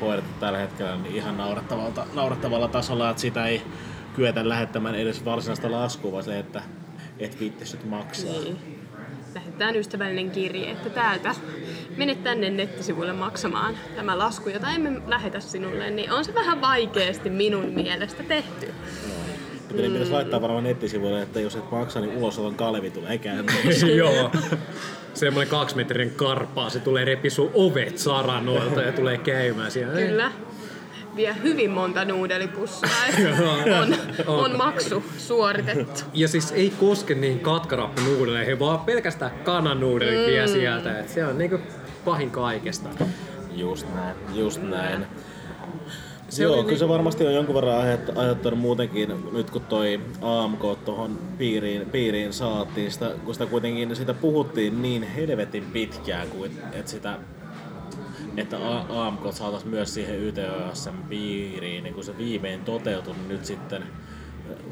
hoidettu 0.00 0.30
tällä 0.40 0.58
hetkellä, 0.58 0.96
niin 0.96 1.16
ihan 1.16 1.36
naurattavalta, 1.36 2.06
naurattavalla 2.14 2.68
tasolla, 2.68 3.10
että 3.10 3.20
sitä 3.20 3.46
ei 3.46 3.62
kyetä 4.16 4.48
lähettämään 4.48 4.94
edes 4.94 5.24
varsinaista 5.24 5.70
laskua, 5.70 6.12
vaan 6.12 6.24
se, 6.24 6.38
että 6.38 6.62
et 7.18 7.40
viittis 7.40 7.72
nyt 7.72 7.84
maksaa. 7.84 8.32
Niin. 8.32 8.78
Lähetetään 9.34 9.76
ystävällinen 9.76 10.30
kirje, 10.30 10.70
että 10.70 10.90
täältä 10.90 11.34
mene 11.96 12.14
tänne 12.14 12.50
nettisivuille 12.50 13.12
maksamaan 13.12 13.74
tämä 13.96 14.18
lasku, 14.18 14.48
jota 14.48 14.70
emme 14.70 15.00
lähetä 15.06 15.40
sinulle, 15.40 15.90
niin 15.90 16.12
on 16.12 16.24
se 16.24 16.34
vähän 16.34 16.60
vaikeasti 16.60 17.30
minun 17.30 17.64
mielestä 17.64 18.22
tehty. 18.22 18.74
Pitäisi 19.68 19.90
pitäisi 19.90 20.12
laittaa 20.12 20.42
varmaan 20.42 20.64
nettisivuille, 20.64 21.22
että 21.22 21.40
jos 21.40 21.56
et 21.56 21.70
maksa, 21.70 22.00
niin 22.00 22.16
ulosoton 22.16 22.54
Kalevi 22.54 22.90
tulee 22.90 23.18
käymään. 23.18 23.58
Joo. 23.96 24.30
Semmoinen 25.14 25.50
kaksimetrin 25.50 26.10
karpaa, 26.10 26.70
se 26.70 26.80
tulee 26.80 27.04
repi 27.04 27.30
sun 27.30 27.50
ovet 27.54 27.98
saranoilta 27.98 28.82
ja 28.82 28.92
tulee 28.92 29.18
käymään 29.18 29.70
siellä. 29.70 29.94
Kyllä. 29.94 30.32
vie 31.16 31.36
hyvin 31.42 31.70
monta 31.70 32.04
nuudelipussia. 32.04 32.90
että 33.08 33.42
on, 33.80 33.94
on 34.26 34.56
maksu 34.56 35.04
suoritettu. 35.18 36.00
Ja 36.14 36.28
siis 36.28 36.52
ei 36.52 36.72
koske 36.80 37.14
niihin 37.14 37.40
katkarappunuudeleihin, 37.40 38.58
vaan 38.58 38.80
pelkästään 38.80 39.30
kanannuudelit 39.44 40.20
mm. 40.20 40.26
vie 40.26 40.46
sieltä. 40.46 40.98
Et 40.98 41.08
se 41.08 41.26
on 41.26 41.38
niinku 41.38 41.58
pahin 42.04 42.30
kaikesta. 42.30 42.88
Just 43.52 43.86
näin, 43.94 44.16
just 44.34 44.62
näin. 44.62 45.06
Se 46.28 46.42
Joo, 46.42 46.54
kyllä 46.56 46.66
niin- 46.68 46.78
se 46.78 46.88
varmasti 46.88 47.26
on 47.26 47.34
jonkun 47.34 47.54
verran 47.54 47.78
aiheut- 47.78 48.16
aiheuttanut 48.18 48.58
muutenkin, 48.58 49.12
nyt 49.32 49.50
kun 49.50 49.62
toi 49.62 50.00
AMK 50.22 50.62
tuohon 50.84 51.18
piiriin, 51.38 51.90
piiriin 51.90 52.32
saatiin, 52.32 52.90
sitä, 52.92 53.10
kun 53.24 53.34
sitä 53.34 53.46
kuitenkin 53.46 53.96
sitä 53.96 54.14
puhuttiin 54.14 54.82
niin 54.82 55.02
helvetin 55.02 55.64
pitkään, 55.72 56.28
kuin 56.28 56.50
että 56.72 56.90
sitä 56.90 57.18
että 58.36 58.56
AMK 58.88 59.20
saataisiin 59.32 59.70
myös 59.70 59.94
siihen 59.94 60.20
YTHSn 60.22 60.94
piiriin, 61.08 61.84
niin 61.84 61.94
kun 61.94 62.04
se 62.04 62.18
viimein 62.18 62.60
toteutui 62.64 63.14
niin 63.14 63.28
nyt 63.28 63.44
sitten 63.44 63.82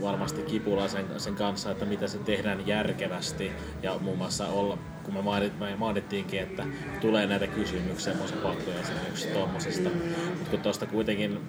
varmasti 0.03 0.43
kipulaa 0.43 0.89
sen, 0.89 1.07
sen 1.17 1.35
kanssa, 1.35 1.71
että 1.71 1.85
miten 1.85 2.09
se 2.09 2.19
tehdään 2.19 2.67
järkevästi. 2.67 3.53
Ja 3.83 3.99
muun 4.01 4.19
muassa 4.19 4.47
olla, 4.47 4.79
kun 5.03 5.15
me 5.15 5.23
mainit, 5.23 5.59
me 5.59 5.77
mainittiinkin, 5.77 6.41
että 6.41 6.65
tulee 7.01 7.27
näitä 7.27 7.47
kysymyksiä 7.47 8.15
muun 8.15 8.31
muassa 8.31 8.49
pakkojäsenyyksistä 8.49 9.35
tuommoisista, 9.35 9.91
mutta 10.29 10.51
kun 10.51 10.61
tuosta 10.61 10.87
kuitenkin 10.87 11.41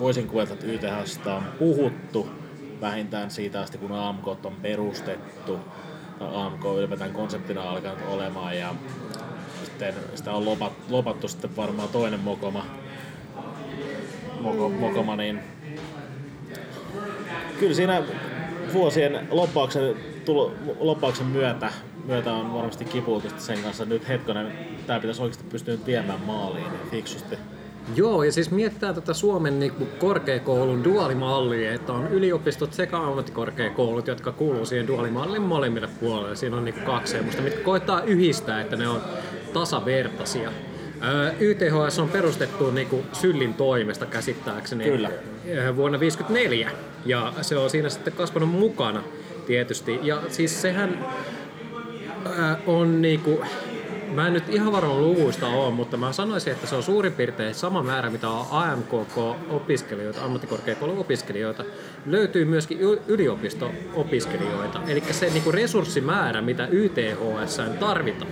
voisin 0.00 0.28
kuvata, 0.28 0.52
että 0.52 0.66
YTHstä 0.66 1.34
on 1.34 1.42
puhuttu 1.58 2.28
vähintään 2.80 3.30
siitä 3.30 3.60
asti, 3.60 3.78
kun 3.78 3.92
AMK 3.92 4.28
on 4.28 4.56
perustettu, 4.62 5.58
AMK 6.20 6.64
ylipäätään 6.78 7.12
konseptina 7.12 7.62
on 7.62 7.68
alkanut 7.68 8.08
olemaan 8.08 8.58
ja 8.58 8.74
sitten 9.64 9.94
sitä 10.14 10.32
on 10.32 10.44
lopat, 10.44 10.72
lopattu 10.88 11.28
sitten 11.28 11.56
varmaan 11.56 11.88
toinen 11.88 12.20
mokoma, 12.20 12.66
moko, 14.40 14.68
mokoma 14.68 15.16
niin 15.16 15.40
kyllä 17.60 17.74
siinä 17.74 18.02
vuosien 18.72 19.28
loppauksen, 19.30 19.96
tulo, 20.24 20.52
loppauksen 20.80 21.26
myötä, 21.26 21.72
myötä 22.04 22.32
on 22.32 22.54
varmasti 22.54 22.84
kipuiltu 22.84 23.28
sitten 23.28 23.46
sen 23.46 23.62
kanssa. 23.62 23.84
Nyt 23.84 24.08
hetkonen, 24.08 24.52
tämä 24.86 25.00
pitäisi 25.00 25.22
oikeasti 25.22 25.44
pystyä 25.50 25.76
viemään 25.86 26.20
maaliin 26.20 26.72
niin 26.72 26.90
fiksusti. 26.90 27.36
Joo, 27.94 28.22
ja 28.22 28.32
siis 28.32 28.50
mietitään 28.50 28.94
tätä 28.94 29.14
Suomen 29.14 29.58
niinku 29.60 29.86
korkeakoulun 29.98 30.84
duaalimallia, 30.84 31.74
että 31.74 31.92
on 31.92 32.08
yliopistot 32.12 32.72
sekä 32.72 32.98
ammattikorkeakoulut, 32.98 34.06
jotka 34.06 34.32
kuuluu 34.32 34.66
siihen 34.66 34.86
duaalimallin 34.86 35.42
molemmille 35.42 35.88
puolelle. 36.00 36.36
Siinä 36.36 36.56
on 36.56 36.64
niinku 36.64 36.80
kaksi 36.80 37.12
semmoista, 37.12 37.42
mitkä 37.42 37.60
koittaa 37.60 38.02
yhdistää, 38.02 38.60
että 38.60 38.76
ne 38.76 38.88
on 38.88 39.00
tasavertaisia. 39.52 40.52
Öö, 41.04 41.32
YTHS 41.40 41.98
on 41.98 42.08
perustettu 42.08 42.70
niinku 42.70 43.04
Syllin 43.12 43.54
toimesta 43.54 44.06
käsittääkseni 44.06 44.84
Kyllä. 44.84 45.10
vuonna 45.76 45.98
1954 45.98 46.70
ja 47.06 47.32
se 47.42 47.56
on 47.56 47.70
siinä 47.70 47.88
sitten 47.88 48.12
kasvanut 48.12 48.50
mukana 48.50 49.02
tietysti. 49.46 49.98
Ja 50.02 50.22
siis 50.28 50.62
sehän 50.62 51.06
ää, 52.38 52.58
on 52.66 53.02
niinku, 53.02 53.40
mä 54.14 54.26
en 54.26 54.32
nyt 54.32 54.48
ihan 54.48 54.72
varma 54.72 54.94
luvuista 54.94 55.46
ole, 55.46 55.74
mutta 55.74 55.96
mä 55.96 56.12
sanoisin, 56.12 56.52
että 56.52 56.66
se 56.66 56.74
on 56.74 56.82
suurin 56.82 57.12
piirtein 57.12 57.54
sama 57.54 57.82
määrä, 57.82 58.10
mitä 58.10 58.28
on 58.28 58.46
AMKK-opiskelijoita, 58.50 60.24
ammattikorkeakouluopiskelijoita. 60.24 61.64
Löytyy 62.06 62.44
myöskin 62.44 62.78
yliopisto-opiskelijoita. 63.08 64.80
Eli 64.88 65.02
se 65.10 65.30
niinku 65.30 65.52
resurssimäärä, 65.52 66.42
mitä 66.42 66.66
YTHS 66.66 67.60
tarvitaan, 67.80 68.30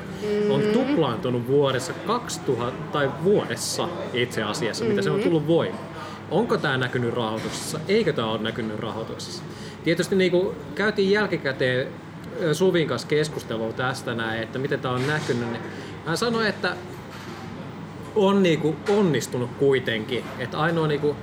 on 0.50 0.62
tuplaantunut 0.72 1.46
vuodessa 1.46 1.92
2000, 2.06 2.92
tai 2.92 3.10
vuodessa 3.24 3.88
itse 4.12 4.42
asiassa, 4.42 4.84
mitä 4.84 5.02
se 5.02 5.10
on 5.10 5.20
tullut 5.20 5.46
voimaan. 5.46 5.93
Onko 6.30 6.56
tämä 6.56 6.76
näkynyt 6.76 7.14
rahoituksessa? 7.14 7.80
Eikö 7.88 8.12
tämä 8.12 8.30
ole 8.30 8.42
näkynyt 8.42 8.78
rahoituksessa? 8.78 9.42
Tietysti 9.84 10.16
niin 10.16 10.30
kuin 10.30 10.56
käytiin 10.74 11.10
jälkikäteen 11.10 11.88
Suvin 12.52 12.88
kanssa 12.88 13.08
keskustelua 13.08 13.72
tästä 13.72 14.14
näin, 14.14 14.42
että 14.42 14.58
miten 14.58 14.80
tämä 14.80 14.94
on 14.94 15.06
näkynyt. 15.06 15.50
Niin 15.52 15.62
hän 16.06 16.16
sanoi, 16.16 16.48
että 16.48 16.76
on 18.14 18.42
niinku 18.42 18.76
onnistunut 18.88 19.50
kuitenkin. 19.58 20.24
Että 20.38 20.58
ainoa 20.58 20.86
niinku, 20.86 21.16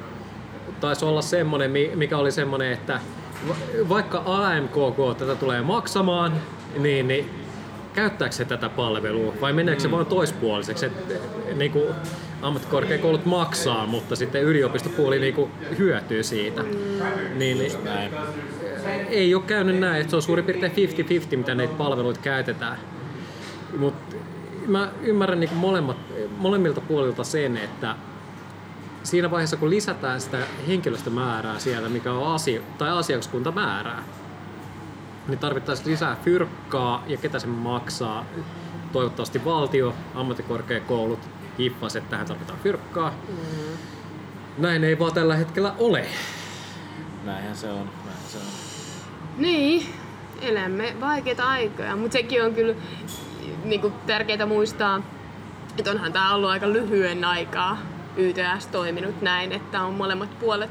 taisi 0.79 1.05
olla 1.05 1.21
semmonen, 1.21 1.71
mi- 1.71 1.91
mikä 1.95 2.17
oli 2.17 2.31
semmonen, 2.31 2.71
että 2.71 2.99
va- 3.47 3.89
vaikka 3.89 4.23
AMKK 4.25 5.17
tätä 5.17 5.35
tulee 5.35 5.61
maksamaan, 5.61 6.33
niin, 6.77 7.07
niin 7.07 7.29
käyttääkö 7.93 8.35
se 8.35 8.45
tätä 8.45 8.69
palvelua 8.69 9.33
vai 9.41 9.53
meneekö 9.53 9.81
se 9.81 9.91
vaan 9.91 10.05
toispuoliseksi? 10.05 10.85
Et, 10.85 10.93
niinku, 11.55 11.87
ammattikorkeakoulut 12.41 13.25
maksaa, 13.25 13.85
mutta 13.87 14.15
sitten 14.15 14.43
yliopistopuoli 14.43 15.19
niinku 15.19 15.49
hyötyy 15.77 16.23
siitä. 16.23 16.63
Niin, 16.63 17.57
niin, 17.57 17.71
Näin. 17.83 18.11
ei 19.09 19.35
ole 19.35 19.43
käynyt 19.43 19.79
näin, 19.79 20.01
että 20.01 20.09
se 20.09 20.15
on 20.15 20.21
suurin 20.21 20.45
piirtein 20.45 20.71
50-50, 21.33 21.37
mitä 21.37 21.55
näitä 21.55 21.73
palveluita 21.73 22.19
käytetään. 22.19 22.77
Mutta 23.77 24.15
mä 24.67 24.91
ymmärrän 25.01 25.39
niin 25.39 25.53
molemmat, 25.53 25.97
molemmilta 26.37 26.81
puolilta 26.81 27.23
sen, 27.23 27.57
että 27.57 27.95
siinä 29.03 29.31
vaiheessa 29.31 29.57
kun 29.57 29.69
lisätään 29.69 30.21
sitä 30.21 30.37
henkilöstömäärää 30.67 31.59
siellä, 31.59 31.89
mikä 31.89 32.11
on 32.13 32.33
asia, 32.33 32.61
tai 32.77 32.89
asiakaskuntamäärää, 32.89 34.03
niin 35.27 35.39
tarvittaisiin 35.39 35.91
lisää 35.91 36.17
fyrkkaa 36.23 37.03
ja 37.07 37.17
ketä 37.17 37.39
se 37.39 37.47
maksaa. 37.47 38.25
Toivottavasti 38.93 39.45
valtio, 39.45 39.93
ammattikorkeakoulut, 40.15 41.19
hiffas, 41.57 41.95
että 41.95 42.09
tähän 42.09 42.27
tarvitaan 42.27 42.59
fyrkkaa. 42.59 43.13
Näin 44.57 44.83
ei 44.83 44.99
vaan 44.99 45.13
tällä 45.13 45.35
hetkellä 45.35 45.73
ole. 45.79 46.05
Näinhän 47.23 47.55
se 47.55 47.67
on. 47.69 47.89
Näinhän 48.05 48.27
se 48.27 48.37
on. 48.37 48.43
Niin, 49.37 49.85
elämme 50.41 50.95
vaikeita 51.01 51.49
aikoja, 51.49 51.95
mutta 51.95 52.13
sekin 52.13 52.45
on 52.45 52.53
kyllä 52.53 52.75
niin 53.63 53.93
tärkeää 54.07 54.45
muistaa, 54.45 55.01
että 55.77 55.91
onhan 55.91 56.13
tämä 56.13 56.35
ollut 56.35 56.49
aika 56.49 56.73
lyhyen 56.73 57.25
aikaa 57.25 57.77
YTS 58.17 58.67
toiminut 58.71 59.21
näin, 59.21 59.51
että 59.51 59.83
on 59.83 59.93
molemmat 59.93 60.39
puolet 60.39 60.69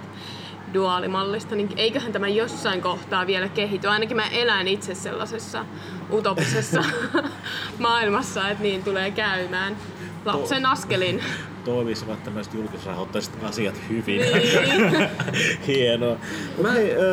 duaalimallista, 0.75 1.55
niin 1.55 1.69
eiköhän 1.77 2.13
tämä 2.13 2.29
jossain 2.29 2.83
kohtaa 2.83 3.27
vielä 3.27 3.49
kehity. 3.49 3.89
Ainakin 3.89 4.17
mä 4.17 4.29
elän 4.29 4.69
itse 4.69 4.95
sellaisessa 4.95 5.65
utopisessa 6.13 6.85
maailmassa, 7.79 8.49
että 8.49 8.63
niin 8.63 8.85
tulee 8.85 9.11
käymään 9.11 9.77
lapsen 10.25 10.67
askelin. 10.67 11.23
Toimisivat 11.65 12.25
tämmöiset 12.25 12.55
julkisrahoitteiset 12.55 13.45
asiat 13.45 13.75
hyvin. 13.89 14.21
Niin. 14.21 15.09
Hienoa. 15.67 16.17
Mä, 16.63 16.69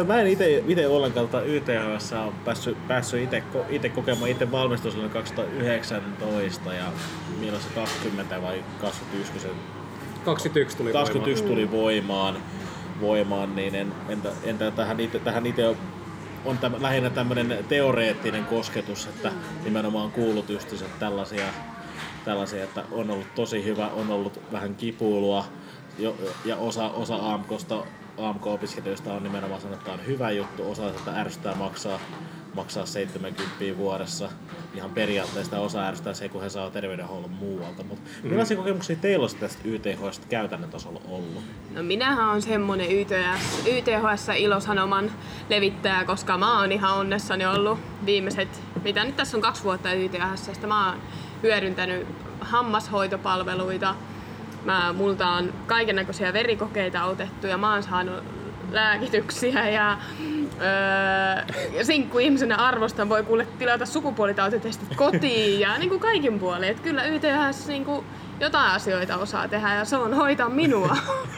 mä, 0.08 0.22
en 0.22 0.28
ite 0.68 0.88
ollenkaan 0.88 1.28
tota 1.28 1.44
YTHS 1.44 2.14
on 2.14 2.34
päässyt, 2.46 2.88
päässyt 2.88 3.30
ite 3.70 3.90
kokemaan. 3.90 4.32
Itse 4.32 4.52
valmistuin 4.52 4.92
silloin 4.92 5.12
2019 5.12 6.74
ja 6.74 6.86
milloin 7.40 7.64
se 7.64 7.70
20 7.76 8.42
vai 8.42 8.64
21, 8.82 9.32
kun 9.32 9.42
se 9.42 9.50
21 10.26 10.78
tuli 10.78 10.92
21 10.92 11.44
tuli 11.44 11.72
voimaan, 11.72 12.38
voimaan 13.02 13.56
niin 13.56 13.76
en, 13.76 13.94
entä, 14.10 14.30
entä 14.44 14.72
tähän 14.72 15.00
itse, 15.00 15.20
tähän 15.20 15.46
itse 15.46 15.68
on, 15.68 15.78
on 16.46 16.58
täm, 16.58 16.74
lähinnä 16.80 17.10
tämmöinen 17.10 17.66
teoreettinen 17.70 18.46
kosketus, 18.46 19.06
että 19.06 19.32
nimenomaan 19.64 20.06
on 20.06 20.12
kuullut 20.12 20.50
just 20.50 20.74
että 20.74 21.00
tällaisia, 21.00 21.46
tällaisia, 22.28 22.64
että 22.64 22.84
on 22.92 23.12
ollut 23.12 23.36
tosi 23.36 23.64
hyvä, 23.64 23.88
on 23.88 24.10
ollut 24.10 24.42
vähän 24.52 24.76
kipuilua 24.76 25.46
jo, 26.00 26.16
ja 26.46 26.56
osa, 26.56 26.90
osa 26.90 27.34
AMKsta, 27.34 27.84
AMK-opiskelijoista 28.18 29.14
on 29.14 29.24
nimenomaan 29.24 29.62
sanonut, 29.62 29.80
että 29.80 29.92
tämä 29.92 30.02
on 30.02 30.08
hyvä 30.08 30.32
juttu, 30.32 30.72
osa 30.72 30.90
että 30.90 31.12
ärsyttää 31.12 31.56
maksaa, 31.56 32.00
maksaa 32.56 32.86
70 32.86 33.78
vuodessa. 33.78 34.30
Ihan 34.76 34.90
periaatteesta 34.90 35.60
osa 35.60 35.88
ärsyttää 35.88 36.14
se, 36.14 36.30
kun 36.30 36.42
he 36.42 36.50
saa 36.50 36.70
terveydenhuollon 36.70 37.32
muualta. 37.32 37.84
Mutta 37.84 38.10
mm. 38.24 38.30
millaisia 38.30 38.58
kokemuksia 38.58 38.96
teillä 38.96 39.24
on 39.24 39.30
tästä 39.40 39.62
YTHstä 39.66 40.28
käytännön 40.30 40.70
tasolla 40.70 41.02
ollut? 41.08 41.44
No 41.74 41.84
minähän 41.84 42.30
on 42.30 42.42
semmonen 42.42 42.92
YTS, 42.92 43.68
YTHS 43.68 44.28
ilosanoman 44.38 45.12
levittäjä, 45.50 46.04
koska 46.04 46.38
mä 46.38 46.60
oon 46.60 46.72
ihan 46.72 46.98
onnessani 46.98 47.46
ollut 47.46 47.80
viimeiset, 48.06 48.62
mitä 48.84 49.04
nyt 49.04 49.16
tässä 49.16 49.38
on 49.38 49.42
kaksi 49.42 49.64
vuotta 49.64 49.94
YTHSstä. 49.94 50.68
Mä 50.68 50.90
oon 50.90 51.02
hyödyntänyt 51.44 52.08
hammashoitopalveluita. 52.42 53.96
Mä, 54.66 54.94
multa 54.94 55.28
on 55.28 55.54
kaiken 55.68 55.96
näköisiä 55.96 56.34
verikokeita 56.34 57.04
otettu 57.04 57.48
ja 57.48 57.58
mä 57.58 57.74
oon 57.74 57.84
saanut 57.84 58.24
lääkityksiä 58.72 59.70
ja 59.70 59.98
öö, 60.62 61.84
sinkkuihmisenä 61.84 62.56
arvostan 62.56 63.10
voi 63.10 63.24
kuule 63.24 63.48
tilata 63.60 63.86
sukupuolitautitestit 63.86 64.96
kotiin 64.96 65.60
ja 65.60 65.78
niin 65.78 65.90
kuin 65.90 66.00
kaikin 66.00 66.40
puolin. 66.40 66.76
Kyllä 66.76 67.04
YTHS 67.04 67.68
niin 67.68 67.86
kuin 67.86 68.06
jotain 68.40 68.72
asioita 68.72 69.18
osaa 69.18 69.48
tehdä 69.48 69.76
ja 69.76 69.86
se 69.86 69.98
on 69.98 70.14
hoitaa 70.14 70.50
minua. 70.50 70.98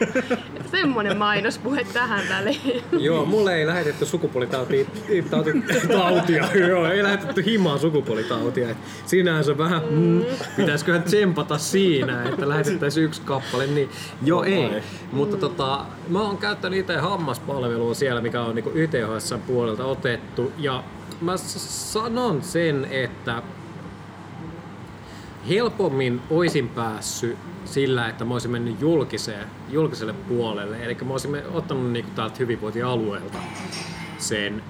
Että 0.56 0.70
semmonen 0.70 1.16
mainospuhe 1.16 1.86
tähän 1.92 2.22
väliin. 2.28 2.82
Joo, 2.92 3.24
mulle 3.24 3.54
ei 3.54 3.66
lähetetty 3.66 4.06
sukupuolitautia, 4.06 4.84
tauti, 5.30 5.50
tautia, 5.92 6.48
joo, 6.68 6.86
ei 6.86 7.02
lähetetty 7.02 7.44
himaa 7.44 7.78
sukupuolitautia. 7.78 8.70
Et 8.70 8.76
Siinähän 9.06 9.44
se 9.44 9.58
vähän, 9.58 9.82
mm, 9.90 10.22
pitäisiköhän 10.56 11.02
tsempata 11.02 11.58
siinä, 11.58 12.22
että 12.22 12.48
lähetettäisiin 12.48 13.04
yksi 13.04 13.22
kappale, 13.22 13.66
niin 13.66 13.90
joo 14.24 14.44
ei. 14.44 14.82
Mutta 15.12 15.36
tota, 15.36 15.84
mä 16.08 16.20
oon 16.20 16.38
käyttänyt 16.38 16.78
itse 16.78 16.96
hammaspalvelua 16.96 17.94
siellä, 17.94 18.20
mikä 18.20 18.42
on 18.42 18.54
niinku 18.54 18.70
YTHS 18.74 19.34
puolelta 19.46 19.84
otettu, 19.84 20.52
ja 20.58 20.84
mä 21.20 21.36
sanon 21.36 22.42
sen, 22.42 22.86
että 22.90 23.42
helpommin 25.48 26.20
oisin 26.30 26.68
päässyt 26.68 27.38
sillä, 27.64 28.08
että 28.08 28.24
mä 28.24 28.34
olisin 28.34 28.50
mennyt 28.50 28.80
julkiseen, 28.80 29.46
julkiselle 29.70 30.12
puolelle. 30.12 30.84
Eli 30.84 30.96
mä 31.04 31.12
olisin 31.12 31.36
ottanut 31.52 31.92
niinku 31.92 32.10
täältä 32.14 32.36
hyvinvointialueelta 32.38 33.38
sen 34.18 34.62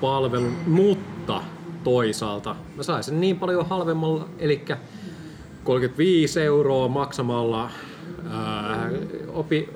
palvelun, 0.00 0.52
mutta 0.66 1.42
toisaalta 1.84 2.56
mä 2.76 2.82
saisin 2.82 3.20
niin 3.20 3.38
paljon 3.38 3.66
halvemmalla, 3.66 4.28
eli 4.38 4.64
35 5.64 6.40
euroa 6.40 6.88
maksamalla 6.88 7.70
ää, 8.30 8.90
opi, 9.28 9.68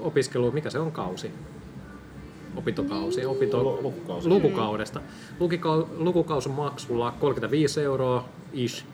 opiskelu, 0.00 0.50
mikä 0.52 0.70
se 0.70 0.78
on 0.78 0.92
kausi? 0.92 1.30
Opintokausi, 2.56 3.26
opinto, 3.26 3.62
Lu- 3.62 3.78
lukukausi. 3.82 4.28
lukukaudesta. 4.28 5.00
Lukikau, 5.40 5.84
lukukausin 5.98 6.52
maksulla 6.52 7.14
35 7.20 7.82
euroa 7.82 8.24
ish 8.52 8.84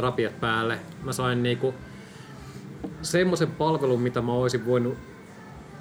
rapiat 0.00 0.40
päälle. 0.40 0.78
Mä 1.02 1.12
sain 1.12 1.42
niinku 1.42 1.74
semmoisen 3.02 3.50
palvelun, 3.50 4.00
mitä 4.00 4.22
mä 4.22 4.32
olisin 4.32 4.66
voinut 4.66 4.98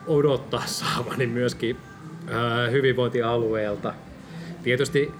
odottaa 0.08 0.66
saavani 0.82 1.28
myöskin 1.28 1.78
ää, 2.28 2.68
hyvinvointialueelta. 2.68 3.94
Tietysti 4.64 5.12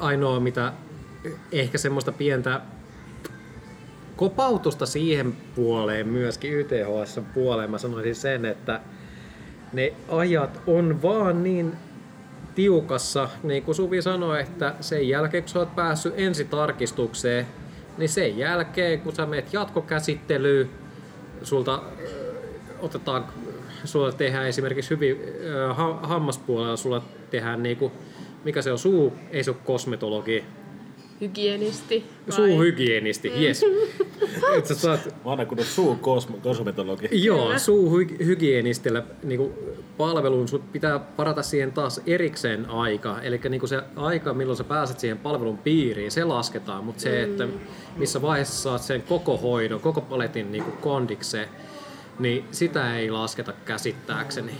ainoa 0.00 0.40
mitä 0.40 0.72
ehkä 1.52 1.78
semmoista 1.78 2.12
pientä 2.12 2.60
kopautusta 4.16 4.86
siihen 4.86 5.36
puoleen 5.54 6.08
myöskin 6.08 6.52
YTHS 6.52 7.20
puoleen 7.34 7.70
mä 7.70 7.78
sanoisin 7.78 8.14
sen, 8.14 8.44
että 8.44 8.80
ne 9.72 9.92
ajat 10.08 10.60
on 10.66 11.02
vaan 11.02 11.42
niin 11.42 11.72
tiukassa, 12.54 13.28
niin 13.42 13.62
kuin 13.62 13.74
Suvi 13.74 14.02
sanoi, 14.02 14.40
että 14.40 14.74
sen 14.80 15.08
jälkeen 15.08 15.42
kun 15.42 15.48
sä 15.48 15.58
oot 15.58 15.76
päässyt 15.76 16.14
ensitarkistukseen, 16.16 17.46
niin 17.98 18.08
sen 18.08 18.38
jälkeen 18.38 19.00
kun 19.00 19.14
sä 19.14 19.26
meet 19.26 19.52
jatkokäsittelyyn, 19.52 20.70
sulta 21.42 21.82
ö, 22.00 22.34
otetaan, 22.80 23.24
sulla 23.84 24.12
tehdään 24.12 24.46
esimerkiksi 24.46 24.90
hyvin 24.90 25.16
ö, 25.44 25.74
ha, 25.74 25.98
hammaspuolella, 26.02 26.76
sulla 26.76 27.02
tehdään 27.30 27.62
niinku, 27.62 27.92
mikä 28.44 28.62
se 28.62 28.72
on, 28.72 28.78
suu, 28.78 29.12
ei 29.30 29.44
se 29.44 29.50
ole 29.50 29.58
kosmetologi, 29.64 30.44
Hygienisti. 31.22 32.04
vai? 32.28 32.36
suuhygienisti, 32.36 33.32
yes. 33.40 33.64
Et 34.56 34.66
sä 34.66 34.74
saat 34.74 35.14
Vanha 35.24 35.46
suu 35.62 35.94
kosmo- 35.94 36.40
kosmetologi. 36.42 37.08
Joo, 37.12 37.58
suuhygienistillä 37.58 39.02
niinku, 39.22 39.52
palveluun 39.96 40.48
sun 40.48 40.62
pitää 40.72 40.98
parata 40.98 41.42
siihen 41.42 41.72
taas 41.72 42.00
erikseen 42.06 42.70
aika. 42.70 43.20
Eli 43.20 43.40
niinku 43.48 43.66
se 43.66 43.82
aika, 43.96 44.34
milloin 44.34 44.56
sä 44.56 44.64
pääset 44.64 45.00
siihen 45.00 45.18
palvelun 45.18 45.58
piiriin, 45.58 46.10
se 46.10 46.24
lasketaan. 46.24 46.84
Mutta 46.84 47.02
se, 47.02 47.22
että 47.22 47.48
missä 47.96 48.22
vaiheessa 48.22 48.62
saat 48.62 48.82
sen 48.82 49.02
koko 49.02 49.36
hoidon, 49.36 49.80
koko 49.80 50.00
paletin 50.00 50.52
niinku 50.52 50.70
kondikseen, 50.70 51.48
niin 52.18 52.44
sitä 52.50 52.96
ei 52.96 53.10
lasketa 53.10 53.52
käsittääkseni. 53.64 54.52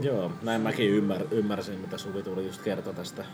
Joo, 0.00 0.32
näin 0.42 0.60
mäkin 0.60 0.90
ymmär, 0.90 1.22
ymmärsin, 1.30 1.78
mitä 1.78 1.98
Suvi 1.98 2.22
tuli 2.22 2.46
just 2.46 2.62
kertoa 2.62 2.92
tästä. 2.92 3.24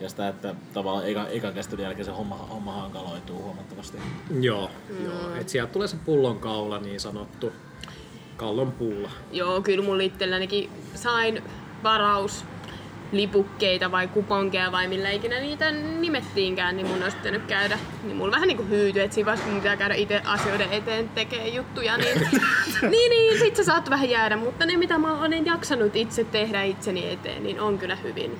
Ja 0.00 0.08
sitä, 0.08 0.28
että 0.28 0.54
tavallaan 0.72 1.08
eka, 1.08 1.26
ekan 1.26 1.54
käsittelyn 1.54 1.84
jälkeen 1.84 2.04
se 2.04 2.10
homma, 2.10 2.36
homma 2.36 2.72
hankaloituu 2.72 3.42
huomattavasti. 3.42 3.98
Joo, 4.40 4.70
joo. 5.04 5.34
Et 5.40 5.48
sieltä 5.48 5.72
tulee 5.72 5.88
se 5.88 5.96
pullonkaula 6.04 6.78
niin 6.78 7.00
sanottu. 7.00 7.52
Kallon 8.36 8.72
pulla. 8.72 9.10
Joo, 9.32 9.62
kyllä 9.62 9.84
mulla 9.84 10.02
itsellänikin 10.02 10.70
sain 10.94 11.42
varaus 11.82 12.44
lipukkeita 13.12 13.90
vai 13.90 14.08
kuponkeja 14.08 14.72
vai 14.72 14.88
millä 14.88 15.10
ikinä 15.10 15.40
niitä 15.40 15.70
nimettiinkään, 15.70 16.76
niin 16.76 16.86
mun 16.86 17.02
olisi 17.02 17.16
pitänyt 17.16 17.42
käydä. 17.46 17.78
Niin 18.02 18.16
mulla 18.16 18.30
vähän 18.30 18.48
niinku 18.48 18.64
hyytyi, 18.64 19.02
että 19.02 19.14
siinä 19.14 19.26
vaiheessa 19.26 19.44
kun 19.44 19.52
mun 19.52 19.62
pitää 19.62 19.76
käydä 19.76 19.94
itse 19.94 20.22
asioiden 20.24 20.72
eteen 20.72 21.08
tekee 21.08 21.48
juttuja, 21.48 21.96
niin, 21.96 22.20
niin, 22.90 23.10
niin 23.10 23.38
sit 23.38 23.56
se 23.56 23.64
saattoi 23.64 23.90
vähän 23.90 24.10
jäädä. 24.10 24.36
Mutta 24.36 24.66
ne 24.66 24.76
mitä 24.76 24.98
mä 24.98 25.20
olen 25.20 25.46
jaksanut 25.46 25.96
itse 25.96 26.24
tehdä 26.24 26.62
itseni 26.62 27.12
eteen, 27.12 27.42
niin 27.42 27.60
on 27.60 27.78
kyllä 27.78 27.96
hyvin. 27.96 28.38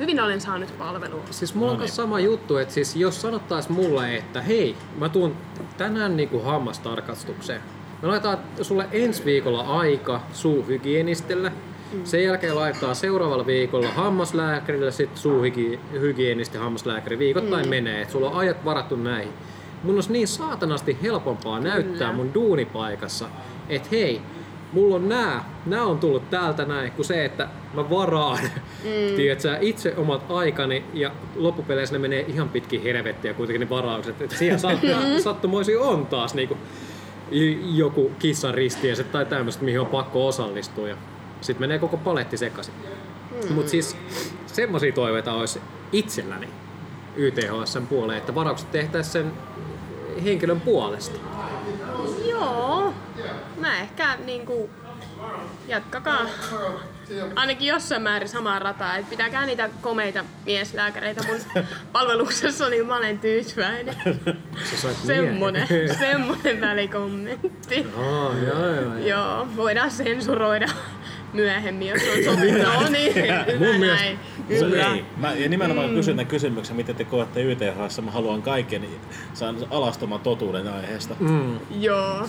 Hyvin 0.00 0.20
olen 0.20 0.40
saanut 0.40 0.78
palvelua. 0.78 1.22
Siis 1.30 1.54
mulla 1.54 1.72
on 1.72 1.78
No 1.78 1.84
niin. 1.84 1.92
sama 1.92 2.20
juttu, 2.20 2.56
että 2.56 2.74
siis 2.74 2.96
jos 2.96 3.20
sanottais 3.20 3.68
mulle, 3.68 4.16
että 4.16 4.42
hei, 4.42 4.76
mä 4.98 5.08
tuun 5.08 5.36
tänään 5.76 6.16
niinku 6.16 6.40
hammastarkastukseen. 6.42 7.60
Me 8.02 8.08
laitetaan 8.08 8.38
sulle 8.62 8.86
ensi 8.92 9.24
viikolla 9.24 9.60
aika 9.62 10.20
suuhygienistille. 10.32 11.52
Sen 12.04 12.24
jälkeen 12.24 12.56
laittaa 12.56 12.94
seuraavalla 12.94 13.46
viikolla 13.46 13.88
hammaslääkärille, 13.88 14.92
sitten 14.92 15.22
suuhygienisti 15.22 16.58
hammaslääkäri. 16.58 17.18
Viikoittain 17.18 17.68
menee, 17.68 18.00
että 18.02 18.12
sulla 18.12 18.30
on 18.30 18.36
ajat 18.36 18.64
varattu 18.64 18.96
näihin. 18.96 19.32
Mun 19.82 19.94
olisi 19.94 20.12
niin 20.12 20.28
saatanasti 20.28 20.98
helpompaa 21.02 21.60
näyttää 21.60 22.12
mun 22.12 22.34
duunipaikassa, 22.34 23.28
että 23.68 23.88
hei, 23.92 24.20
mulla 24.72 24.96
on 24.96 25.08
nää, 25.08 25.44
nää 25.66 25.84
on 25.84 25.98
tullut 25.98 26.30
täältä 26.30 26.64
näin, 26.64 26.92
kuin 26.92 27.06
se, 27.06 27.24
että 27.24 27.48
mä 27.74 27.90
varaan, 27.90 28.38
mm. 28.84 29.16
tiedätkö, 29.16 29.58
itse 29.60 29.94
omat 29.96 30.24
aikani 30.28 30.84
ja 30.94 31.10
loppupeleissä 31.36 31.94
ne 31.94 31.98
menee 31.98 32.24
ihan 32.28 32.48
pitkin 32.48 32.82
helvettiä 32.82 33.34
kuitenkin 33.34 33.60
ne 33.60 33.68
varaukset. 33.68 34.22
Että 34.22 34.36
siellä 34.36 34.58
saattaa, 34.58 35.00
sattumoisin 35.24 35.80
on 35.80 36.06
taas 36.06 36.34
niinku 36.34 36.56
joku 37.74 38.12
kissan 38.18 38.54
ristiäiset 38.54 39.12
tai 39.12 39.26
tämmöistä, 39.26 39.64
mihin 39.64 39.80
on 39.80 39.86
pakko 39.86 40.26
osallistua 40.26 40.88
ja 40.88 40.96
sitten 41.40 41.62
menee 41.62 41.78
koko 41.78 41.96
paletti 41.96 42.36
sekaisin. 42.36 42.74
Mm. 43.48 43.54
Mutta 43.54 43.70
siis 43.70 43.96
semmoisia 44.46 44.92
toiveita 44.92 45.32
olisi 45.32 45.60
itselläni 45.92 46.48
YTHSn 47.16 47.86
puoleen, 47.88 48.18
että 48.18 48.34
varaukset 48.34 48.72
tehtäisiin 48.72 49.12
sen 49.12 49.32
henkilön 50.24 50.60
puolesta. 50.60 51.18
Joo. 52.28 52.94
Mä 53.62 53.80
ehkä 53.80 54.16
niinku 54.24 54.70
jatkakaa 55.68 56.26
ainakin 57.34 57.68
jossain 57.68 58.02
määrin 58.02 58.28
samaa 58.28 58.58
rataa. 58.58 58.96
Et 58.96 59.10
pitäkää 59.10 59.46
niitä 59.46 59.70
komeita 59.80 60.24
mieslääkäreitä 60.46 61.22
mun 61.26 61.36
palveluksessa, 61.92 62.68
niin 62.68 62.86
mä 62.86 62.96
olen 62.96 63.18
tyytyväinen. 63.18 63.94
Semmonen, 65.06 65.68
semmonen 65.98 66.60
välikommentti. 66.60 67.86
Aa, 67.96 68.34
joo, 68.46 68.66
joo, 68.66 68.82
joo. 68.82 68.96
Joo, 68.96 69.48
voidaan 69.56 69.90
sensuroida 69.90 70.66
myöhemmin, 71.32 71.88
jos 71.88 72.02
on 72.16 72.34
sopinut. 72.34 72.62
No 72.62 72.88
niin, 72.88 73.14
hyvä 73.60 73.78
näin. 73.78 74.18
Ei. 74.50 75.04
Mä, 75.16 75.32
ja 75.32 75.48
nimenomaan 75.48 75.90
mm. 75.90 75.96
kysyn 75.96 76.16
tämän 76.16 76.26
kysymyksen, 76.26 76.76
miten 76.76 76.96
te 76.96 77.04
koette 77.04 77.42
YTHS. 77.42 78.00
Mä 78.02 78.10
haluan 78.10 78.42
kaiken 78.42 78.86
saan 79.34 79.56
alastoman 79.70 80.20
totuuden 80.20 80.68
aiheesta. 80.68 81.14
Mm. 81.20 81.58
Joo. 81.70 82.28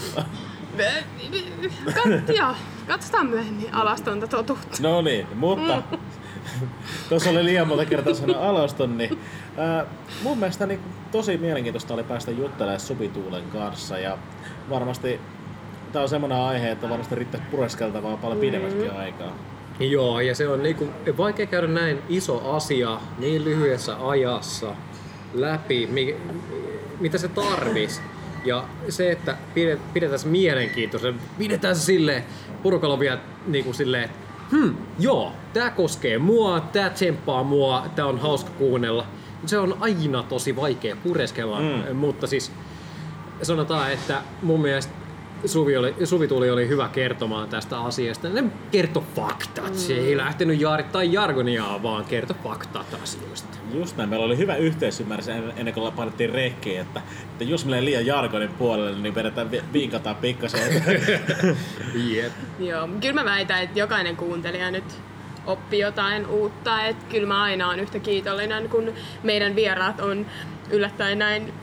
Kat, 1.86 2.38
joo. 2.38 2.56
Katsotaan 2.88 3.26
myöhemmin 3.28 3.74
alastonta 3.74 4.28
totuutta. 4.28 4.78
No 4.82 5.02
niin, 5.02 5.28
mutta 5.36 5.84
tuossa 7.10 7.30
oli 7.30 7.44
liian 7.44 7.68
monta 7.68 7.86
kertaa 7.86 8.14
sanoa 8.14 8.50
alaston, 8.50 8.98
niin 8.98 9.20
ää, 9.58 9.86
mun 10.24 10.38
mielestä 10.38 10.66
niin, 10.66 10.80
tosi 11.12 11.38
mielenkiintoista 11.38 11.94
oli 11.94 12.04
päästä 12.04 12.32
juttelemaan 12.32 12.80
Subituulen 12.80 13.44
kanssa 13.44 13.98
ja 13.98 14.18
varmasti 14.70 15.20
tämä 15.92 16.04
on 16.04 16.10
semmoinen 16.10 16.38
aihe, 16.38 16.72
että 16.72 16.90
varmasti 16.90 17.16
riittää 17.16 17.46
pureskeltavaa 17.52 18.18
paljon 18.18 18.40
pidemmätkin 18.40 18.92
aikaa. 18.92 19.36
Joo, 19.80 20.20
ja 20.20 20.36
se 20.36 20.48
on 20.48 20.64
niinku 20.64 20.90
vaikea 21.18 21.46
käydä 21.46 21.68
näin 21.68 22.02
iso 22.10 22.52
asia 22.52 23.00
niin 23.18 23.44
lyhyessä 23.44 24.08
ajassa 24.08 24.76
läpi, 25.34 25.88
mi, 25.88 26.16
mitä 27.00 27.18
se 27.18 27.28
tarvis. 27.28 28.02
Ja 28.46 28.64
se, 28.90 29.12
että 29.12 29.38
pidet- 29.56 29.94
pidetään 29.94 30.20
se 30.20 30.28
mielenkiintoisen, 30.28 31.16
pidetään 31.38 31.76
se 31.76 31.82
silleen, 31.82 32.24
porukalla 32.64 32.94
on 32.94 33.00
vielä 33.00 33.20
niinku 33.48 33.74
silleen, 33.74 34.04
että 34.04 34.18
hmm, 34.52 34.76
joo, 35.00 35.32
tää 35.54 35.70
koskee 35.70 36.18
mua, 36.18 36.60
tää 36.60 36.90
tsemppaa 36.90 37.44
mua, 37.44 37.86
tää 37.96 38.06
on 38.06 38.20
hauska 38.20 38.50
kuunnella. 38.50 39.06
Se 39.46 39.58
on 39.58 39.78
aina 39.80 40.24
tosi 40.24 40.56
vaikea 40.56 40.96
pureskella, 40.96 41.60
mm. 41.60 41.96
mutta 41.96 42.28
siis 42.28 42.52
sanotaan, 43.42 43.92
että 43.92 44.22
mun 44.42 44.62
mielestä 44.62 44.94
Suvi, 45.46 45.78
oli, 45.78 45.96
Suvi 46.04 46.28
tuli 46.28 46.50
oli 46.50 46.68
hyvä 46.68 46.90
kertomaan 46.94 47.50
tästä 47.50 47.80
asiasta. 47.80 48.30
Ne 48.30 48.44
kertoi 48.72 49.04
faktat. 49.16 49.76
Se 49.76 49.94
ei 49.94 50.18
lähtenyt 50.18 50.62
jaarittaa 50.62 51.04
jargoniaa, 51.04 51.84
vaan 51.84 52.06
kertoi 52.06 52.36
faktat 52.44 52.98
asioista. 53.04 53.58
Just 53.74 53.98
näin, 53.98 54.10
meillä 54.10 54.26
oli 54.26 54.38
hyvä 54.38 54.56
yhteisymmärrys 54.56 55.28
en- 55.28 55.54
ennen 55.58 55.74
kuin 55.74 55.94
painettiin 55.94 56.30
rekkiin, 56.30 56.82
että, 56.82 57.02
että 57.32 57.44
jos 57.44 57.66
menee 57.66 57.86
liian 57.86 58.06
jargonin 58.06 58.50
puolelle, 58.50 59.00
niin 59.00 59.16
vedetään 59.16 59.52
vi- 59.52 59.64
viikataan 59.74 60.16
pikkasen. 60.16 60.84
Jep. 62.16 62.32
Joo, 62.60 62.88
kyllä 63.02 63.14
mä 63.14 63.26
väitän, 63.26 63.64
että 63.64 63.80
jokainen 63.80 64.16
kuuntelija 64.16 64.72
nyt 64.72 64.84
oppi 65.46 65.80
jotain 65.80 66.28
uutta. 66.28 66.84
Että 66.86 67.06
kyllä 67.12 67.28
mä 67.28 67.44
aina 67.44 67.70
on 67.70 67.80
yhtä 67.80 68.00
kiitollinen, 68.00 68.70
kun 68.70 68.94
meidän 69.24 69.56
vieraat 69.56 70.00
on 70.00 70.26
yllättäen 70.72 71.20
näin 71.20 71.54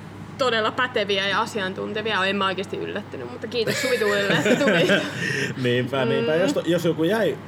todella 0.40 0.70
päteviä 0.72 1.28
ja 1.28 1.40
asiantuntevia. 1.40 2.24
En 2.24 2.36
mä 2.36 2.46
oikeasti 2.46 2.76
yllättynyt, 2.76 3.30
mutta 3.30 3.46
kiitos 3.46 3.82
Suvi 3.82 3.98
Tuulille, 3.98 4.32
että 4.32 4.64
tulit. 4.64 5.02
niinpä, 5.64 6.04
niinpä. 6.04 6.34
Jos, 6.34 6.58
jos 6.64 6.84
joku 6.84 7.04
jäi, 7.04 7.38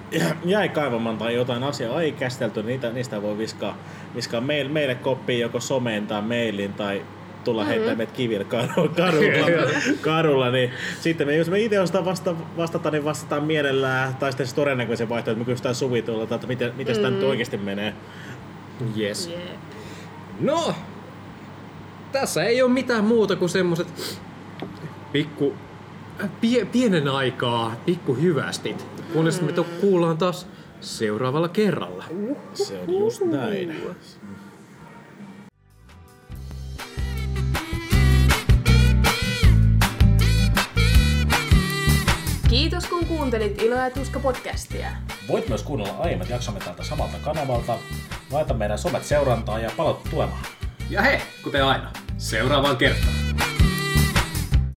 jäi 0.44 0.68
kaivamaan 0.68 1.18
tai 1.18 1.34
jotain 1.34 1.62
asiaa 1.62 2.02
ei 2.02 2.12
käsitelty, 2.12 2.60
niin 2.60 2.66
niitä, 2.66 2.90
niistä 2.90 3.22
voi 3.22 3.38
viskaa, 3.38 3.78
viskaa 4.14 4.40
meille, 4.40 4.72
meille 4.72 4.94
koppiin 4.94 5.40
joko 5.40 5.60
someen 5.60 6.06
tai 6.06 6.22
mailin 6.22 6.72
tai 6.72 7.02
tulla 7.44 7.64
heittää 7.64 7.94
meidät 7.94 8.14
kivillä 8.14 8.44
karulla, 8.44 8.94
karulla, 8.96 9.70
karulla, 10.00 10.50
niin 10.50 10.70
sitten 11.00 11.26
me, 11.26 11.36
jos 11.36 11.50
me 11.50 11.60
itse 11.60 11.80
ostaa 11.80 12.04
vasta, 12.04 12.34
vastata, 12.56 12.90
niin 12.90 13.04
vastataan 13.04 13.44
mielellään, 13.44 14.14
tai 14.14 14.32
sitten 14.32 14.46
se 14.46 14.54
todennäköisen 14.54 15.08
vaihtoehto, 15.08 15.30
että 15.30 15.48
me 15.48 15.52
kysytään 15.52 15.74
suvitulta, 15.74 16.34
että 16.34 16.46
miten, 16.46 16.72
miten 16.76 16.94
sitä 16.94 17.10
nyt 17.10 17.22
oikeasti 17.22 17.56
menee. 17.56 17.94
Yes. 18.96 19.26
Jep. 19.26 19.60
No, 20.40 20.74
tässä 22.12 22.44
ei 22.44 22.62
ole 22.62 22.70
mitään 22.70 23.04
muuta 23.04 23.36
kuin 23.36 23.48
semmoset 23.48 23.88
pikku, 25.12 25.54
pie, 26.40 26.64
pienen 26.64 27.08
aikaa 27.08 27.76
pikku 27.86 28.14
hyvästit. 28.14 28.86
Kunnes 29.12 29.40
me 29.42 29.52
to- 29.52 29.66
kuullaan 29.80 30.18
taas 30.18 30.46
seuraavalla 30.80 31.48
kerralla. 31.48 32.04
Se 32.54 32.80
on 32.88 32.94
just 32.98 33.22
näin. 33.24 33.74
Kiitos 42.50 42.86
kun 42.86 43.06
kuuntelit 43.06 43.62
Ilo 43.62 43.74
ja 43.76 43.90
Tuska 43.90 44.20
podcastia. 44.20 44.88
Voit 45.28 45.48
myös 45.48 45.62
kuunnella 45.62 45.94
aiemmat 45.98 46.28
jaksomme 46.28 46.60
tältä 46.60 46.84
samalta 46.84 47.16
kanavalta. 47.24 47.78
Laita 48.30 48.54
meidän 48.54 48.78
somet 48.78 49.04
seurantaa 49.04 49.58
ja 49.58 49.70
palautu 49.76 50.08
tulemaan. 50.10 50.42
Ja 50.92 51.02
hei, 51.02 51.20
kuten 51.42 51.64
aina, 51.64 51.90
seuraavaan 52.18 52.76
kertaan. 52.76 53.14